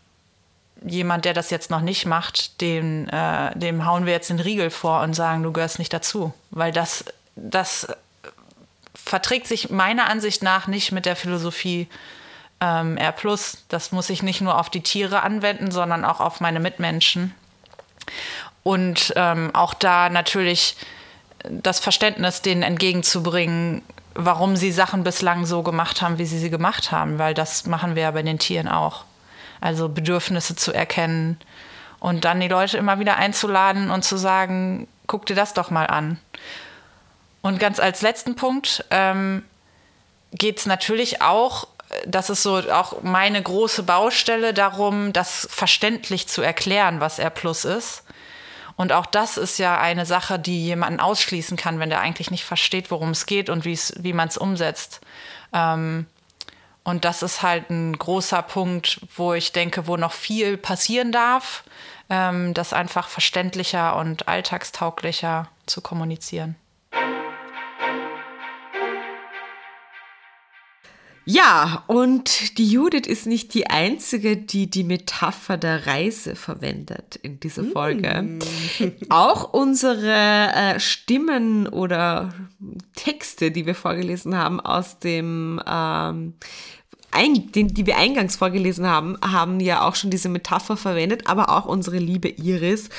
jemand, 0.85 1.25
der 1.25 1.33
das 1.33 1.49
jetzt 1.49 1.71
noch 1.71 1.81
nicht 1.81 2.05
macht, 2.05 2.61
dem, 2.61 3.07
äh, 3.09 3.57
dem 3.57 3.85
hauen 3.85 4.05
wir 4.05 4.13
jetzt 4.13 4.29
den 4.29 4.39
Riegel 4.39 4.69
vor 4.69 5.01
und 5.01 5.13
sagen, 5.13 5.43
du 5.43 5.51
gehörst 5.51 5.79
nicht 5.79 5.93
dazu. 5.93 6.33
Weil 6.51 6.71
das, 6.71 7.05
das 7.35 7.87
verträgt 8.93 9.47
sich 9.47 9.69
meiner 9.69 10.09
Ansicht 10.09 10.43
nach 10.43 10.67
nicht 10.67 10.91
mit 10.91 11.05
der 11.05 11.15
Philosophie 11.15 11.87
ähm, 12.59 12.97
R. 12.97 13.13
Das 13.69 13.91
muss 13.91 14.09
ich 14.09 14.23
nicht 14.23 14.41
nur 14.41 14.59
auf 14.59 14.69
die 14.69 14.81
Tiere 14.81 15.23
anwenden, 15.23 15.71
sondern 15.71 16.05
auch 16.05 16.19
auf 16.19 16.39
meine 16.39 16.59
Mitmenschen. 16.59 17.33
Und 18.63 19.13
ähm, 19.15 19.55
auch 19.55 19.73
da 19.73 20.09
natürlich 20.09 20.75
das 21.43 21.79
Verständnis 21.79 22.41
denen 22.41 22.63
entgegenzubringen, 22.63 23.81
warum 24.13 24.55
sie 24.55 24.71
Sachen 24.71 25.03
bislang 25.03 25.45
so 25.45 25.63
gemacht 25.63 26.01
haben, 26.01 26.17
wie 26.17 26.25
sie 26.25 26.39
sie 26.39 26.49
gemacht 26.49 26.91
haben, 26.91 27.19
weil 27.19 27.33
das 27.33 27.65
machen 27.65 27.95
wir 27.95 28.03
ja 28.03 28.11
bei 28.11 28.23
den 28.23 28.39
Tieren 28.39 28.67
auch. 28.67 29.05
Also 29.61 29.89
Bedürfnisse 29.89 30.55
zu 30.55 30.71
erkennen 30.73 31.39
und 31.99 32.25
dann 32.25 32.39
die 32.39 32.47
Leute 32.47 32.77
immer 32.77 32.99
wieder 32.99 33.17
einzuladen 33.17 33.89
und 33.89 34.03
zu 34.03 34.17
sagen, 34.17 34.87
guck 35.07 35.25
dir 35.25 35.35
das 35.35 35.53
doch 35.53 35.71
mal 35.71 35.87
an. 35.87 36.19
Und 37.41 37.59
ganz 37.59 37.79
als 37.79 38.01
letzten 38.01 38.35
Punkt 38.35 38.85
ähm, 38.91 39.43
geht 40.31 40.59
es 40.59 40.65
natürlich 40.65 41.21
auch 41.21 41.67
das 42.05 42.29
ist 42.29 42.43
so 42.43 42.57
auch 42.71 43.01
meine 43.03 43.41
große 43.41 43.83
Baustelle 43.83 44.53
darum, 44.53 45.13
das 45.13 45.47
verständlich 45.49 46.27
zu 46.27 46.41
erklären, 46.41 46.99
was 46.99 47.19
R 47.19 47.29
Plus 47.29 47.65
ist. 47.65 48.03
Und 48.75 48.91
auch 48.91 49.05
das 49.05 49.37
ist 49.37 49.57
ja 49.57 49.79
eine 49.79 50.05
Sache, 50.05 50.37
die 50.37 50.63
jemanden 50.63 50.99
ausschließen 50.99 51.57
kann, 51.57 51.79
wenn 51.79 51.89
der 51.89 52.01
eigentlich 52.01 52.29
nicht 52.29 52.43
versteht, 52.43 52.91
worum 52.91 53.09
es 53.09 53.25
geht 53.25 53.49
und 53.49 53.65
wie 53.65 54.13
man 54.13 54.27
es 54.27 54.37
umsetzt. 54.37 55.01
Ähm, 55.53 56.05
und 56.87 57.03
das 57.03 57.21
ist 57.21 57.41
halt 57.41 57.69
ein 57.69 57.97
großer 57.97 58.41
Punkt, 58.41 59.01
wo 59.17 59.33
ich 59.33 59.51
denke, 59.51 59.87
wo 59.87 59.97
noch 59.97 60.13
viel 60.13 60.55
passieren 60.55 61.11
darf, 61.11 61.65
ähm, 62.09 62.53
das 62.53 62.71
einfach 62.71 63.09
verständlicher 63.09 63.97
und 63.97 64.29
alltagstauglicher 64.29 65.49
zu 65.65 65.81
kommunizieren. 65.81 66.55
Ja, 71.29 71.83
und 71.87 72.57
die 72.57 72.71
Judith 72.71 73.05
ist 73.05 73.27
nicht 73.27 73.53
die 73.53 73.69
einzige, 73.69 74.37
die 74.37 74.69
die 74.69 74.85
Metapher 74.85 75.57
der 75.57 75.85
Reise 75.85 76.37
verwendet 76.37 77.17
in 77.17 77.41
dieser 77.41 77.65
Folge. 77.65 78.21
Mm. 78.21 78.39
Auch 79.09 79.51
unsere 79.51 80.53
äh, 80.53 80.79
Stimmen 80.79 81.67
oder 81.67 82.33
Texte, 82.95 83.51
die 83.51 83.65
wir 83.65 83.75
vorgelesen 83.75 84.37
haben 84.37 84.61
aus 84.61 84.99
dem 84.99 85.61
ähm, 85.67 86.35
ein, 87.11 87.51
den, 87.51 87.69
die 87.69 87.85
wir 87.85 87.97
eingangs 87.97 88.35
vorgelesen 88.35 88.85
haben, 88.85 89.17
haben 89.21 89.59
ja 89.59 89.87
auch 89.87 89.95
schon 89.95 90.09
diese 90.09 90.29
Metapher 90.29 90.77
verwendet, 90.77 91.27
aber 91.27 91.49
auch 91.49 91.65
unsere 91.65 91.97
liebe 91.97 92.27
Iris 92.27 92.89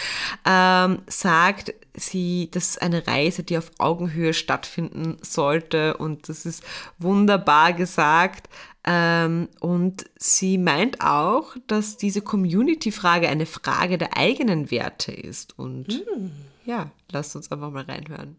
ähm, 0.47 1.01
sagt, 1.07 1.75
sie, 1.95 2.49
das 2.51 2.71
ist 2.71 2.83
eine 2.83 3.07
Reise, 3.07 3.43
die 3.43 3.59
auf 3.59 3.71
Augenhöhe 3.79 4.35
stattfinden 4.35 5.19
sollte 5.21 5.97
und 5.97 6.29
das 6.29 6.47
ist 6.47 6.65
wunderbar 6.99 7.73
gesagt. 7.73 8.49
Ähm, 8.85 9.49
und 9.61 10.07
sie 10.17 10.57
meint 10.57 11.03
auch, 11.03 11.57
dass 11.67 11.97
diese 11.99 12.23
Community-Frage 12.23 13.29
eine 13.29 13.45
Frage 13.45 13.99
der 13.99 14.17
eigenen 14.17 14.71
Werte 14.71 15.13
ist. 15.13 15.59
Und 15.59 15.89
mhm. 15.89 16.31
ja, 16.65 16.91
lasst 17.11 17.37
uns 17.37 17.53
einfach 17.53 17.71
mal 17.71 17.85
reinhören. 17.85 18.37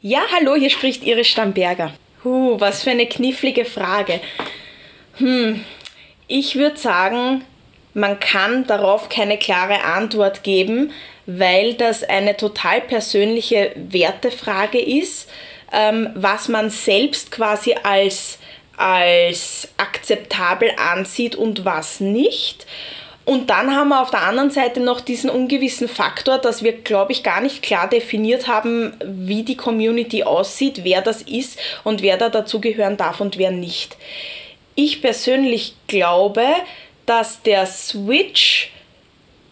Ja, 0.00 0.22
hallo, 0.34 0.54
hier 0.54 0.70
spricht 0.70 1.04
Iris 1.04 1.28
Stamberger. 1.28 1.92
Huh, 2.26 2.56
was 2.58 2.82
für 2.82 2.90
eine 2.90 3.06
knifflige 3.06 3.64
Frage. 3.64 4.18
Hm, 5.18 5.64
ich 6.26 6.56
würde 6.56 6.76
sagen, 6.76 7.44
man 7.94 8.18
kann 8.18 8.66
darauf 8.66 9.08
keine 9.08 9.38
klare 9.38 9.84
Antwort 9.84 10.42
geben, 10.42 10.90
weil 11.26 11.74
das 11.74 12.02
eine 12.02 12.36
total 12.36 12.80
persönliche 12.80 13.70
Wertefrage 13.76 14.80
ist, 14.80 15.30
ähm, 15.72 16.10
was 16.16 16.48
man 16.48 16.68
selbst 16.68 17.30
quasi 17.30 17.76
als, 17.80 18.40
als 18.76 19.68
akzeptabel 19.76 20.72
ansieht 20.78 21.36
und 21.36 21.64
was 21.64 22.00
nicht. 22.00 22.66
Und 23.26 23.50
dann 23.50 23.74
haben 23.74 23.88
wir 23.88 24.00
auf 24.00 24.12
der 24.12 24.22
anderen 24.22 24.52
Seite 24.52 24.78
noch 24.78 25.00
diesen 25.00 25.30
ungewissen 25.30 25.88
Faktor, 25.88 26.38
dass 26.38 26.62
wir, 26.62 26.72
glaube 26.72 27.10
ich, 27.10 27.24
gar 27.24 27.40
nicht 27.40 27.60
klar 27.60 27.88
definiert 27.88 28.46
haben, 28.46 28.96
wie 29.04 29.42
die 29.42 29.56
Community 29.56 30.22
aussieht, 30.22 30.84
wer 30.84 31.02
das 31.02 31.22
ist 31.22 31.58
und 31.82 32.02
wer 32.02 32.18
da 32.18 32.28
dazugehören 32.28 32.96
darf 32.96 33.20
und 33.20 33.36
wer 33.36 33.50
nicht. 33.50 33.96
Ich 34.76 35.02
persönlich 35.02 35.74
glaube, 35.88 36.46
dass 37.04 37.42
der 37.42 37.66
Switch 37.66 38.70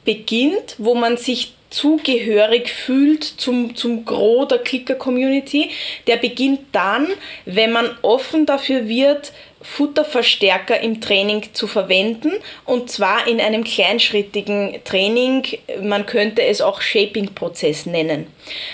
beginnt, 0.04 0.76
wo 0.78 0.94
man 0.94 1.16
sich 1.16 1.54
zugehörig 1.74 2.70
fühlt 2.70 3.24
zum, 3.24 3.74
zum 3.74 4.04
Gros 4.04 4.48
der 4.48 4.58
Clicker-Community, 4.58 5.70
der 6.06 6.16
beginnt 6.16 6.60
dann, 6.72 7.08
wenn 7.44 7.72
man 7.72 7.90
offen 8.02 8.46
dafür 8.46 8.88
wird, 8.88 9.32
Futterverstärker 9.60 10.78
im 10.80 11.00
Training 11.00 11.54
zu 11.54 11.66
verwenden 11.66 12.32
und 12.66 12.90
zwar 12.90 13.26
in 13.26 13.40
einem 13.40 13.64
kleinschrittigen 13.64 14.84
Training. 14.84 15.42
Man 15.80 16.04
könnte 16.04 16.42
es 16.42 16.60
auch 16.60 16.82
Shaping-Prozess 16.82 17.86
nennen, 17.86 18.26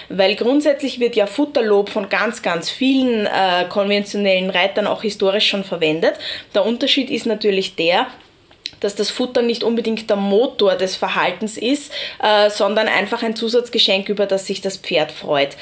weil 0.09 0.35
grundsätzlich 0.35 0.99
wird 0.99 1.15
ja 1.15 1.27
Futterlob 1.27 1.91
von 1.91 2.09
ganz, 2.09 2.43
ganz 2.43 2.71
vielen 2.71 3.27
äh, 3.27 3.67
konventionellen 3.69 4.51
Reitern 4.51 4.89
auch 4.89 5.03
historisch 5.03 5.49
schon 5.49 5.63
verwendet. 5.63 6.15
Der 6.57 6.67
Unterschied 6.67 7.09
ist 7.09 7.25
natürlich 7.25 7.77
der, 7.77 8.09
dass 8.81 8.95
das 8.95 9.11
Futter 9.11 9.43
nicht 9.43 9.63
unbedingt 9.63 10.09
der 10.11 10.17
Motor 10.17 10.77
des 10.77 10.97
Verhaltens 10.97 11.57
ist, 11.57 11.93
äh, 12.23 12.51
sondern 12.51 12.89
einfach 12.89 13.23
ein 13.23 13.37
Zusatzgeschenk, 13.37 14.09
über 14.09 14.27
das 14.27 14.47
sich 14.47 14.61
das 14.61 14.77
Pferd 14.77 15.13
freut. 15.13 15.57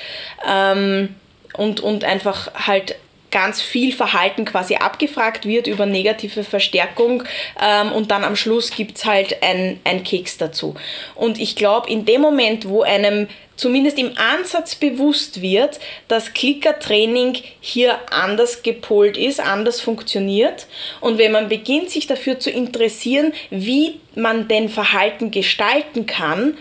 Ähm, 0.48 1.14
und, 1.54 1.80
und 1.80 2.04
einfach 2.04 2.66
halt 2.66 2.94
ganz 3.30 3.60
viel 3.60 3.92
Verhalten 3.92 4.44
quasi 4.44 4.76
abgefragt 4.76 5.46
wird 5.46 5.66
über 5.66 5.86
negative 5.86 6.44
Verstärkung 6.44 7.24
ähm, 7.60 7.92
und 7.92 8.10
dann 8.10 8.24
am 8.24 8.36
Schluss 8.36 8.70
gibt 8.70 8.98
es 8.98 9.04
halt 9.04 9.42
ein, 9.42 9.80
ein 9.84 10.04
Keks 10.04 10.38
dazu. 10.38 10.74
Und 11.14 11.38
ich 11.38 11.56
glaube, 11.56 11.90
in 11.90 12.04
dem 12.04 12.20
Moment, 12.20 12.68
wo 12.68 12.82
einem 12.82 13.28
zumindest 13.56 13.98
im 13.98 14.12
Ansatz 14.16 14.76
bewusst 14.76 15.42
wird, 15.42 15.80
dass 16.06 16.32
Klickertraining 16.32 17.38
hier 17.60 17.98
anders 18.10 18.62
gepolt 18.62 19.16
ist, 19.16 19.40
anders 19.40 19.80
funktioniert 19.80 20.66
und 21.00 21.18
wenn 21.18 21.32
man 21.32 21.48
beginnt, 21.48 21.90
sich 21.90 22.06
dafür 22.06 22.38
zu 22.38 22.50
interessieren, 22.50 23.32
wie 23.50 24.00
man 24.14 24.48
denn 24.48 24.68
Verhalten 24.68 25.30
gestalten 25.30 26.06
kann 26.06 26.56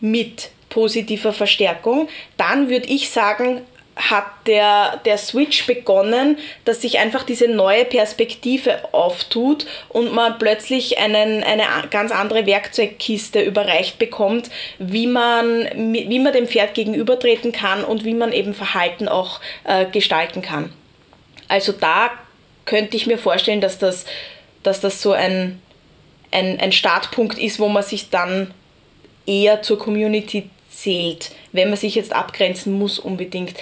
mit 0.00 0.50
positiver 0.68 1.32
Verstärkung, 1.32 2.08
dann 2.36 2.68
würde 2.68 2.86
ich 2.86 3.10
sagen, 3.10 3.62
hat 3.94 4.24
der, 4.46 5.00
der 5.04 5.18
Switch 5.18 5.66
begonnen, 5.66 6.38
dass 6.64 6.80
sich 6.80 6.98
einfach 6.98 7.24
diese 7.24 7.48
neue 7.48 7.84
Perspektive 7.84 8.92
auftut 8.92 9.66
und 9.90 10.14
man 10.14 10.38
plötzlich 10.38 10.98
einen, 10.98 11.42
eine 11.44 11.64
ganz 11.90 12.10
andere 12.10 12.46
Werkzeugkiste 12.46 13.42
überreicht 13.42 13.98
bekommt, 13.98 14.50
wie 14.78 15.06
man, 15.06 15.68
wie 15.74 16.18
man 16.18 16.32
dem 16.32 16.48
Pferd 16.48 16.74
gegenübertreten 16.74 17.52
kann 17.52 17.84
und 17.84 18.04
wie 18.04 18.14
man 18.14 18.32
eben 18.32 18.54
Verhalten 18.54 19.08
auch 19.08 19.40
äh, 19.64 19.84
gestalten 19.86 20.40
kann. 20.40 20.72
Also 21.48 21.72
da 21.72 22.10
könnte 22.64 22.96
ich 22.96 23.06
mir 23.06 23.18
vorstellen, 23.18 23.60
dass 23.60 23.78
das, 23.78 24.06
dass 24.62 24.80
das 24.80 25.02
so 25.02 25.12
ein, 25.12 25.60
ein, 26.30 26.58
ein 26.60 26.72
Startpunkt 26.72 27.38
ist, 27.38 27.60
wo 27.60 27.68
man 27.68 27.82
sich 27.82 28.08
dann 28.08 28.54
eher 29.26 29.60
zur 29.60 29.78
Community 29.78 30.48
zählt, 30.70 31.32
wenn 31.52 31.68
man 31.68 31.78
sich 31.78 31.94
jetzt 31.94 32.12
abgrenzen 32.12 32.72
muss 32.72 32.98
unbedingt. 32.98 33.54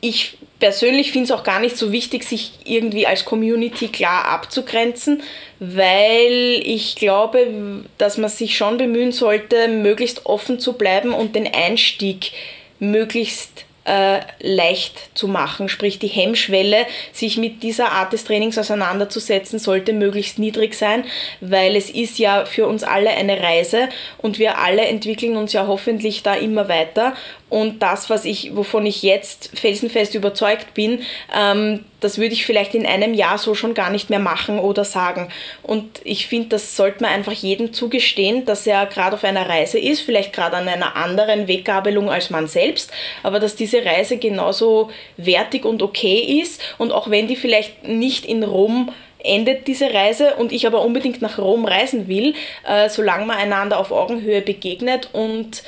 Ich 0.00 0.38
persönlich 0.58 1.10
finde 1.10 1.24
es 1.24 1.30
auch 1.32 1.42
gar 1.42 1.60
nicht 1.60 1.76
so 1.76 1.90
wichtig, 1.90 2.24
sich 2.24 2.52
irgendwie 2.64 3.06
als 3.06 3.24
Community 3.24 3.88
klar 3.88 4.26
abzugrenzen, 4.26 5.22
weil 5.58 6.62
ich 6.64 6.94
glaube, 6.94 7.84
dass 7.98 8.16
man 8.16 8.30
sich 8.30 8.56
schon 8.56 8.76
bemühen 8.78 9.12
sollte, 9.12 9.68
möglichst 9.68 10.26
offen 10.26 10.60
zu 10.60 10.74
bleiben 10.74 11.12
und 11.12 11.34
den 11.34 11.52
Einstieg 11.52 12.32
möglichst 12.78 13.64
äh, 13.84 14.20
leicht 14.40 15.16
zu 15.16 15.28
machen. 15.28 15.68
Sprich, 15.68 15.98
die 15.98 16.08
Hemmschwelle, 16.08 16.86
sich 17.12 17.36
mit 17.36 17.62
dieser 17.62 17.92
Art 17.92 18.12
des 18.12 18.24
Trainings 18.24 18.58
auseinanderzusetzen, 18.58 19.58
sollte 19.58 19.92
möglichst 19.92 20.38
niedrig 20.38 20.74
sein, 20.74 21.04
weil 21.40 21.76
es 21.76 21.90
ist 21.90 22.18
ja 22.18 22.44
für 22.44 22.66
uns 22.66 22.84
alle 22.84 23.10
eine 23.10 23.40
Reise 23.40 23.88
und 24.18 24.38
wir 24.38 24.58
alle 24.58 24.82
entwickeln 24.82 25.36
uns 25.36 25.52
ja 25.52 25.66
hoffentlich 25.66 26.22
da 26.22 26.34
immer 26.34 26.68
weiter 26.68 27.14
und 27.52 27.82
das, 27.82 28.08
was 28.08 28.24
ich, 28.24 28.56
wovon 28.56 28.86
ich 28.86 29.02
jetzt 29.02 29.50
felsenfest 29.52 30.14
überzeugt 30.14 30.72
bin, 30.72 31.02
ähm, 31.38 31.84
das 32.00 32.16
würde 32.16 32.32
ich 32.32 32.46
vielleicht 32.46 32.74
in 32.74 32.86
einem 32.86 33.12
Jahr 33.12 33.36
so 33.36 33.54
schon 33.54 33.74
gar 33.74 33.90
nicht 33.90 34.08
mehr 34.08 34.20
machen 34.20 34.58
oder 34.58 34.86
sagen. 34.86 35.28
Und 35.62 36.00
ich 36.02 36.28
finde, 36.28 36.48
das 36.48 36.76
sollte 36.76 37.02
man 37.02 37.12
einfach 37.12 37.34
jedem 37.34 37.74
zugestehen, 37.74 38.46
dass 38.46 38.66
er 38.66 38.86
gerade 38.86 39.16
auf 39.16 39.24
einer 39.24 39.50
Reise 39.50 39.78
ist, 39.78 40.00
vielleicht 40.00 40.32
gerade 40.32 40.56
an 40.56 40.66
einer 40.66 40.96
anderen 40.96 41.46
Weggabelung 41.46 42.08
als 42.08 42.30
man 42.30 42.46
selbst, 42.46 42.90
aber 43.22 43.38
dass 43.38 43.54
diese 43.54 43.84
Reise 43.84 44.16
genauso 44.16 44.90
wertig 45.18 45.66
und 45.66 45.82
okay 45.82 46.40
ist. 46.40 46.58
Und 46.78 46.90
auch 46.90 47.10
wenn 47.10 47.28
die 47.28 47.36
vielleicht 47.36 47.86
nicht 47.86 48.24
in 48.24 48.44
Rom 48.44 48.90
endet 49.18 49.66
diese 49.66 49.92
Reise 49.92 50.36
und 50.36 50.52
ich 50.52 50.66
aber 50.66 50.80
unbedingt 50.80 51.20
nach 51.20 51.38
Rom 51.38 51.66
reisen 51.66 52.08
will, 52.08 52.32
äh, 52.66 52.88
solange 52.88 53.26
man 53.26 53.36
einander 53.36 53.78
auf 53.78 53.92
Augenhöhe 53.92 54.40
begegnet 54.40 55.10
und 55.12 55.62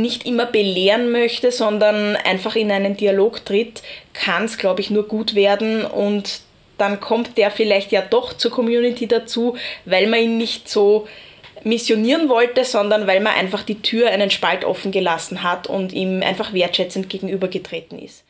nicht 0.00 0.26
immer 0.26 0.46
belehren 0.46 1.10
möchte, 1.10 1.52
sondern 1.52 2.16
einfach 2.16 2.56
in 2.56 2.70
einen 2.70 2.96
Dialog 2.96 3.44
tritt, 3.44 3.82
kann 4.12 4.44
es, 4.44 4.58
glaube 4.58 4.80
ich, 4.80 4.90
nur 4.90 5.06
gut 5.06 5.34
werden 5.34 5.84
und 5.84 6.40
dann 6.78 7.00
kommt 7.00 7.36
der 7.36 7.50
vielleicht 7.50 7.92
ja 7.92 8.02
doch 8.02 8.32
zur 8.32 8.52
Community 8.52 9.08
dazu, 9.08 9.56
weil 9.84 10.06
man 10.06 10.20
ihn 10.20 10.38
nicht 10.38 10.68
so 10.68 11.08
missionieren 11.64 12.28
wollte, 12.28 12.64
sondern 12.64 13.06
weil 13.06 13.20
man 13.20 13.34
einfach 13.34 13.62
die 13.62 13.82
Tür 13.82 14.10
einen 14.10 14.30
Spalt 14.30 14.64
offen 14.64 14.92
gelassen 14.92 15.42
hat 15.42 15.66
und 15.66 15.92
ihm 15.92 16.22
einfach 16.22 16.52
wertschätzend 16.52 17.10
gegenübergetreten 17.10 17.98
ist. 17.98 18.24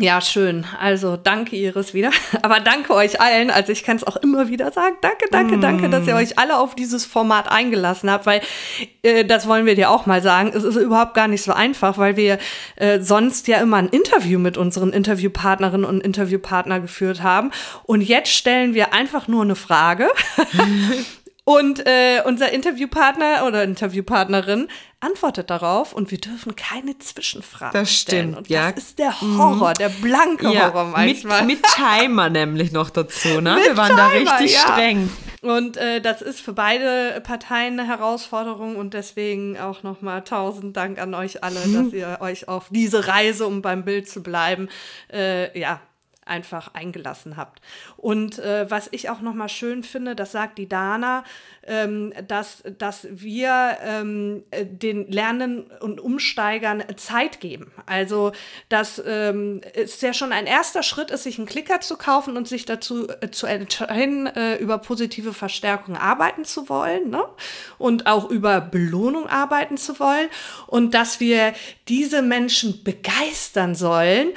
Ja, 0.00 0.20
schön. 0.20 0.64
Also 0.80 1.16
danke 1.16 1.56
Iris 1.56 1.94
wieder. 1.94 2.10
Aber 2.42 2.60
danke 2.60 2.94
euch 2.94 3.20
allen. 3.20 3.50
Also 3.50 3.72
ich 3.72 3.82
kann 3.82 3.96
es 3.96 4.04
auch 4.04 4.16
immer 4.16 4.48
wieder 4.48 4.70
sagen. 4.70 4.96
Danke, 5.00 5.26
danke, 5.30 5.56
mm. 5.56 5.60
danke, 5.60 5.88
dass 5.88 6.06
ihr 6.06 6.14
euch 6.14 6.38
alle 6.38 6.58
auf 6.58 6.74
dieses 6.74 7.04
Format 7.04 7.50
eingelassen 7.50 8.10
habt, 8.10 8.26
weil 8.26 8.40
äh, 9.02 9.24
das 9.24 9.48
wollen 9.48 9.66
wir 9.66 9.74
dir 9.74 9.90
auch 9.90 10.06
mal 10.06 10.22
sagen. 10.22 10.52
Es 10.54 10.64
ist 10.64 10.76
überhaupt 10.76 11.14
gar 11.14 11.28
nicht 11.28 11.42
so 11.42 11.52
einfach, 11.52 11.98
weil 11.98 12.16
wir 12.16 12.38
äh, 12.76 13.00
sonst 13.00 13.48
ja 13.48 13.58
immer 13.58 13.78
ein 13.78 13.88
Interview 13.88 14.38
mit 14.38 14.56
unseren 14.56 14.92
Interviewpartnerinnen 14.92 15.84
und 15.84 16.00
Interviewpartner 16.00 16.80
geführt 16.80 17.22
haben. 17.22 17.50
Und 17.84 18.02
jetzt 18.02 18.32
stellen 18.32 18.74
wir 18.74 18.92
einfach 18.92 19.28
nur 19.28 19.42
eine 19.42 19.56
Frage. 19.56 20.08
Und 21.48 21.86
äh, 21.86 22.20
unser 22.26 22.52
Interviewpartner 22.52 23.46
oder 23.46 23.64
Interviewpartnerin 23.64 24.68
antwortet 25.00 25.48
darauf 25.48 25.94
und 25.94 26.10
wir 26.10 26.18
dürfen 26.18 26.56
keine 26.56 26.98
Zwischenfragen 26.98 27.72
das 27.72 27.90
stellen. 27.90 28.32
Stimmt, 28.32 28.36
und 28.36 28.48
ja. 28.50 28.70
das 28.70 28.84
ist 28.84 28.98
der 28.98 29.18
Horror, 29.18 29.72
der 29.72 29.88
blanke 29.88 30.52
ja, 30.52 30.66
Horror 30.66 30.84
manchmal. 30.88 31.46
Mit, 31.46 31.62
mit 31.62 31.70
Timer 31.72 32.28
nämlich 32.28 32.70
noch 32.72 32.90
dazu, 32.90 33.40
ne? 33.40 33.56
wir 33.64 33.78
waren 33.78 33.96
Timer, 33.96 33.96
da 33.96 34.08
richtig 34.08 34.52
ja. 34.52 34.60
streng. 34.60 35.08
Und 35.40 35.78
äh, 35.78 36.02
das 36.02 36.20
ist 36.20 36.42
für 36.42 36.52
beide 36.52 37.18
Parteien 37.22 37.80
eine 37.80 37.88
Herausforderung 37.88 38.76
und 38.76 38.92
deswegen 38.92 39.56
auch 39.56 39.82
nochmal 39.82 40.24
tausend 40.24 40.76
Dank 40.76 41.00
an 41.00 41.14
euch 41.14 41.42
alle, 41.42 41.66
mhm. 41.66 41.84
dass 41.84 41.92
ihr 41.94 42.18
euch 42.20 42.48
auf 42.48 42.66
diese 42.68 43.08
Reise, 43.08 43.46
um 43.46 43.62
beim 43.62 43.86
Bild 43.86 44.06
zu 44.06 44.22
bleiben, 44.22 44.68
äh, 45.10 45.58
ja, 45.58 45.80
einfach 46.28 46.74
eingelassen 46.74 47.36
habt. 47.36 47.60
Und 47.96 48.38
äh, 48.38 48.70
was 48.70 48.88
ich 48.92 49.10
auch 49.10 49.20
noch 49.20 49.34
mal 49.34 49.48
schön 49.48 49.82
finde, 49.82 50.14
das 50.14 50.32
sagt 50.32 50.58
die 50.58 50.68
Dana, 50.68 51.24
ähm, 51.66 52.12
dass, 52.26 52.62
dass 52.78 53.06
wir 53.10 53.76
ähm, 53.82 54.42
den 54.52 55.10
Lernenden 55.10 55.70
und 55.80 56.00
Umsteigern 56.00 56.82
Zeit 56.96 57.40
geben. 57.40 57.72
Also, 57.86 58.32
dass 58.68 59.02
ähm, 59.04 59.60
es 59.74 60.00
ja 60.00 60.12
schon 60.12 60.32
ein 60.32 60.46
erster 60.46 60.82
Schritt 60.82 61.10
ist, 61.10 61.24
sich 61.24 61.38
einen 61.38 61.46
Klicker 61.46 61.80
zu 61.80 61.96
kaufen 61.96 62.36
und 62.36 62.48
sich 62.48 62.64
dazu 62.64 63.08
äh, 63.08 63.30
zu 63.30 63.46
entscheiden, 63.46 64.26
äh, 64.26 64.56
über 64.56 64.78
positive 64.78 65.32
Verstärkung 65.32 65.96
arbeiten 65.96 66.44
zu 66.44 66.68
wollen 66.68 67.10
ne? 67.10 67.22
und 67.78 68.06
auch 68.06 68.30
über 68.30 68.60
Belohnung 68.60 69.26
arbeiten 69.26 69.76
zu 69.76 69.98
wollen 70.00 70.28
und 70.66 70.94
dass 70.94 71.20
wir 71.20 71.52
diese 71.88 72.22
Menschen 72.22 72.82
begeistern 72.82 73.74
sollen 73.74 74.30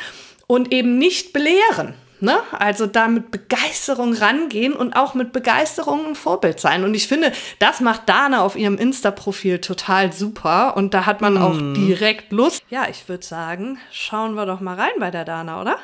und 0.52 0.74
eben 0.74 0.98
nicht 0.98 1.32
belehren. 1.32 1.94
Ne? 2.20 2.36
Also 2.52 2.86
da 2.86 3.08
mit 3.08 3.32
Begeisterung 3.32 4.14
rangehen 4.14 4.74
und 4.74 4.98
auch 4.98 5.14
mit 5.14 5.32
Begeisterung 5.32 6.08
ein 6.08 6.16
Vorbild 6.16 6.60
sein. 6.60 6.84
Und 6.84 6.94
ich 6.94 7.08
finde, 7.08 7.32
das 7.60 7.80
macht 7.80 8.10
Dana 8.10 8.42
auf 8.42 8.58
ihrem 8.58 8.78
Insta-Profil 8.78 9.60
total 9.60 10.12
super. 10.12 10.76
Und 10.76 10.94
da 10.94 11.06
hat 11.06 11.22
man 11.22 11.36
mm. 11.36 11.42
auch 11.42 11.54
mhm. 11.54 11.74
direkt 11.76 12.34
Lust. 12.34 12.64
Ja, 12.70 12.86
ich 12.90 13.08
würde 13.08 13.26
sagen, 13.26 13.80
schauen 13.92 14.34
wir 14.34 14.46
doch 14.46 14.60
mal 14.60 14.76
rein 14.76 14.92
bei 15.00 15.10
der 15.10 15.24
Dana, 15.24 15.62
oder? 15.62 15.78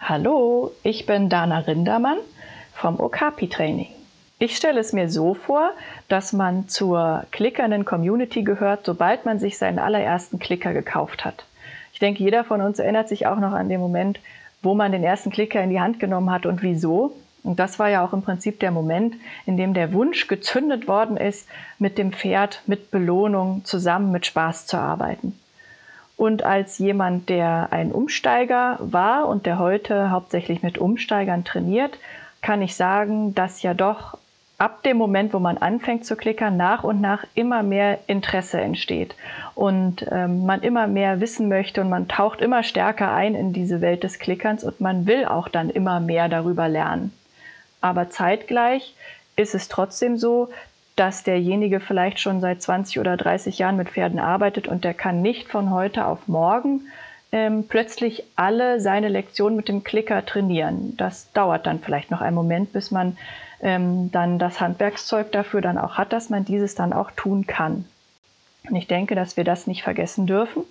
Hallo, 0.00 0.72
ich 0.82 1.06
bin 1.06 1.30
Dana 1.30 1.60
Rindermann 1.60 2.18
vom 2.74 3.00
Okapi-Training. 3.00 3.88
Ich 4.38 4.54
stelle 4.54 4.80
es 4.80 4.92
mir 4.92 5.08
so 5.08 5.32
vor, 5.32 5.70
dass 6.08 6.34
man 6.34 6.68
zur 6.68 7.24
klickernden 7.30 7.86
Community 7.86 8.42
gehört, 8.42 8.84
sobald 8.84 9.24
man 9.24 9.38
sich 9.38 9.56
seinen 9.56 9.78
allerersten 9.78 10.38
Klicker 10.38 10.74
gekauft 10.74 11.24
hat. 11.24 11.46
Ich 11.96 12.00
denke, 12.00 12.22
jeder 12.22 12.44
von 12.44 12.60
uns 12.60 12.78
erinnert 12.78 13.08
sich 13.08 13.26
auch 13.26 13.38
noch 13.38 13.52
an 13.52 13.70
den 13.70 13.80
Moment, 13.80 14.20
wo 14.60 14.74
man 14.74 14.92
den 14.92 15.02
ersten 15.02 15.30
Klicker 15.30 15.62
in 15.62 15.70
die 15.70 15.80
Hand 15.80 15.98
genommen 15.98 16.30
hat 16.30 16.44
und 16.44 16.62
wieso. 16.62 17.16
Und 17.42 17.58
das 17.58 17.78
war 17.78 17.88
ja 17.88 18.04
auch 18.04 18.12
im 18.12 18.20
Prinzip 18.20 18.60
der 18.60 18.70
Moment, 18.70 19.14
in 19.46 19.56
dem 19.56 19.72
der 19.72 19.94
Wunsch 19.94 20.26
gezündet 20.26 20.88
worden 20.88 21.16
ist, 21.16 21.48
mit 21.78 21.96
dem 21.96 22.12
Pferd, 22.12 22.60
mit 22.66 22.90
Belohnung 22.90 23.64
zusammen 23.64 24.12
mit 24.12 24.26
Spaß 24.26 24.66
zu 24.66 24.76
arbeiten. 24.76 25.40
Und 26.18 26.42
als 26.42 26.76
jemand, 26.76 27.30
der 27.30 27.68
ein 27.70 27.92
Umsteiger 27.92 28.76
war 28.78 29.26
und 29.26 29.46
der 29.46 29.58
heute 29.58 30.10
hauptsächlich 30.10 30.62
mit 30.62 30.76
Umsteigern 30.76 31.44
trainiert, 31.44 31.98
kann 32.42 32.60
ich 32.60 32.76
sagen, 32.76 33.34
dass 33.34 33.62
ja 33.62 33.72
doch 33.72 34.18
ab 34.58 34.82
dem 34.82 34.96
Moment, 34.96 35.34
wo 35.34 35.38
man 35.38 35.58
anfängt 35.58 36.06
zu 36.06 36.16
klickern, 36.16 36.56
nach 36.56 36.82
und 36.82 37.00
nach 37.00 37.24
immer 37.34 37.62
mehr 37.62 37.98
Interesse 38.06 38.60
entsteht 38.60 39.14
und 39.54 40.06
ähm, 40.10 40.46
man 40.46 40.62
immer 40.62 40.86
mehr 40.86 41.20
wissen 41.20 41.48
möchte 41.48 41.82
und 41.82 41.90
man 41.90 42.08
taucht 42.08 42.40
immer 42.40 42.62
stärker 42.62 43.12
ein 43.12 43.34
in 43.34 43.52
diese 43.52 43.80
Welt 43.80 44.02
des 44.02 44.18
Klickerns 44.18 44.64
und 44.64 44.80
man 44.80 45.06
will 45.06 45.26
auch 45.26 45.48
dann 45.48 45.68
immer 45.68 46.00
mehr 46.00 46.28
darüber 46.28 46.68
lernen. 46.68 47.12
Aber 47.82 48.08
zeitgleich 48.08 48.94
ist 49.36 49.54
es 49.54 49.68
trotzdem 49.68 50.16
so, 50.16 50.48
dass 50.96 51.22
derjenige 51.22 51.78
vielleicht 51.78 52.18
schon 52.18 52.40
seit 52.40 52.62
20 52.62 52.98
oder 52.98 53.18
30 53.18 53.58
Jahren 53.58 53.76
mit 53.76 53.90
Pferden 53.90 54.18
arbeitet 54.18 54.66
und 54.66 54.84
der 54.84 54.94
kann 54.94 55.20
nicht 55.20 55.48
von 55.48 55.70
heute 55.70 56.06
auf 56.06 56.26
morgen 56.26 56.88
ähm, 57.32 57.66
plötzlich 57.68 58.24
alle 58.34 58.80
seine 58.80 59.08
Lektionen 59.08 59.56
mit 59.56 59.68
dem 59.68 59.84
Klicker 59.84 60.24
trainieren. 60.24 60.96
Das 60.96 61.30
dauert 61.32 61.66
dann 61.66 61.80
vielleicht 61.80 62.10
noch 62.10 62.22
einen 62.22 62.34
Moment, 62.34 62.72
bis 62.72 62.90
man 62.90 63.18
ähm, 63.60 64.10
dann 64.12 64.38
das 64.38 64.60
Handwerkszeug 64.60 65.32
dafür 65.32 65.60
dann 65.60 65.78
auch 65.78 65.94
hat, 65.94 66.12
dass 66.12 66.30
man 66.30 66.44
dieses 66.44 66.74
dann 66.74 66.92
auch 66.92 67.10
tun 67.12 67.46
kann. 67.46 67.84
Und 68.68 68.76
ich 68.76 68.86
denke, 68.86 69.14
dass 69.14 69.36
wir 69.36 69.44
das 69.44 69.66
nicht 69.66 69.82
vergessen 69.82 70.26
dürfen. 70.26 70.64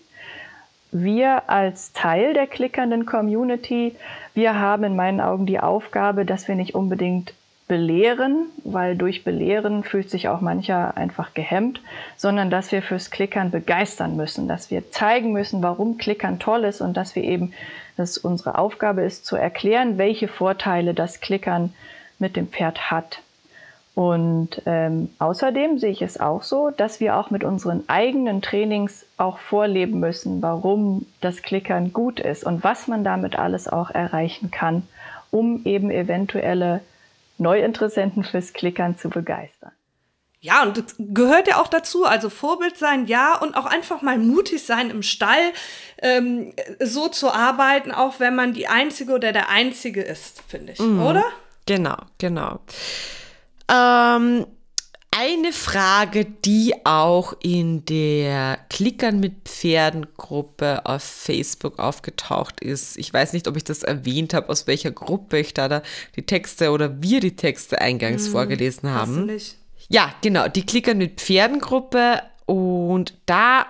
Wir 0.92 1.50
als 1.50 1.94
Teil 1.94 2.34
der 2.34 2.48
klickernden 2.48 3.06
Community, 3.06 3.96
wir 4.34 4.60
haben 4.60 4.84
in 4.84 4.96
meinen 4.96 5.20
Augen 5.20 5.46
die 5.46 5.60
Aufgabe, 5.60 6.26
dass 6.26 6.48
wir 6.48 6.56
nicht 6.56 6.76
unbedingt 6.76 7.34
belehren, 7.68 8.46
weil 8.64 8.96
durch 8.96 9.24
Belehren 9.24 9.84
fühlt 9.84 10.10
sich 10.10 10.30
auch 10.30 10.40
mancher 10.40 10.96
einfach 10.98 11.34
gehemmt, 11.34 11.82
sondern 12.16 12.52
dass 12.52 12.72
wir 12.72 12.84
fürs 12.84 13.10
Klickern 13.10 13.50
begeistern 13.50 14.16
müssen, 14.16 14.48
dass 14.48 14.70
wir 14.70 14.92
zeigen 14.92 15.32
müssen, 15.32 15.64
warum 15.64 15.98
Klickern 15.98 16.38
toll 16.38 16.64
ist 16.64 16.82
und 16.82 16.96
dass 16.96 17.16
wir 17.16 17.24
eben, 17.24 17.54
dass 17.98 18.20
unsere 18.20 18.58
Aufgabe 18.58 19.02
ist, 19.02 19.26
zu 19.26 19.36
erklären, 19.36 19.98
welche 19.98 20.28
Vorteile 20.28 20.94
das 20.94 21.22
Klickern 21.22 21.74
mit 22.20 22.36
dem 22.36 22.48
Pferd 22.48 22.92
hat. 22.92 23.20
Und 23.96 24.62
ähm, 24.66 25.10
außerdem 25.20 25.80
sehe 25.80 25.92
ich 25.92 26.02
es 26.02 26.20
auch 26.20 26.44
so, 26.44 26.70
dass 26.70 27.00
wir 27.00 27.16
auch 27.16 27.32
mit 27.32 27.46
unseren 27.46 27.88
eigenen 27.88 28.42
Trainings 28.42 29.06
auch 29.18 29.40
vorleben 29.40 30.02
müssen, 30.02 30.42
warum 30.42 31.06
das 31.22 31.42
Klickern 31.42 31.94
gut 31.94 32.20
ist 32.20 32.44
und 32.44 32.64
was 32.64 32.88
man 32.88 33.06
damit 33.06 33.40
alles 33.40 33.70
auch 33.70 33.90
erreichen 33.90 34.52
kann, 34.52 34.84
um 35.32 35.62
eben 35.64 35.92
eventuelle 35.92 36.82
Neuinteressenten 37.38 38.26
fürs 38.26 38.52
Klickern 38.52 38.98
zu 38.98 39.10
begeistern. 39.10 39.72
Ja, 40.42 40.62
und 40.62 40.78
das 40.78 40.96
gehört 41.00 41.48
ja 41.48 41.60
auch 41.60 41.68
dazu, 41.68 42.06
also 42.06 42.30
Vorbild 42.30 42.78
sein, 42.78 43.08
ja, 43.08 43.36
und 43.36 43.56
auch 43.56 43.66
einfach 43.66 44.02
mal 44.02 44.20
mutig 44.20 44.64
sein 44.64 44.92
im 44.92 45.02
Stall, 45.02 45.54
ähm, 46.04 46.54
so 46.80 47.08
zu 47.08 47.32
arbeiten, 47.32 47.92
auch 47.92 48.20
wenn 48.20 48.36
man 48.36 48.54
die 48.54 48.68
Einzige 48.68 49.14
oder 49.14 49.32
der 49.32 49.50
Einzige 49.50 50.04
ist, 50.04 50.44
finde 50.48 50.74
ich, 50.74 50.80
mhm. 50.80 51.02
oder? 51.02 51.24
Genau, 51.66 51.98
genau. 52.18 52.60
Ähm, 53.72 54.46
eine 55.18 55.54
Frage, 55.54 56.26
die 56.26 56.74
auch 56.84 57.34
in 57.42 57.86
der 57.86 58.60
Klickern 58.70 59.22
mit 59.22 59.48
Pferden 59.48 60.08
Gruppe 60.18 60.86
auf 60.86 61.04
Facebook 61.04 61.80
aufgetaucht 61.80 62.60
ist. 62.60 62.98
Ich 62.98 63.14
weiß 63.14 63.32
nicht, 63.32 63.48
ob 63.48 63.56
ich 63.56 63.64
das 63.64 63.84
erwähnt 63.84 64.34
habe, 64.34 64.50
aus 64.50 64.68
welcher 64.68 64.92
Gruppe 64.92 65.40
ich 65.40 65.54
da, 65.54 65.70
da 65.70 65.82
die 66.18 66.26
Texte 66.26 66.72
oder 66.72 67.02
wir 67.02 67.22
die 67.22 67.38
Texte 67.38 67.80
eingangs 67.80 68.26
hm, 68.26 68.32
vorgelesen 68.34 68.90
haben. 68.90 69.32
Ja, 69.88 70.14
genau, 70.22 70.50
die 70.50 70.66
Klickern 70.66 70.98
mit 70.98 71.22
Pferden 71.22 71.60
Gruppe 71.60 72.22
und 72.46 73.14
da 73.26 73.68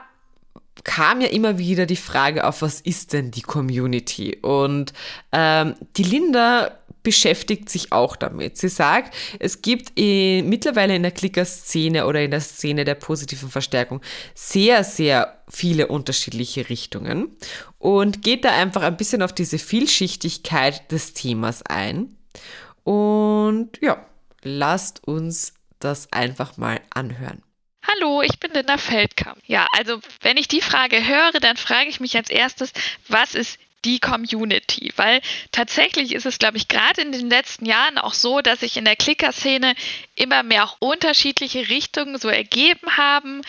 kam 0.84 1.22
ja 1.22 1.28
immer 1.28 1.58
wieder 1.58 1.86
die 1.86 1.96
Frage 1.96 2.48
auf, 2.48 2.62
was 2.62 2.82
ist 2.82 3.14
denn 3.14 3.32
die 3.32 3.42
Community? 3.42 4.38
Und 4.42 4.94
ähm, 5.32 5.76
die 5.98 6.04
Linda 6.04 6.72
beschäftigt 7.06 7.70
sich 7.70 7.94
auch 7.94 8.18
damit. 8.18 8.58
Sie 8.58 8.68
sagt, 8.68 9.16
es 9.40 9.62
gibt 9.62 9.94
äh, 9.96 10.42
mittlerweile 10.42 10.96
in 10.96 11.04
der 11.04 11.12
Klicker-Szene 11.12 12.06
oder 12.08 12.22
in 12.22 12.32
der 12.32 12.42
Szene 12.42 12.84
der 12.84 12.96
positiven 12.96 13.50
Verstärkung 13.50 14.02
sehr, 14.34 14.84
sehr 14.84 15.42
viele 15.48 15.88
unterschiedliche 15.88 16.68
Richtungen 16.68 17.38
und 17.78 18.24
geht 18.24 18.44
da 18.44 18.50
einfach 18.50 18.82
ein 18.82 18.98
bisschen 18.98 19.22
auf 19.22 19.32
diese 19.32 19.60
Vielschichtigkeit 19.60 20.92
des 20.92 21.14
Themas 21.14 21.62
ein. 21.62 22.18
Und 22.84 23.80
ja, 23.82 24.06
lasst 24.44 25.08
uns 25.08 25.54
das 25.80 26.12
einfach 26.12 26.58
mal 26.58 26.82
anhören. 26.90 27.44
Hallo, 27.88 28.24
ich 28.24 28.40
bin 28.40 28.52
Linda 28.52 28.78
Feldkamp. 28.78 29.38
Ja, 29.46 29.68
also 29.74 30.00
wenn 30.22 30.38
ich 30.38 30.48
die 30.48 30.62
Frage 30.62 31.08
höre, 31.08 31.40
dann 31.40 31.56
frage 31.56 31.88
ich 31.88 32.00
mich 32.00 32.18
als 32.18 32.32
erstes, 32.32 32.72
was 33.08 33.36
ist 33.36 33.60
die 33.86 34.00
Community, 34.00 34.92
weil 34.96 35.22
tatsächlich 35.52 36.14
ist 36.14 36.26
es, 36.26 36.40
glaube 36.40 36.58
ich, 36.58 36.68
gerade 36.68 37.02
in 37.02 37.12
den 37.12 37.30
letzten 37.30 37.66
Jahren 37.66 37.98
auch 37.98 38.14
so, 38.14 38.42
dass 38.42 38.62
sich 38.62 38.78
in 38.78 38.86
der 38.86 38.96
Klicker-Szene 38.96 39.76
immer 40.16 40.44
mehr 40.44 40.66
auch 40.66 40.78
unterschiedliche 40.80 41.70
Richtungen 41.70 42.18
so 42.18 42.28
ergeben 42.28 42.98
haben. 42.98 43.42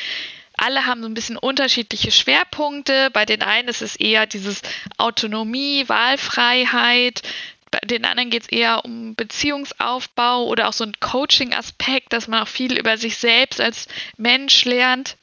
Alle 0.57 0.87
haben 0.87 1.03
so 1.03 1.09
ein 1.09 1.15
bisschen 1.15 1.37
unterschiedliche 1.37 2.11
Schwerpunkte. 2.11 3.11
Bei 3.11 3.25
den 3.27 3.43
einen 3.43 3.69
ist 3.69 3.83
es 3.83 3.97
eher 3.97 4.27
dieses 4.27 4.63
Autonomie, 4.97 5.89
Wahlfreiheit. 5.89 7.23
Bei 7.71 7.81
den 7.81 8.05
anderen 8.05 8.31
geht 8.31 8.43
es 8.45 8.49
eher 8.49 8.85
um 8.85 9.15
Beziehungsaufbau 9.15 10.45
oder 10.47 10.69
auch 10.69 10.73
so 10.73 10.85
ein 10.85 10.99
Coaching-Aspekt, 11.01 12.13
dass 12.13 12.29
man 12.29 12.43
auch 12.43 12.49
viel 12.49 12.79
über 12.79 12.97
sich 12.97 13.19
selbst 13.19 13.61
als 13.61 13.89
Mensch 14.17 14.65
lernt. 14.65 15.17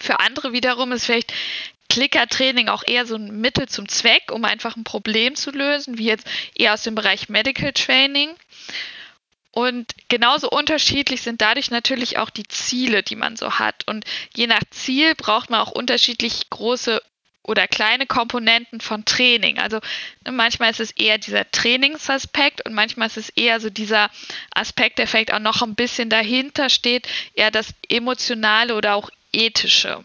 Für 0.00 0.20
andere 0.20 0.52
wiederum 0.52 0.92
ist 0.92 1.06
vielleicht 1.06 1.32
Clicker-Training 1.92 2.68
auch 2.68 2.84
eher 2.86 3.04
so 3.04 3.16
ein 3.16 3.42
Mittel 3.42 3.68
zum 3.68 3.86
Zweck, 3.86 4.32
um 4.32 4.46
einfach 4.46 4.76
ein 4.76 4.84
Problem 4.84 5.34
zu 5.34 5.50
lösen, 5.50 5.98
wie 5.98 6.06
jetzt 6.06 6.26
eher 6.54 6.72
aus 6.72 6.82
dem 6.82 6.94
Bereich 6.94 7.28
Medical 7.28 7.72
Training. 7.72 8.30
Und 9.50 9.92
genauso 10.08 10.48
unterschiedlich 10.48 11.20
sind 11.20 11.42
dadurch 11.42 11.70
natürlich 11.70 12.16
auch 12.16 12.30
die 12.30 12.48
Ziele, 12.48 13.02
die 13.02 13.16
man 13.16 13.36
so 13.36 13.58
hat. 13.58 13.86
Und 13.86 14.06
je 14.34 14.46
nach 14.46 14.62
Ziel 14.70 15.14
braucht 15.14 15.50
man 15.50 15.60
auch 15.60 15.70
unterschiedlich 15.70 16.48
große 16.48 17.02
oder 17.42 17.68
kleine 17.68 18.06
Komponenten 18.06 18.80
von 18.80 19.04
Training. 19.04 19.58
Also 19.58 19.78
ne, 20.24 20.32
manchmal 20.32 20.70
ist 20.70 20.80
es 20.80 20.92
eher 20.92 21.18
dieser 21.18 21.50
Trainingsaspekt 21.50 22.64
und 22.64 22.72
manchmal 22.72 23.08
ist 23.08 23.18
es 23.18 23.28
eher 23.28 23.60
so 23.60 23.68
dieser 23.68 24.08
Aspekt, 24.54 24.98
der 24.98 25.06
vielleicht 25.06 25.34
auch 25.34 25.40
noch 25.40 25.60
ein 25.60 25.74
bisschen 25.74 26.08
dahinter 26.08 26.70
steht, 26.70 27.06
eher 27.34 27.50
das 27.50 27.74
emotionale 27.90 28.74
oder 28.74 28.94
auch 28.94 29.10
ethische. 29.34 30.02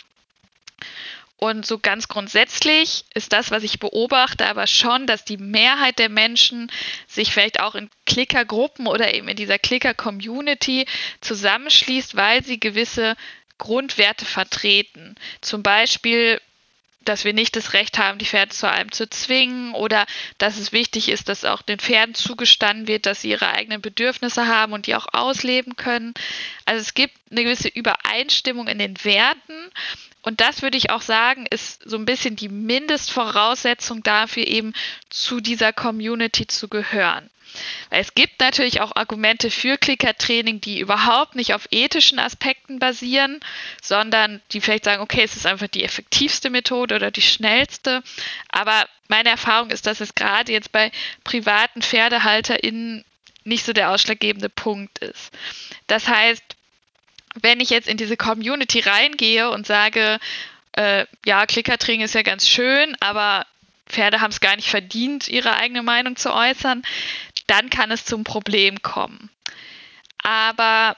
Und 1.40 1.68
so 1.68 1.78
ganz 1.78 2.08
grundsätzlich 2.08 3.06
ist 3.14 3.32
das, 3.32 3.52
was 3.52 3.62
ich 3.64 3.80
beobachte, 3.80 4.48
aber 4.48 4.66
schon, 4.66 5.06
dass 5.06 5.24
die 5.24 5.38
Mehrheit 5.38 6.00
der 6.00 6.10
Menschen 6.10 6.72
sich 7.08 7.32
vielleicht 7.32 7.60
auch 7.60 7.76
in 7.76 7.92
Klickergruppen 8.08 8.88
oder 8.88 9.14
eben 9.14 9.28
in 9.28 9.38
dieser 9.38 9.60
Klicker-Community 9.60 10.88
zusammenschließt, 11.22 12.16
weil 12.16 12.44
sie 12.44 12.60
gewisse 12.60 13.16
Grundwerte 13.60 14.26
vertreten. 14.26 15.16
Zum 15.42 15.62
Beispiel 15.62 16.42
dass 17.08 17.24
wir 17.24 17.34
nicht 17.34 17.56
das 17.56 17.74
Recht 17.74 17.98
haben, 17.98 18.18
die 18.18 18.26
Pferde 18.26 18.52
zu 18.52 18.70
allem 18.70 18.92
zu 18.92 19.10
zwingen 19.10 19.74
oder 19.74 20.06
dass 20.38 20.58
es 20.58 20.72
wichtig 20.72 21.10
ist, 21.10 21.30
dass 21.30 21.46
auch 21.46 21.62
den 21.62 21.80
Pferden 21.80 22.16
zugestanden 22.16 22.88
wird, 22.88 23.06
dass 23.06 23.22
sie 23.22 23.30
ihre 23.30 23.50
eigenen 23.50 23.82
Bedürfnisse 23.82 24.48
haben 24.48 24.74
und 24.74 24.88
die 24.88 24.96
auch 24.96 25.08
ausleben 25.14 25.76
können. 25.76 26.14
Also 26.66 26.82
es 26.82 26.94
gibt 26.94 27.16
eine 27.32 27.44
gewisse 27.44 27.70
Übereinstimmung 27.70 28.68
in 28.68 28.80
den 28.80 29.04
Werten 29.04 29.72
und 30.22 30.42
das 30.42 30.62
würde 30.62 30.78
ich 30.78 30.90
auch 30.90 31.02
sagen, 31.02 31.46
ist 31.50 31.84
so 31.90 31.96
ein 31.96 32.04
bisschen 32.04 32.36
die 32.36 32.50
Mindestvoraussetzung 32.50 34.04
dafür, 34.04 34.46
eben 34.46 34.74
zu 35.10 35.40
dieser 35.40 35.72
Community 35.72 36.48
zu 36.48 36.68
gehören. 36.68 37.30
Es 37.90 38.16
gibt 38.16 38.40
natürlich 38.40 38.82
auch 38.82 38.96
Argumente 38.96 39.50
für 39.50 39.78
Klickertraining, 39.78 40.62
die 40.62 40.80
überhaupt 40.80 41.36
nicht 41.36 41.54
auf 41.54 41.68
ethischen 41.72 42.20
Aspekten 42.20 42.80
basieren, 42.80 43.40
sondern 43.82 44.42
die 44.52 44.62
vielleicht 44.62 44.86
sagen, 44.86 45.02
okay, 45.02 45.24
es 45.24 45.36
ist 45.36 45.46
einfach 45.46 45.68
die 45.68 45.84
effektivste 45.84 46.50
Methode 46.50 46.96
oder 46.96 47.12
die 47.12 47.22
schnellste. 47.22 48.04
Aber 48.50 48.88
meine 49.08 49.30
Erfahrung 49.30 49.70
ist, 49.70 49.88
dass 49.88 50.02
es 50.02 50.16
gerade 50.16 50.52
jetzt 50.52 50.72
bei 50.72 50.92
privaten 51.24 51.82
PferdehalterInnen 51.82 53.06
nicht 53.44 53.66
so 53.66 53.74
der 53.74 53.92
ausschlaggebende 53.92 54.50
Punkt 54.50 55.00
ist. 55.00 55.32
Das 55.88 56.08
heißt, 56.08 56.44
wenn 57.42 57.60
ich 57.60 57.70
jetzt 57.70 57.88
in 57.88 57.98
diese 57.98 58.18
Community 58.18 58.80
reingehe 58.80 59.50
und 59.50 59.66
sage, 59.66 60.20
äh, 60.74 61.06
ja, 61.26 61.46
Klickertraining 61.46 62.02
ist 62.02 62.16
ja 62.16 62.24
ganz 62.24 62.48
schön, 62.48 62.96
aber 63.00 63.46
Pferde 63.88 64.22
haben 64.22 64.32
es 64.32 64.40
gar 64.40 64.56
nicht 64.56 64.70
verdient, 64.70 65.28
ihre 65.28 65.56
eigene 65.56 65.82
Meinung 65.82 66.16
zu 66.16 66.34
äußern, 66.34 66.84
dann 67.48 67.70
kann 67.70 67.92
es 67.92 68.06
zum 68.06 68.24
Problem 68.24 68.82
kommen. 68.82 69.30
Aber 70.22 70.98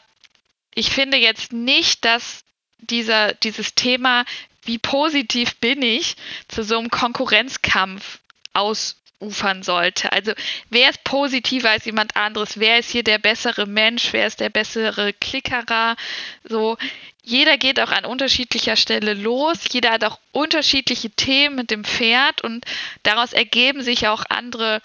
ich 0.74 0.90
finde 0.90 1.18
jetzt 1.18 1.54
nicht, 1.54 2.06
dass 2.06 2.44
dieser, 2.80 3.34
dieses 3.34 3.76
Thema, 3.76 4.26
wie 4.64 4.78
positiv 4.78 5.56
bin 5.58 5.82
ich, 5.82 6.16
zu 6.48 6.64
so 6.64 6.78
einem 6.78 6.90
Konkurrenzkampf 6.90 8.20
ausufern 8.54 9.64
sollte. 9.64 10.12
Also 10.12 10.34
wer 10.70 10.90
ist 10.90 11.04
positiver 11.04 11.70
als 11.70 11.86
jemand 11.86 12.16
anderes? 12.16 12.60
Wer 12.60 12.80
ist 12.80 12.90
hier 12.90 13.04
der 13.04 13.20
bessere 13.20 13.66
Mensch? 13.66 14.14
Wer 14.14 14.28
ist 14.28 14.40
der 14.40 14.50
bessere 14.50 15.14
Klickerer? 15.14 15.96
So, 16.44 16.78
jeder 17.24 17.58
geht 17.58 17.80
auch 17.80 17.92
an 17.92 18.06
unterschiedlicher 18.06 18.76
Stelle 18.76 19.14
los. 19.14 19.60
Jeder 19.72 19.92
hat 19.92 20.04
auch 20.04 20.20
unterschiedliche 20.32 21.12
Themen 21.12 21.56
mit 21.56 21.72
dem 21.72 21.84
Pferd 21.84 22.42
und 22.42 22.66
daraus 23.04 23.34
ergeben 23.34 23.84
sich 23.84 24.08
auch 24.08 24.24
andere 24.30 24.82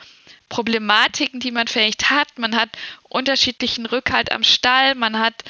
Problematiken, 0.55 1.40
die 1.40 1.50
man 1.50 1.66
vielleicht 1.66 2.11
hat. 2.11 2.38
Man 2.38 2.55
hat 2.55 2.68
unterschiedlichen 3.09 3.86
Rückhalt 3.86 4.30
am 4.30 4.44
Stall, 4.44 4.94
man 4.94 5.18
hat 5.18 5.42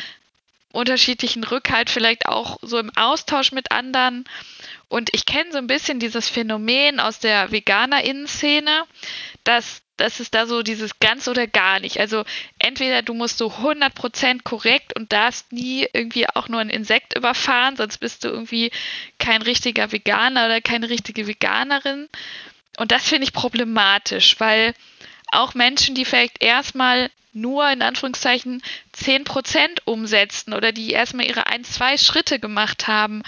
unterschiedlichen 0.72 1.44
Rückhalt 1.44 1.90
vielleicht 1.90 2.24
auch 2.24 2.56
so 2.62 2.78
im 2.78 2.90
Austausch 2.96 3.52
mit 3.52 3.70
anderen. 3.70 4.24
Und 4.88 5.10
ich 5.12 5.26
kenne 5.26 5.52
so 5.52 5.58
ein 5.58 5.66
bisschen 5.66 6.00
dieses 6.00 6.30
Phänomen 6.30 7.00
aus 7.00 7.18
der 7.18 7.52
VeganerInnen-Szene, 7.52 8.84
dass, 9.44 9.82
dass 9.98 10.20
es 10.20 10.30
da 10.30 10.46
so 10.46 10.62
dieses 10.62 10.98
ganz 11.00 11.28
oder 11.28 11.46
gar 11.46 11.80
nicht. 11.80 12.00
Also 12.00 12.24
entweder 12.58 13.02
du 13.02 13.12
musst 13.12 13.36
so 13.36 13.48
100% 13.48 14.42
korrekt 14.42 14.96
und 14.96 15.12
darfst 15.12 15.52
nie 15.52 15.86
irgendwie 15.92 16.30
auch 16.30 16.48
nur 16.48 16.60
ein 16.60 16.70
Insekt 16.70 17.14
überfahren, 17.14 17.76
sonst 17.76 17.98
bist 17.98 18.24
du 18.24 18.28
irgendwie 18.28 18.70
kein 19.18 19.42
richtiger 19.42 19.92
Veganer 19.92 20.46
oder 20.46 20.62
keine 20.62 20.88
richtige 20.88 21.26
Veganerin. 21.26 22.08
Und 22.78 22.92
das 22.92 23.08
finde 23.08 23.24
ich 23.24 23.32
problematisch, 23.32 24.38
weil 24.40 24.74
auch 25.30 25.54
Menschen, 25.54 25.94
die 25.94 26.04
vielleicht 26.04 26.42
erstmal 26.42 27.10
nur 27.32 27.68
in 27.70 27.82
Anführungszeichen 27.82 28.62
10% 28.96 29.78
umsetzen 29.84 30.54
oder 30.54 30.72
die 30.72 30.90
erstmal 30.90 31.26
ihre 31.26 31.46
ein, 31.46 31.64
zwei 31.64 31.98
Schritte 31.98 32.38
gemacht 32.38 32.86
haben, 32.86 33.22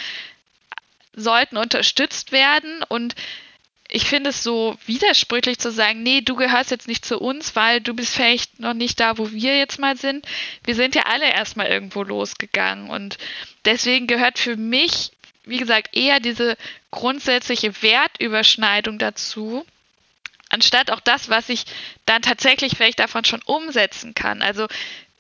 sollten 1.15 1.57
unterstützt 1.57 2.31
werden. 2.31 2.85
Und 2.89 3.15
ich 3.89 4.05
finde 4.05 4.31
es 4.31 4.43
so 4.43 4.77
widersprüchlich 4.87 5.59
zu 5.59 5.71
sagen, 5.71 6.03
nee, 6.03 6.21
du 6.21 6.37
gehörst 6.37 6.71
jetzt 6.71 6.89
nicht 6.89 7.05
zu 7.05 7.19
uns, 7.19 7.57
weil 7.57 7.81
du 7.81 7.95
bist 7.95 8.15
vielleicht 8.15 8.61
noch 8.61 8.75
nicht 8.75 9.01
da, 9.01 9.19
wo 9.19 9.31
wir 9.33 9.57
jetzt 9.59 9.79
mal 9.79 9.97
sind. 9.97 10.27
Wir 10.65 10.75
sind 10.75 10.95
ja 10.95 11.03
alle 11.07 11.29
erstmal 11.29 11.67
irgendwo 11.67 12.03
losgegangen. 12.03 12.91
Und 12.91 13.19
deswegen 13.65 14.07
gehört 14.07 14.39
für 14.39 14.57
mich 14.57 15.13
wie 15.47 15.59
gesagt, 15.59 15.97
eher 15.97 16.21
diese 16.21 16.57
grundsätzliche 16.91 17.83
Wertüberschneidung 17.83 18.99
dazu, 18.99 19.65
anstatt 20.51 20.91
auch 20.91 21.01
das, 21.01 21.29
was 21.29 21.49
ich 21.49 21.65
dann 22.05 22.23
tatsächlich 22.23 22.77
vielleicht 22.77 22.99
davon 22.99 23.25
schon 23.25 23.43
umsetzen 23.43 24.15
kann. 24.15 24.43
Also 24.43 24.67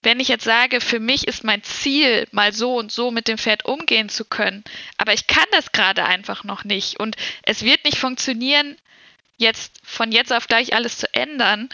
wenn 0.03 0.21
ich 0.21 0.29
jetzt 0.29 0.45
sage, 0.45 0.81
für 0.81 1.01
mich 1.01 1.27
ist 1.27 1.43
mein 1.43 1.63
Ziel, 1.63 2.29
mal 2.31 2.53
so 2.53 2.77
und 2.77 2.93
so 2.93 3.11
mit 3.11 3.29
dem 3.29 3.39
Pferd 3.39 3.65
umgehen 3.65 4.09
zu 4.09 4.25
können, 4.25 4.63
aber 4.99 5.13
ich 5.13 5.27
kann 5.27 5.47
das 5.53 5.73
gerade 5.73 6.05
einfach 6.05 6.45
noch 6.45 6.65
nicht 6.65 7.01
und 7.01 7.17
es 7.43 7.63
wird 7.63 7.85
nicht 7.85 7.99
funktionieren, 7.99 8.77
jetzt 9.37 9.81
von 9.83 10.13
jetzt 10.13 10.33
auf 10.33 10.47
gleich 10.47 10.75
alles 10.75 10.99
zu 10.99 11.13
ändern, 11.13 11.69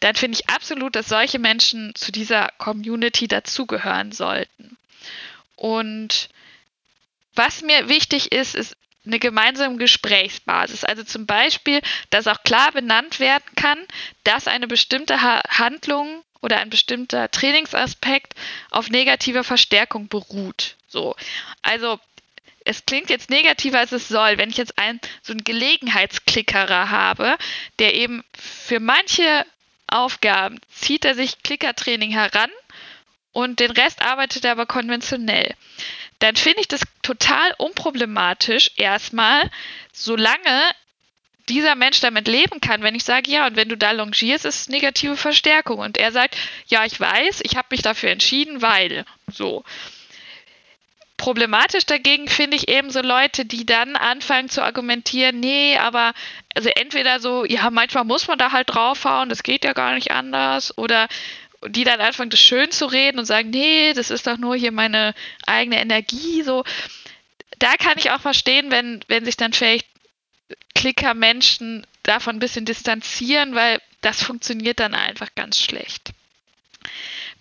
dann 0.00 0.14
finde 0.14 0.38
ich 0.38 0.48
absolut, 0.48 0.94
dass 0.94 1.08
solche 1.08 1.38
Menschen 1.38 1.94
zu 1.94 2.12
dieser 2.12 2.50
Community 2.58 3.28
dazugehören 3.28 4.12
sollten. 4.12 4.76
Und 5.56 6.28
was 7.36 7.62
mir 7.62 7.88
wichtig 7.88 8.32
ist, 8.32 8.54
ist 8.54 8.76
eine 9.06 9.18
gemeinsame 9.18 9.76
Gesprächsbasis. 9.76 10.84
Also 10.84 11.04
zum 11.04 11.26
Beispiel, 11.26 11.80
dass 12.10 12.26
auch 12.26 12.42
klar 12.42 12.72
benannt 12.72 13.20
werden 13.20 13.44
kann, 13.54 13.78
dass 14.24 14.48
eine 14.48 14.66
bestimmte 14.66 15.22
Handlung 15.22 16.24
oder 16.40 16.58
ein 16.58 16.70
bestimmter 16.70 17.30
Trainingsaspekt 17.30 18.34
auf 18.70 18.90
negativer 18.90 19.44
Verstärkung 19.44 20.08
beruht. 20.08 20.76
So. 20.88 21.14
Also 21.62 22.00
es 22.64 22.84
klingt 22.84 23.10
jetzt 23.10 23.30
negativer, 23.30 23.78
als 23.78 23.92
es 23.92 24.08
soll. 24.08 24.38
Wenn 24.38 24.50
ich 24.50 24.56
jetzt 24.56 24.78
einen, 24.78 25.00
so 25.22 25.32
einen 25.32 25.44
Gelegenheitsklickerer 25.44 26.90
habe, 26.90 27.36
der 27.78 27.94
eben 27.94 28.24
für 28.36 28.80
manche 28.80 29.46
Aufgaben 29.86 30.60
zieht 30.72 31.04
er 31.04 31.14
sich 31.14 31.42
Klickertraining 31.42 32.10
heran 32.10 32.50
und 33.32 33.60
den 33.60 33.70
Rest 33.70 34.02
arbeitet 34.02 34.44
er 34.44 34.52
aber 34.52 34.66
konventionell 34.66 35.54
dann 36.18 36.36
finde 36.36 36.60
ich 36.60 36.68
das 36.68 36.80
total 37.02 37.52
unproblematisch 37.58 38.70
erstmal, 38.76 39.50
solange 39.92 40.62
dieser 41.48 41.74
Mensch 41.74 42.00
damit 42.00 42.26
leben 42.26 42.60
kann, 42.60 42.82
wenn 42.82 42.94
ich 42.94 43.04
sage, 43.04 43.30
ja, 43.30 43.46
und 43.46 43.56
wenn 43.56 43.68
du 43.68 43.76
da 43.76 43.92
longierst, 43.92 44.44
ist 44.44 44.62
es 44.62 44.68
negative 44.68 45.16
Verstärkung. 45.16 45.78
Und 45.78 45.96
er 45.96 46.12
sagt, 46.12 46.36
ja, 46.66 46.84
ich 46.84 46.98
weiß, 46.98 47.40
ich 47.42 47.56
habe 47.56 47.68
mich 47.70 47.82
dafür 47.82 48.10
entschieden, 48.10 48.62
weil 48.62 49.04
so. 49.30 49.64
Problematisch 51.16 51.86
dagegen 51.86 52.28
finde 52.28 52.58
ich 52.58 52.68
eben 52.68 52.90
so 52.90 53.00
Leute, 53.00 53.46
die 53.46 53.64
dann 53.64 53.96
anfangen 53.96 54.50
zu 54.50 54.62
argumentieren, 54.62 55.40
nee, 55.40 55.78
aber 55.78 56.12
also 56.54 56.68
entweder 56.68 57.20
so, 57.20 57.46
ja, 57.46 57.70
manchmal 57.70 58.04
muss 58.04 58.28
man 58.28 58.38
da 58.38 58.52
halt 58.52 58.68
draufhauen, 58.68 59.30
das 59.30 59.42
geht 59.42 59.64
ja 59.64 59.72
gar 59.72 59.94
nicht 59.94 60.10
anders, 60.10 60.76
oder 60.76 61.08
die 61.68 61.84
dann 61.84 62.00
anfangen, 62.00 62.30
das 62.30 62.40
schön 62.40 62.70
zu 62.70 62.86
reden 62.86 63.18
und 63.18 63.24
sagen, 63.24 63.50
nee, 63.50 63.92
das 63.92 64.10
ist 64.10 64.26
doch 64.26 64.38
nur 64.38 64.56
hier 64.56 64.72
meine 64.72 65.14
eigene 65.46 65.80
Energie, 65.80 66.42
so. 66.42 66.64
Da 67.58 67.74
kann 67.76 67.98
ich 67.98 68.10
auch 68.10 68.20
verstehen, 68.20 68.70
wenn, 68.70 69.00
wenn 69.08 69.24
sich 69.24 69.36
dann 69.36 69.52
vielleicht 69.52 69.86
Klicker-Menschen 70.74 71.86
davon 72.02 72.36
ein 72.36 72.40
bisschen 72.40 72.64
distanzieren, 72.64 73.54
weil 73.54 73.80
das 74.02 74.22
funktioniert 74.22 74.78
dann 74.78 74.94
einfach 74.94 75.34
ganz 75.34 75.60
schlecht. 75.60 76.10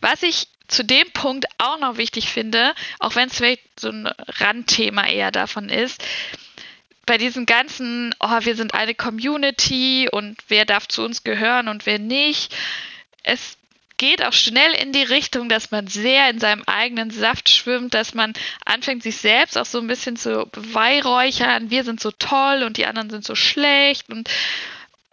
Was 0.01 0.23
ich 0.23 0.47
zu 0.67 0.83
dem 0.83 1.11
Punkt 1.11 1.45
auch 1.57 1.79
noch 1.79 1.97
wichtig 1.97 2.29
finde, 2.29 2.73
auch 2.99 3.15
wenn 3.15 3.29
es 3.29 3.37
vielleicht 3.37 3.79
so 3.79 3.89
ein 3.89 4.07
Randthema 4.07 5.05
eher 5.05 5.31
davon 5.31 5.69
ist, 5.69 6.03
bei 7.05 7.17
diesem 7.17 7.45
ganzen, 7.45 8.15
oh, 8.19 8.39
wir 8.41 8.55
sind 8.55 8.73
eine 8.73 8.95
Community 8.95 10.09
und 10.11 10.37
wer 10.47 10.65
darf 10.65 10.87
zu 10.87 11.03
uns 11.03 11.23
gehören 11.23 11.67
und 11.67 11.85
wer 11.85 11.99
nicht, 11.99 12.55
es 13.21 13.57
geht 13.97 14.23
auch 14.23 14.33
schnell 14.33 14.73
in 14.73 14.91
die 14.91 15.03
Richtung, 15.03 15.49
dass 15.49 15.71
man 15.71 15.87
sehr 15.87 16.29
in 16.29 16.39
seinem 16.39 16.63
eigenen 16.65 17.11
Saft 17.11 17.49
schwimmt, 17.49 17.93
dass 17.93 18.13
man 18.13 18.33
anfängt, 18.65 19.03
sich 19.03 19.17
selbst 19.17 19.57
auch 19.57 19.65
so 19.65 19.79
ein 19.79 19.87
bisschen 19.87 20.17
zu 20.17 20.45
beweihräuchern. 20.51 21.69
Wir 21.69 21.83
sind 21.83 21.99
so 21.99 22.11
toll 22.11 22.63
und 22.63 22.77
die 22.77 22.85
anderen 22.85 23.09
sind 23.09 23.25
so 23.25 23.35
schlecht 23.35 24.09
und 24.09 24.29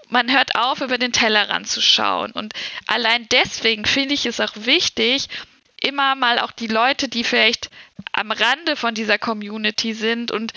man 0.08 0.30
hört 0.30 0.56
auf, 0.56 0.80
über 0.80 0.98
den 0.98 1.12
Tellerrand 1.12 1.68
zu 1.68 1.80
schauen. 1.80 2.32
Und 2.32 2.52
allein 2.86 3.26
deswegen 3.30 3.84
finde 3.84 4.14
ich 4.14 4.26
es 4.26 4.40
auch 4.40 4.52
wichtig, 4.54 5.28
immer 5.80 6.14
mal 6.14 6.38
auch 6.38 6.52
die 6.52 6.66
Leute, 6.66 7.08
die 7.08 7.24
vielleicht 7.24 7.70
am 8.12 8.30
Rande 8.30 8.76
von 8.76 8.94
dieser 8.94 9.18
Community 9.18 9.94
sind 9.94 10.30
und 10.30 10.52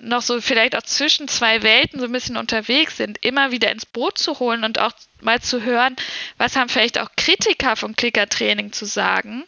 noch 0.00 0.22
so 0.22 0.40
vielleicht 0.40 0.76
auch 0.76 0.82
zwischen 0.82 1.28
zwei 1.28 1.62
Welten 1.62 2.00
so 2.00 2.06
ein 2.06 2.12
bisschen 2.12 2.36
unterwegs 2.36 2.96
sind, 2.96 3.18
immer 3.24 3.50
wieder 3.50 3.70
ins 3.70 3.86
Boot 3.86 4.18
zu 4.18 4.38
holen 4.38 4.64
und 4.64 4.78
auch 4.78 4.92
mal 5.20 5.40
zu 5.40 5.62
hören, 5.62 5.96
was 6.38 6.56
haben 6.56 6.68
vielleicht 6.68 6.98
auch 6.98 7.10
Kritiker 7.16 7.76
von 7.76 7.96
Klickertraining 7.96 8.72
zu 8.72 8.84
sagen 8.84 9.44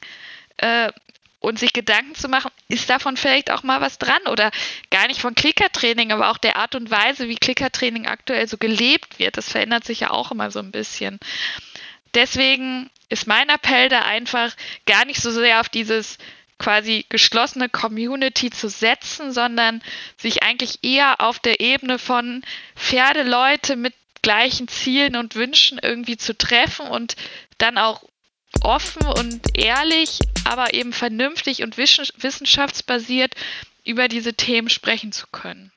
äh, 0.59 0.91
und 1.41 1.59
sich 1.59 1.73
Gedanken 1.73 2.15
zu 2.15 2.29
machen, 2.29 2.51
ist 2.69 2.89
davon 2.89 3.17
vielleicht 3.17 3.51
auch 3.51 3.63
mal 3.63 3.81
was 3.81 3.99
dran 3.99 4.23
oder 4.31 4.51
gar 4.91 5.07
nicht 5.09 5.21
von 5.21 5.35
Klickertraining, 5.35 6.13
aber 6.13 6.31
auch 6.31 6.39
der 6.39 6.57
Art 6.57 6.75
und 6.75 6.91
Weise, 6.91 7.29
wie 7.29 7.37
Klickertraining 7.37 8.07
aktuell 8.07 8.49
so 8.49 8.57
gelebt 8.57 9.19
wird, 9.19 9.37
das 9.37 9.51
verändert 9.51 9.85
sich 9.85 10.01
ja 10.01 10.11
auch 10.11 10.31
immer 10.31 10.51
so 10.51 10.61
ein 10.61 10.71
bisschen. 10.71 11.19
Deswegen 12.15 12.91
ist 13.09 13.27
mein 13.27 13.49
Appell 13.49 13.89
da 13.89 14.03
einfach 14.03 14.55
gar 14.87 15.05
nicht 15.05 15.21
so 15.21 15.31
sehr 15.31 15.61
auf 15.61 15.69
dieses 15.69 16.19
quasi 16.65 17.05
geschlossene 17.11 17.69
Community 17.69 18.49
zu 18.49 18.71
setzen, 18.71 19.33
sondern 19.33 19.83
sich 20.17 20.43
eigentlich 20.43 20.79
eher 20.83 21.21
auf 21.21 21.39
der 21.39 21.61
Ebene 21.61 21.99
von 21.99 22.43
Pferdeleute 22.75 23.77
mit 23.77 23.93
gleichen 24.23 24.67
Zielen 24.67 25.15
und 25.17 25.35
Wünschen 25.35 25.79
irgendwie 25.79 26.17
zu 26.17 26.35
treffen 26.35 26.87
und 26.87 27.17
dann 27.59 27.77
auch 27.77 28.03
offen 28.63 29.07
und 29.07 29.43
ehrlich, 29.59 30.21
aber 30.47 30.73
eben 30.73 30.95
vernünftig 30.95 31.63
und 31.63 31.77
wissenschaftsbasiert 31.77 33.35
über 33.85 34.09
diese 34.09 34.33
Themen 34.33 34.71
sprechen 34.71 35.13
zu 35.13 35.27
können. 35.27 35.71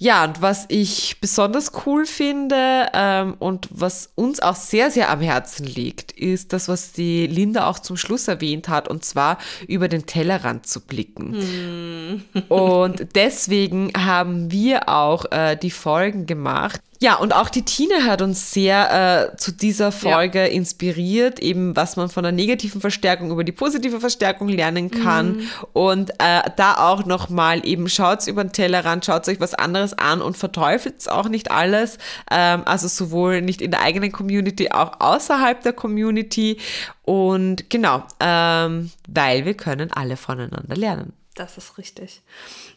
Ja, 0.00 0.24
und 0.24 0.40
was 0.40 0.66
ich 0.68 1.20
besonders 1.20 1.72
cool 1.84 2.06
finde 2.06 2.86
ähm, 2.94 3.34
und 3.40 3.68
was 3.70 4.10
uns 4.14 4.38
auch 4.38 4.54
sehr, 4.54 4.92
sehr 4.92 5.10
am 5.10 5.20
Herzen 5.20 5.66
liegt, 5.66 6.12
ist 6.12 6.52
das, 6.52 6.68
was 6.68 6.92
die 6.92 7.26
Linda 7.26 7.66
auch 7.66 7.80
zum 7.80 7.96
Schluss 7.96 8.28
erwähnt 8.28 8.68
hat, 8.68 8.86
und 8.86 9.04
zwar 9.04 9.38
über 9.66 9.88
den 9.88 10.06
Tellerrand 10.06 10.66
zu 10.66 10.80
blicken. 10.80 12.22
Mm. 12.32 12.38
und 12.48 13.08
deswegen 13.16 13.92
haben 13.96 14.52
wir 14.52 14.88
auch 14.88 15.24
äh, 15.32 15.56
die 15.56 15.72
Folgen 15.72 16.26
gemacht, 16.26 16.80
ja, 17.00 17.16
und 17.16 17.32
auch 17.34 17.48
die 17.48 17.62
Tina 17.62 18.04
hat 18.04 18.22
uns 18.22 18.52
sehr 18.52 19.30
äh, 19.32 19.36
zu 19.36 19.52
dieser 19.52 19.92
Folge 19.92 20.40
ja. 20.40 20.46
inspiriert, 20.46 21.38
eben 21.38 21.76
was 21.76 21.96
man 21.96 22.08
von 22.08 22.24
der 22.24 22.32
negativen 22.32 22.80
Verstärkung 22.80 23.30
über 23.30 23.44
die 23.44 23.52
positive 23.52 24.00
Verstärkung 24.00 24.48
lernen 24.48 24.90
kann. 24.90 25.36
Mhm. 25.36 25.48
Und 25.72 26.10
äh, 26.18 26.42
da 26.56 26.76
auch 26.78 27.04
nochmal 27.04 27.64
eben 27.64 27.88
schaut 27.88 28.26
über 28.26 28.42
den 28.42 28.52
Tellerrand, 28.52 29.04
schaut 29.04 29.28
euch 29.28 29.38
was 29.38 29.54
anderes 29.54 29.92
an 29.92 30.20
und 30.20 30.36
verteufelt 30.36 31.08
auch 31.08 31.28
nicht 31.28 31.52
alles. 31.52 31.98
Ähm, 32.30 32.62
also 32.64 32.88
sowohl 32.88 33.42
nicht 33.42 33.60
in 33.60 33.70
der 33.70 33.82
eigenen 33.82 34.10
Community, 34.10 34.70
auch 34.72 34.98
außerhalb 34.98 35.62
der 35.62 35.74
Community. 35.74 36.58
Und 37.02 37.70
genau, 37.70 38.02
ähm, 38.18 38.90
weil 39.08 39.44
wir 39.44 39.54
können 39.54 39.92
alle 39.92 40.16
voneinander 40.16 40.74
lernen. 40.74 41.12
Das 41.38 41.56
ist 41.56 41.78
richtig. 41.78 42.20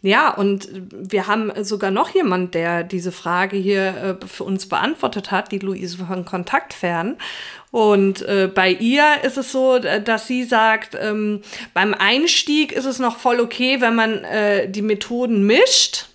Ja, 0.04 0.30
und 0.30 0.70
wir 0.92 1.26
haben 1.26 1.52
sogar 1.64 1.90
noch 1.90 2.14
jemand, 2.14 2.54
der 2.54 2.84
diese 2.84 3.12
Frage 3.12 3.58
hier 3.58 4.20
äh, 4.22 4.28
für 4.28 4.44
uns 4.44 4.70
beantwortet 4.70 5.32
hat, 5.32 5.52
die 5.52 5.58
Luise 5.58 6.06
von 6.06 6.26
Kontaktfern. 6.26 7.18
Und 7.72 8.22
äh, 8.22 8.52
bei 8.54 8.70
ihr 8.70 9.24
ist 9.24 9.40
es 9.40 9.52
so, 9.52 9.80
dass 9.80 10.28
sie 10.28 10.44
sagt, 10.44 10.96
ähm, 11.00 11.42
beim 11.74 11.96
Einstieg 11.96 12.72
ist 12.72 12.86
es 12.86 13.00
noch 13.00 13.18
voll 13.18 13.40
okay, 13.40 13.82
wenn 13.82 13.96
man 13.96 14.24
äh, 14.26 14.70
die 14.70 14.84
Methoden 14.84 15.44
mischt. 15.48 16.06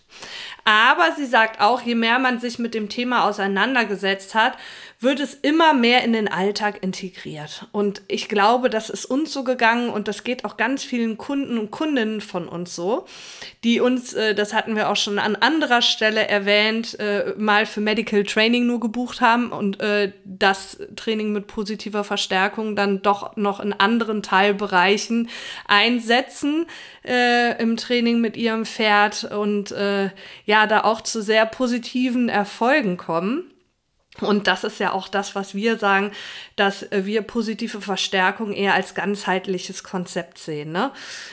Aber 0.64 1.14
sie 1.16 1.26
sagt 1.26 1.60
auch, 1.60 1.80
je 1.82 1.96
mehr 1.96 2.20
man 2.20 2.38
sich 2.38 2.60
mit 2.60 2.74
dem 2.74 2.88
Thema 2.88 3.24
auseinandergesetzt 3.24 4.36
hat, 4.36 4.56
wird 4.98 5.20
es 5.20 5.34
immer 5.34 5.74
mehr 5.74 6.04
in 6.04 6.12
den 6.14 6.28
Alltag 6.28 6.82
integriert. 6.82 7.66
Und 7.72 8.02
ich 8.08 8.28
glaube, 8.28 8.70
das 8.70 8.88
ist 8.88 9.04
uns 9.04 9.32
so 9.32 9.44
gegangen 9.44 9.90
und 9.90 10.08
das 10.08 10.24
geht 10.24 10.44
auch 10.44 10.56
ganz 10.56 10.84
vielen 10.84 11.18
Kunden 11.18 11.58
und 11.58 11.70
Kundinnen 11.70 12.22
von 12.22 12.48
uns 12.48 12.74
so, 12.74 13.04
die 13.62 13.80
uns, 13.80 14.14
äh, 14.14 14.34
das 14.34 14.54
hatten 14.54 14.74
wir 14.74 14.88
auch 14.88 14.96
schon 14.96 15.18
an 15.18 15.36
anderer 15.36 15.82
Stelle 15.82 16.26
erwähnt, 16.26 16.98
äh, 16.98 17.34
mal 17.36 17.66
für 17.66 17.82
Medical 17.82 18.24
Training 18.24 18.66
nur 18.66 18.80
gebucht 18.80 19.20
haben 19.20 19.52
und 19.52 19.80
äh, 19.80 20.12
das 20.24 20.78
Training 20.96 21.32
mit 21.32 21.46
positiver 21.46 22.02
Verstärkung 22.02 22.74
dann 22.74 23.02
doch 23.02 23.36
noch 23.36 23.60
in 23.60 23.74
anderen 23.74 24.22
Teilbereichen 24.22 25.28
einsetzen 25.66 26.66
im 27.58 27.76
Training 27.76 28.20
mit 28.20 28.36
ihrem 28.36 28.66
Pferd 28.66 29.24
und 29.24 29.70
ja, 29.70 30.66
da 30.66 30.82
auch 30.82 31.00
zu 31.00 31.22
sehr 31.22 31.46
positiven 31.46 32.28
Erfolgen 32.28 32.96
kommen. 32.96 33.44
Und 34.20 34.46
das 34.46 34.64
ist 34.64 34.80
ja 34.80 34.92
auch 34.92 35.08
das, 35.08 35.34
was 35.34 35.54
wir 35.54 35.78
sagen, 35.78 36.12
dass 36.56 36.86
wir 36.90 37.22
positive 37.22 37.80
Verstärkung 37.80 38.52
eher 38.52 38.74
als 38.74 38.94
ganzheitliches 38.94 39.84
Konzept 39.84 40.38
sehen. 40.38 40.72
Ne? 40.72 40.90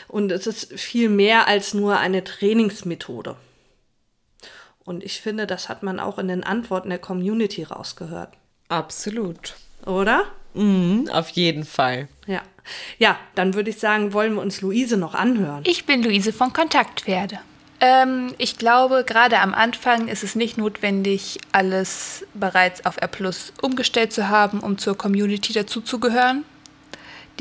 Und 0.08 0.32
es 0.32 0.48
ist 0.48 0.78
viel 0.80 1.10
mehr 1.10 1.48
als 1.48 1.74
nur 1.74 1.98
eine 1.98 2.24
Trainingsmethode. 2.24 3.36
Und 4.84 5.04
ich 5.04 5.22
finde, 5.22 5.48
das 5.48 5.70
hat 5.70 5.84
man 5.84 6.00
auch 6.00 6.20
in 6.20 6.28
den 6.28 6.44
Antworten 6.44 6.90
der 6.90 7.00
Community 7.00 7.64
rausgehört. 7.64 8.34
Absolut. 8.68 9.56
Oder? 9.86 10.26
Mhm, 10.54 11.10
auf 11.12 11.30
jeden 11.30 11.64
Fall. 11.64 12.08
Ja. 12.28 12.42
Ja, 12.98 13.18
dann 13.36 13.56
würde 13.56 13.70
ich 13.70 13.80
sagen, 13.80 14.14
wollen 14.14 14.36
wir 14.36 14.42
uns 14.42 14.62
Luise 14.62 14.98
noch 14.98 15.16
anhören. 15.16 15.64
Ich 15.66 15.86
bin 15.86 16.02
Luise 16.04 16.32
von 16.32 16.54
Kontaktpferde. 16.54 17.40
Ähm, 17.84 18.34
ich 18.38 18.58
glaube, 18.58 19.04
gerade 19.06 19.40
am 19.40 19.54
Anfang 19.54 20.08
ist 20.08 20.24
es 20.24 20.36
nicht 20.36 20.58
notwendig, 20.58 21.38
alles 21.52 22.26
bereits 22.34 22.86
auf 22.86 22.96
R 22.96 23.10
Plus 23.10 23.52
umgestellt 23.62 24.14
zu 24.14 24.30
haben, 24.30 24.62
um 24.62 24.78
zur 24.78 24.98
Community 24.98 25.52
dazuzugehören. 25.52 26.46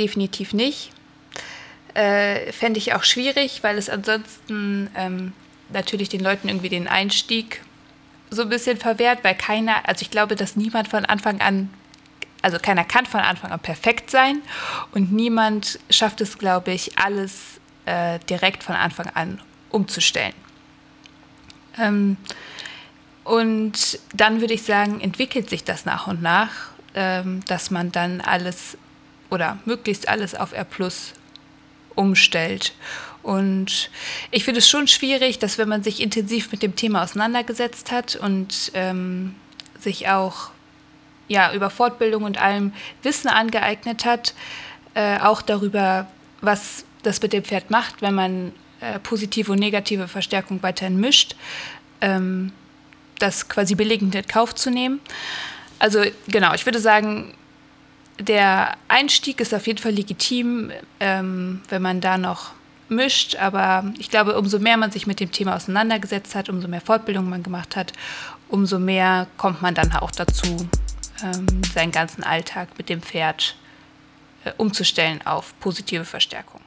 Definitiv 0.00 0.52
nicht. 0.52 0.90
Äh, 1.94 2.50
Fände 2.50 2.78
ich 2.78 2.92
auch 2.92 3.04
schwierig, 3.04 3.62
weil 3.62 3.78
es 3.78 3.88
ansonsten 3.88 4.90
ähm, 4.96 5.32
natürlich 5.72 6.08
den 6.08 6.24
Leuten 6.24 6.48
irgendwie 6.48 6.70
den 6.70 6.88
Einstieg 6.88 7.62
so 8.30 8.42
ein 8.42 8.48
bisschen 8.48 8.78
verwehrt, 8.78 9.20
weil 9.22 9.36
keiner, 9.36 9.88
also 9.88 10.02
ich 10.02 10.10
glaube, 10.10 10.34
dass 10.34 10.56
niemand 10.56 10.88
von 10.88 11.04
Anfang 11.04 11.40
an, 11.40 11.70
also 12.40 12.58
keiner 12.58 12.82
kann 12.82 13.06
von 13.06 13.20
Anfang 13.20 13.52
an 13.52 13.60
perfekt 13.60 14.10
sein 14.10 14.42
und 14.90 15.12
niemand 15.12 15.78
schafft 15.88 16.20
es, 16.20 16.36
glaube 16.36 16.72
ich, 16.72 16.98
alles 16.98 17.60
äh, 17.86 18.18
direkt 18.28 18.64
von 18.64 18.74
Anfang 18.74 19.06
an 19.14 19.40
umzustellen. 19.72 20.34
Ähm, 21.78 22.16
und 23.24 23.98
dann 24.14 24.40
würde 24.40 24.54
ich 24.54 24.62
sagen, 24.62 25.00
entwickelt 25.00 25.48
sich 25.48 25.64
das 25.64 25.84
nach 25.84 26.06
und 26.06 26.22
nach, 26.22 26.50
ähm, 26.94 27.40
dass 27.46 27.70
man 27.70 27.92
dann 27.92 28.20
alles 28.20 28.76
oder 29.30 29.58
möglichst 29.64 30.08
alles 30.08 30.34
auf 30.34 30.52
R 30.52 30.64
Plus 30.64 31.14
umstellt. 31.94 32.74
Und 33.22 33.90
ich 34.30 34.44
finde 34.44 34.58
es 34.58 34.68
schon 34.68 34.88
schwierig, 34.88 35.38
dass 35.38 35.56
wenn 35.56 35.68
man 35.68 35.82
sich 35.82 36.00
intensiv 36.00 36.50
mit 36.50 36.62
dem 36.62 36.74
Thema 36.74 37.02
auseinandergesetzt 37.02 37.92
hat 37.92 38.16
und 38.16 38.72
ähm, 38.74 39.36
sich 39.78 40.08
auch 40.08 40.50
ja, 41.28 41.52
über 41.54 41.70
Fortbildung 41.70 42.24
und 42.24 42.40
allem 42.40 42.72
Wissen 43.02 43.28
angeeignet 43.28 44.04
hat, 44.04 44.34
äh, 44.94 45.18
auch 45.20 45.40
darüber, 45.40 46.08
was 46.40 46.84
das 47.04 47.22
mit 47.22 47.32
dem 47.32 47.44
Pferd 47.44 47.70
macht, 47.70 48.02
wenn 48.02 48.14
man 48.14 48.52
äh, 48.82 48.98
positive 48.98 49.52
und 49.52 49.60
negative 49.60 50.08
Verstärkung 50.08 50.62
weiterhin 50.62 50.98
mischt, 50.98 51.36
ähm, 52.00 52.52
das 53.18 53.48
quasi 53.48 53.76
billigend 53.76 54.14
in 54.14 54.26
Kauf 54.26 54.54
zu 54.54 54.70
nehmen. 54.70 55.00
Also 55.78 56.02
genau, 56.26 56.52
ich 56.54 56.66
würde 56.66 56.80
sagen, 56.80 57.34
der 58.18 58.76
Einstieg 58.88 59.40
ist 59.40 59.54
auf 59.54 59.66
jeden 59.66 59.78
Fall 59.78 59.92
legitim, 59.92 60.72
ähm, 61.00 61.62
wenn 61.68 61.82
man 61.82 62.00
da 62.00 62.18
noch 62.18 62.52
mischt, 62.88 63.36
aber 63.36 63.92
ich 63.98 64.10
glaube, 64.10 64.36
umso 64.36 64.58
mehr 64.58 64.76
man 64.76 64.90
sich 64.90 65.06
mit 65.06 65.20
dem 65.20 65.30
Thema 65.30 65.54
auseinandergesetzt 65.54 66.34
hat, 66.34 66.48
umso 66.48 66.66
mehr 66.66 66.80
Fortbildung 66.80 67.28
man 67.28 67.42
gemacht 67.42 67.76
hat, 67.76 67.92
umso 68.48 68.78
mehr 68.80 69.28
kommt 69.36 69.62
man 69.62 69.74
dann 69.74 69.92
auch 69.92 70.10
dazu, 70.10 70.68
ähm, 71.22 71.46
seinen 71.72 71.92
ganzen 71.92 72.24
Alltag 72.24 72.68
mit 72.78 72.88
dem 72.88 73.00
Pferd 73.00 73.54
äh, 74.44 74.52
umzustellen 74.56 75.24
auf 75.24 75.54
positive 75.60 76.04
Verstärkung. 76.04 76.61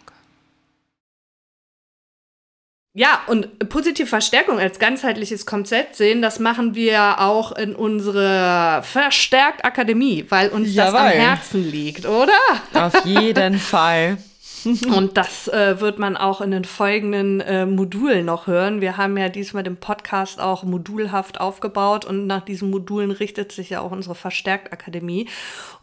Ja, 2.97 3.19
und 3.27 3.67
positive 3.67 4.07
Verstärkung 4.07 4.57
als 4.57 4.79
ganzheitliches 4.79 5.45
Konzept 5.45 5.97
sehen, 5.97 6.21
das 6.21 6.39
machen 6.39 6.75
wir 6.75 7.19
auch 7.19 7.51
in 7.51 7.75
unserer 7.75 8.83
Verstärkt 8.83 9.65
Akademie, 9.65 10.25
weil 10.29 10.47
uns 10.47 10.73
Jawohl. 10.73 10.93
das 10.93 11.01
am 11.01 11.07
Herzen 11.09 11.69
liegt, 11.69 12.05
oder? 12.05 12.31
Auf 12.73 13.05
jeden 13.05 13.59
Fall. 13.59 14.17
Und 14.65 15.17
das 15.17 15.47
äh, 15.47 15.79
wird 15.79 15.99
man 15.99 16.17
auch 16.17 16.41
in 16.41 16.51
den 16.51 16.65
folgenden 16.65 17.41
äh, 17.41 17.65
Modulen 17.65 18.25
noch 18.25 18.47
hören. 18.47 18.81
Wir 18.81 18.97
haben 18.97 19.17
ja 19.17 19.29
diesmal 19.29 19.63
den 19.63 19.77
Podcast 19.77 20.39
auch 20.39 20.63
modulhaft 20.63 21.39
aufgebaut 21.39 22.05
und 22.05 22.27
nach 22.27 22.43
diesen 22.43 22.71
Modulen 22.71 23.11
richtet 23.11 23.51
sich 23.51 23.69
ja 23.69 23.81
auch 23.81 23.91
unsere 23.91 24.15
Verstärktakademie. 24.15 25.27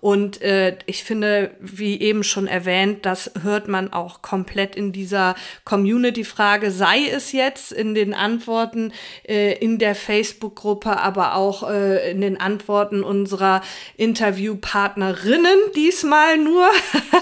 Und 0.02 0.42
äh, 0.42 0.78
ich 0.86 1.04
finde, 1.04 1.52
wie 1.60 2.00
eben 2.00 2.24
schon 2.24 2.48
erwähnt, 2.48 3.06
das 3.06 3.30
hört 3.40 3.68
man 3.68 3.92
auch 3.92 4.20
komplett 4.20 4.74
in 4.74 4.90
dieser 4.90 5.36
Community-Frage, 5.64 6.72
sei 6.72 7.06
es 7.06 7.30
jetzt 7.30 7.70
in 7.70 7.94
den 7.94 8.12
Antworten 8.12 8.92
äh, 9.28 9.56
in 9.58 9.78
der 9.78 9.94
Facebook-Gruppe, 9.94 10.98
aber 10.98 11.36
auch 11.36 11.70
äh, 11.70 12.10
in 12.10 12.20
den 12.20 12.40
Antworten 12.40 13.04
unserer 13.04 13.62
Interviewpartnerinnen 13.96 15.58
diesmal 15.76 16.36
nur, 16.36 16.66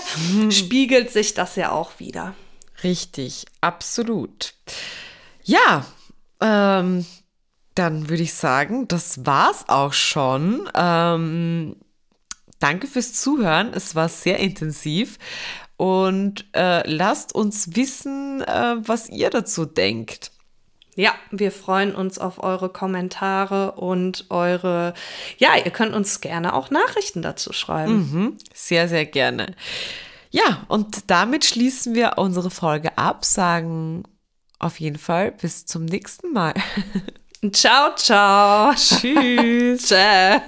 spiegelt 0.50 1.10
sich 1.10 1.34
das 1.50 1.56
ja 1.56 1.72
auch 1.72 1.98
wieder. 1.98 2.34
Richtig, 2.84 3.44
absolut. 3.60 4.54
Ja, 5.42 5.84
ähm, 6.40 7.04
dann 7.74 8.08
würde 8.08 8.22
ich 8.22 8.34
sagen, 8.34 8.86
das 8.86 9.26
war's 9.26 9.64
auch 9.68 9.92
schon. 9.92 10.70
Ähm, 10.74 11.76
danke 12.60 12.86
fürs 12.86 13.14
Zuhören. 13.14 13.72
Es 13.74 13.96
war 13.96 14.08
sehr 14.08 14.38
intensiv. 14.38 15.18
Und 15.76 16.46
äh, 16.54 16.88
lasst 16.88 17.34
uns 17.34 17.74
wissen, 17.74 18.42
äh, 18.42 18.76
was 18.78 19.08
ihr 19.08 19.30
dazu 19.30 19.64
denkt. 19.64 20.30
Ja, 20.94 21.14
wir 21.30 21.50
freuen 21.50 21.94
uns 21.94 22.18
auf 22.18 22.42
eure 22.42 22.68
Kommentare 22.68 23.72
und 23.72 24.26
eure, 24.28 24.94
ja, 25.38 25.56
ihr 25.56 25.70
könnt 25.70 25.94
uns 25.94 26.20
gerne 26.20 26.54
auch 26.54 26.70
Nachrichten 26.70 27.22
dazu 27.22 27.52
schreiben. 27.52 27.94
Mhm, 27.94 28.38
sehr, 28.52 28.88
sehr 28.88 29.06
gerne. 29.06 29.54
Ja, 30.30 30.64
und 30.68 31.10
damit 31.10 31.44
schließen 31.44 31.94
wir 31.94 32.14
unsere 32.16 32.50
Folge 32.50 32.96
ab, 32.96 33.24
sagen 33.24 34.04
auf 34.58 34.78
jeden 34.78 34.98
Fall 34.98 35.32
bis 35.32 35.66
zum 35.66 35.84
nächsten 35.84 36.32
Mal. 36.32 36.54
Ciao, 37.52 37.94
ciao. 37.96 38.74
Tschüss. 38.74 39.86
Ciao. 39.86 40.40